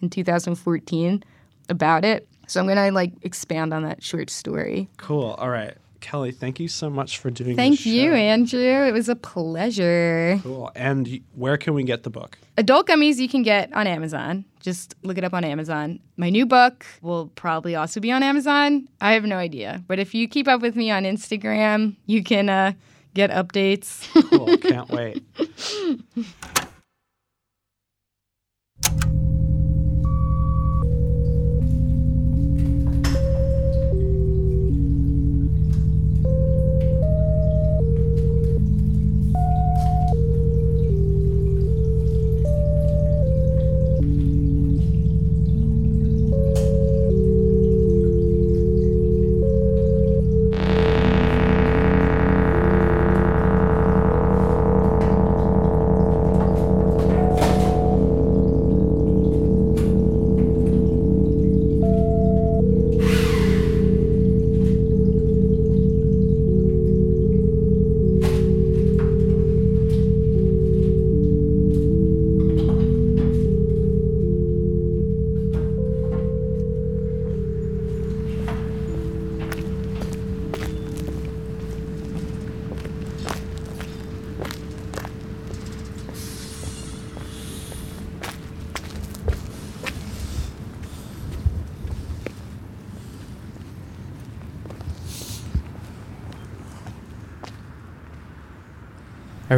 in 0.00 0.10
2014 0.10 1.22
about 1.68 2.04
it. 2.04 2.28
So 2.48 2.60
I'm 2.60 2.66
gonna 2.66 2.90
like 2.90 3.12
expand 3.22 3.72
on 3.72 3.82
that 3.84 4.02
short 4.02 4.30
story. 4.30 4.88
Cool. 4.96 5.36
All 5.38 5.50
right. 5.50 5.74
Kelly, 6.00 6.30
thank 6.30 6.60
you 6.60 6.68
so 6.68 6.88
much 6.88 7.18
for 7.18 7.30
doing 7.30 7.56
Thank 7.56 7.84
you, 7.84 8.10
show. 8.10 8.14
Andrew. 8.14 8.86
It 8.86 8.92
was 8.92 9.08
a 9.08 9.16
pleasure. 9.16 10.38
Cool. 10.42 10.70
And 10.76 11.20
where 11.34 11.56
can 11.56 11.74
we 11.74 11.82
get 11.82 12.04
the 12.04 12.10
book? 12.10 12.38
Adult 12.56 12.86
gummies 12.86 13.16
you 13.16 13.28
can 13.28 13.42
get 13.42 13.72
on 13.72 13.86
Amazon. 13.86 14.44
Just 14.60 14.94
look 15.02 15.18
it 15.18 15.24
up 15.24 15.34
on 15.34 15.44
Amazon. 15.44 15.98
My 16.16 16.30
new 16.30 16.46
book 16.46 16.86
will 17.02 17.28
probably 17.34 17.74
also 17.74 18.00
be 18.00 18.12
on 18.12 18.22
Amazon. 18.22 18.88
I 19.00 19.12
have 19.14 19.24
no 19.24 19.36
idea. 19.36 19.82
But 19.86 19.98
if 19.98 20.14
you 20.14 20.28
keep 20.28 20.46
up 20.46 20.60
with 20.60 20.76
me 20.76 20.90
on 20.90 21.02
Instagram, 21.02 21.96
you 22.06 22.22
can 22.22 22.48
uh, 22.48 22.72
get 23.14 23.30
updates. 23.30 24.08
Cool. 24.30 24.56
Can't 24.58 24.88
wait. 24.90 25.24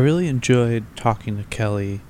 Really 0.01 0.29
enjoyed 0.29 0.85
talking 0.97 1.37
to 1.37 1.45
Kelly. 1.45 2.01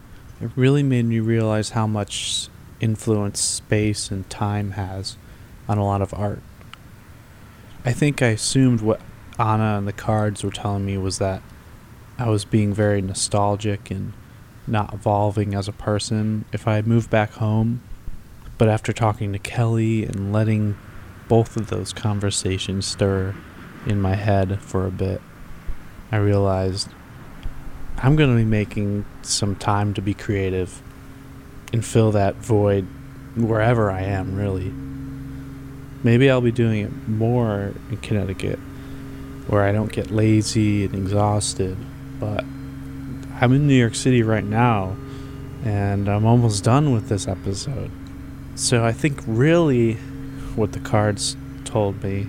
It 0.41 0.51
really 0.57 0.83
made 0.83 1.05
me 1.05 1.21
realize 1.21 1.71
how 1.71 1.87
much 1.87 2.49
influence 2.81 3.41
space 3.41 4.11
and 4.11 4.29
time 4.31 4.73
has 4.73 5.17
on 5.69 5.79
a 5.79 5.85
lot 5.85 6.03
of 6.03 6.15
art. 6.15 6.41
I 7.85 7.93
think 7.93 8.23
I 8.23 8.29
assumed 8.29 8.81
what 8.81 9.01
Anna 9.39 9.79
and 9.79 9.87
the 9.87 9.93
cards 9.93 10.43
were 10.43 10.51
telling 10.51 10.85
me 10.85 10.99
was 10.99 11.19
that 11.19 11.43
I 12.19 12.29
was 12.29 12.45
being 12.45 12.75
very 12.75 13.01
nostalgic 13.01 13.91
and 13.91 14.13
not 14.67 14.93
evolving 14.93 15.55
as 15.55 15.69
a 15.69 15.73
person 15.73 16.45
if 16.53 16.69
I 16.69 16.83
moved 16.83 17.09
back 17.09 17.33
home. 17.33 17.83
But 18.59 18.69
after 18.69 18.93
talking 18.93 19.33
to 19.33 19.39
Kelly 19.39 20.05
and 20.05 20.33
letting 20.33 20.77
both 21.29 21.57
of 21.57 21.69
those 21.69 21.95
conversations 21.95 22.85
stir 22.85 23.35
in 23.87 24.01
my 24.01 24.17
head 24.17 24.61
for 24.61 24.87
a 24.87 24.91
bit, 24.91 25.23
I 26.13 26.17
realized 26.19 26.89
I'm 28.03 28.17
going 28.17 28.31
to 28.31 28.37
be 28.37 28.49
making 28.49 29.05
some 29.21 29.57
time 29.57 29.93
to 29.95 30.01
be 30.01 30.15
creative 30.15 30.81
and 31.73 31.85
fill 31.85 32.13
that 32.13 32.37
void 32.37 32.87
wherever 33.37 33.91
I 33.91 34.03
am, 34.03 34.37
really. 34.37 34.73
Maybe 36.03 36.31
I'll 36.31 36.41
be 36.41 36.51
doing 36.51 36.81
it 36.81 37.09
more 37.09 37.75
in 37.91 37.99
Connecticut 37.99 38.59
where 39.49 39.63
I 39.63 39.73
don't 39.73 39.93
get 39.93 40.11
lazy 40.11 40.87
and 40.87 40.95
exhausted, 40.95 41.77
but 42.19 42.43
I'm 43.39 43.53
in 43.53 43.67
New 43.67 43.75
York 43.75 43.95
City 43.95 44.23
right 44.23 44.45
now 44.45 44.97
and 45.63 46.09
I'm 46.09 46.25
almost 46.25 46.65
done 46.65 46.93
with 46.93 47.09
this 47.09 47.29
episode. 47.29 47.91
So 48.55 48.83
I 48.83 48.93
think 48.93 49.21
really 49.27 49.95
what 50.57 50.73
the 50.73 50.81
cards 50.81 51.37
told 51.65 52.03
me, 52.03 52.29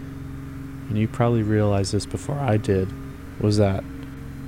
and 0.89 0.97
you 0.97 1.07
probably 1.07 1.43
realized 1.43 1.93
this 1.93 2.05
before 2.05 2.37
I 2.37 2.57
did, 2.57 2.89
was 3.39 3.57
that 3.57 3.85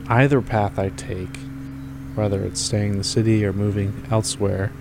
either 0.08 0.42
path 0.42 0.78
I 0.78 0.90
take, 0.90 1.38
whether 2.16 2.44
it's 2.44 2.62
staying 2.62 2.94
in 2.94 2.98
the 2.98 3.04
city 3.04 3.46
or 3.46 3.54
moving 3.54 4.06
elsewhere, 4.12 4.72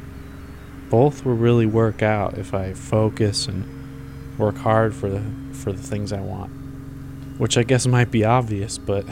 both 0.91 1.25
will 1.25 1.37
really 1.37 1.67
work 1.67 2.03
out 2.03 2.37
if 2.37 2.53
I 2.53 2.75
focus 2.75 3.47
and 3.47 4.39
work 4.39 4.57
hard 4.59 4.95
for 4.95 5.09
the 5.09 5.23
for 5.53 5.73
the 5.73 5.83
things 5.83 6.13
I 6.13 6.21
want. 6.21 6.51
Which 7.39 7.57
I 7.57 7.63
guess 7.63 7.87
might 7.87 8.11
be 8.11 8.25
obvious, 8.25 8.79
but 8.79 9.07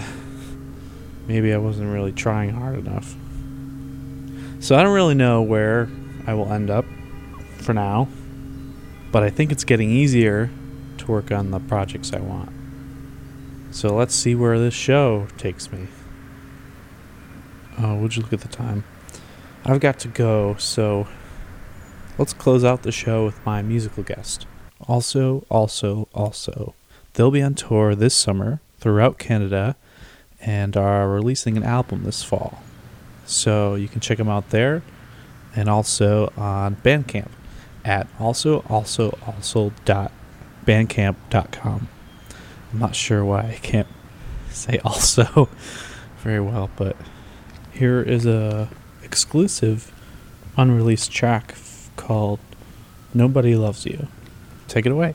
maybe 1.27 1.53
I 1.53 1.59
wasn't 1.59 1.93
really 1.93 2.13
trying 2.13 2.51
hard 2.51 2.79
enough. 2.79 3.15
So 4.61 4.77
I 4.77 4.83
don't 4.83 4.93
really 4.93 5.15
know 5.15 5.41
where 5.41 5.89
I 6.27 6.35
will 6.35 6.53
end 6.53 6.71
up 6.71 6.85
for 7.59 7.73
now, 7.73 8.09
but 9.11 9.23
I 9.23 9.31
think 9.31 9.51
it's 9.51 9.65
getting 9.65 9.91
easier 9.91 10.51
to 10.99 11.07
work 11.11 11.33
on 11.33 11.51
the 11.51 11.61
projects 11.61 12.13
I 12.13 12.21
want. 12.21 12.51
So 13.71 13.95
let's 13.95 14.15
see 14.15 14.35
where 14.35 14.59
this 14.59 14.75
show 14.75 15.29
takes 15.39 15.73
me. 15.73 15.87
Oh, 17.83 17.95
would 17.97 18.14
you 18.14 18.22
look 18.22 18.35
at 18.35 18.41
the 18.41 18.49
time? 18.49 18.85
I've 19.64 19.81
got 19.81 19.99
to 20.01 20.09
go, 20.09 20.55
so 20.59 21.09
let's 22.18 22.35
close 22.35 22.62
out 22.62 22.83
the 22.83 22.93
show 22.93 23.24
with 23.24 23.45
my 23.47 23.62
musical 23.62 24.03
guest. 24.03 24.47
Also, 24.87 25.47
also, 25.49 26.07
also, 26.12 26.74
they'll 27.14 27.31
be 27.31 27.41
on 27.41 27.55
tour 27.55 27.95
this 27.95 28.14
summer 28.14 28.61
throughout 28.78 29.18
Canada 29.18 29.76
and 30.43 30.76
are 30.76 31.09
releasing 31.09 31.57
an 31.57 31.62
album 31.62 32.05
this 32.05 32.22
fall. 32.22 32.62
So 33.24 33.76
you 33.76 33.89
can 33.89 34.01
check 34.01 34.18
them 34.18 34.28
out 34.28 34.51
there 34.51 34.83
and 35.57 35.68
also 35.68 36.33
on 36.37 36.76
Bandcamp 36.76 37.31
at 37.83 38.07
also 38.18 38.61
also 38.68 39.18
also 39.26 39.72
dot 39.87 40.12
bandcamp.com. 40.66 41.89
I'm 42.72 42.78
not 42.78 42.95
sure 42.95 43.24
why 43.24 43.41
I 43.41 43.59
can't 43.62 43.89
say 44.51 44.78
also 44.85 45.49
very 46.18 46.41
well, 46.41 46.68
but 46.76 46.95
here 47.73 48.03
is 48.03 48.27
a 48.27 48.68
exclusive 49.03 49.93
unreleased 50.57 51.11
track 51.11 51.55
called 51.97 52.41
Nobody 53.14 53.55
Loves 53.55 53.87
You. 53.87 54.09
Take 54.68 54.87
it 54.87 54.93
away. 54.93 55.14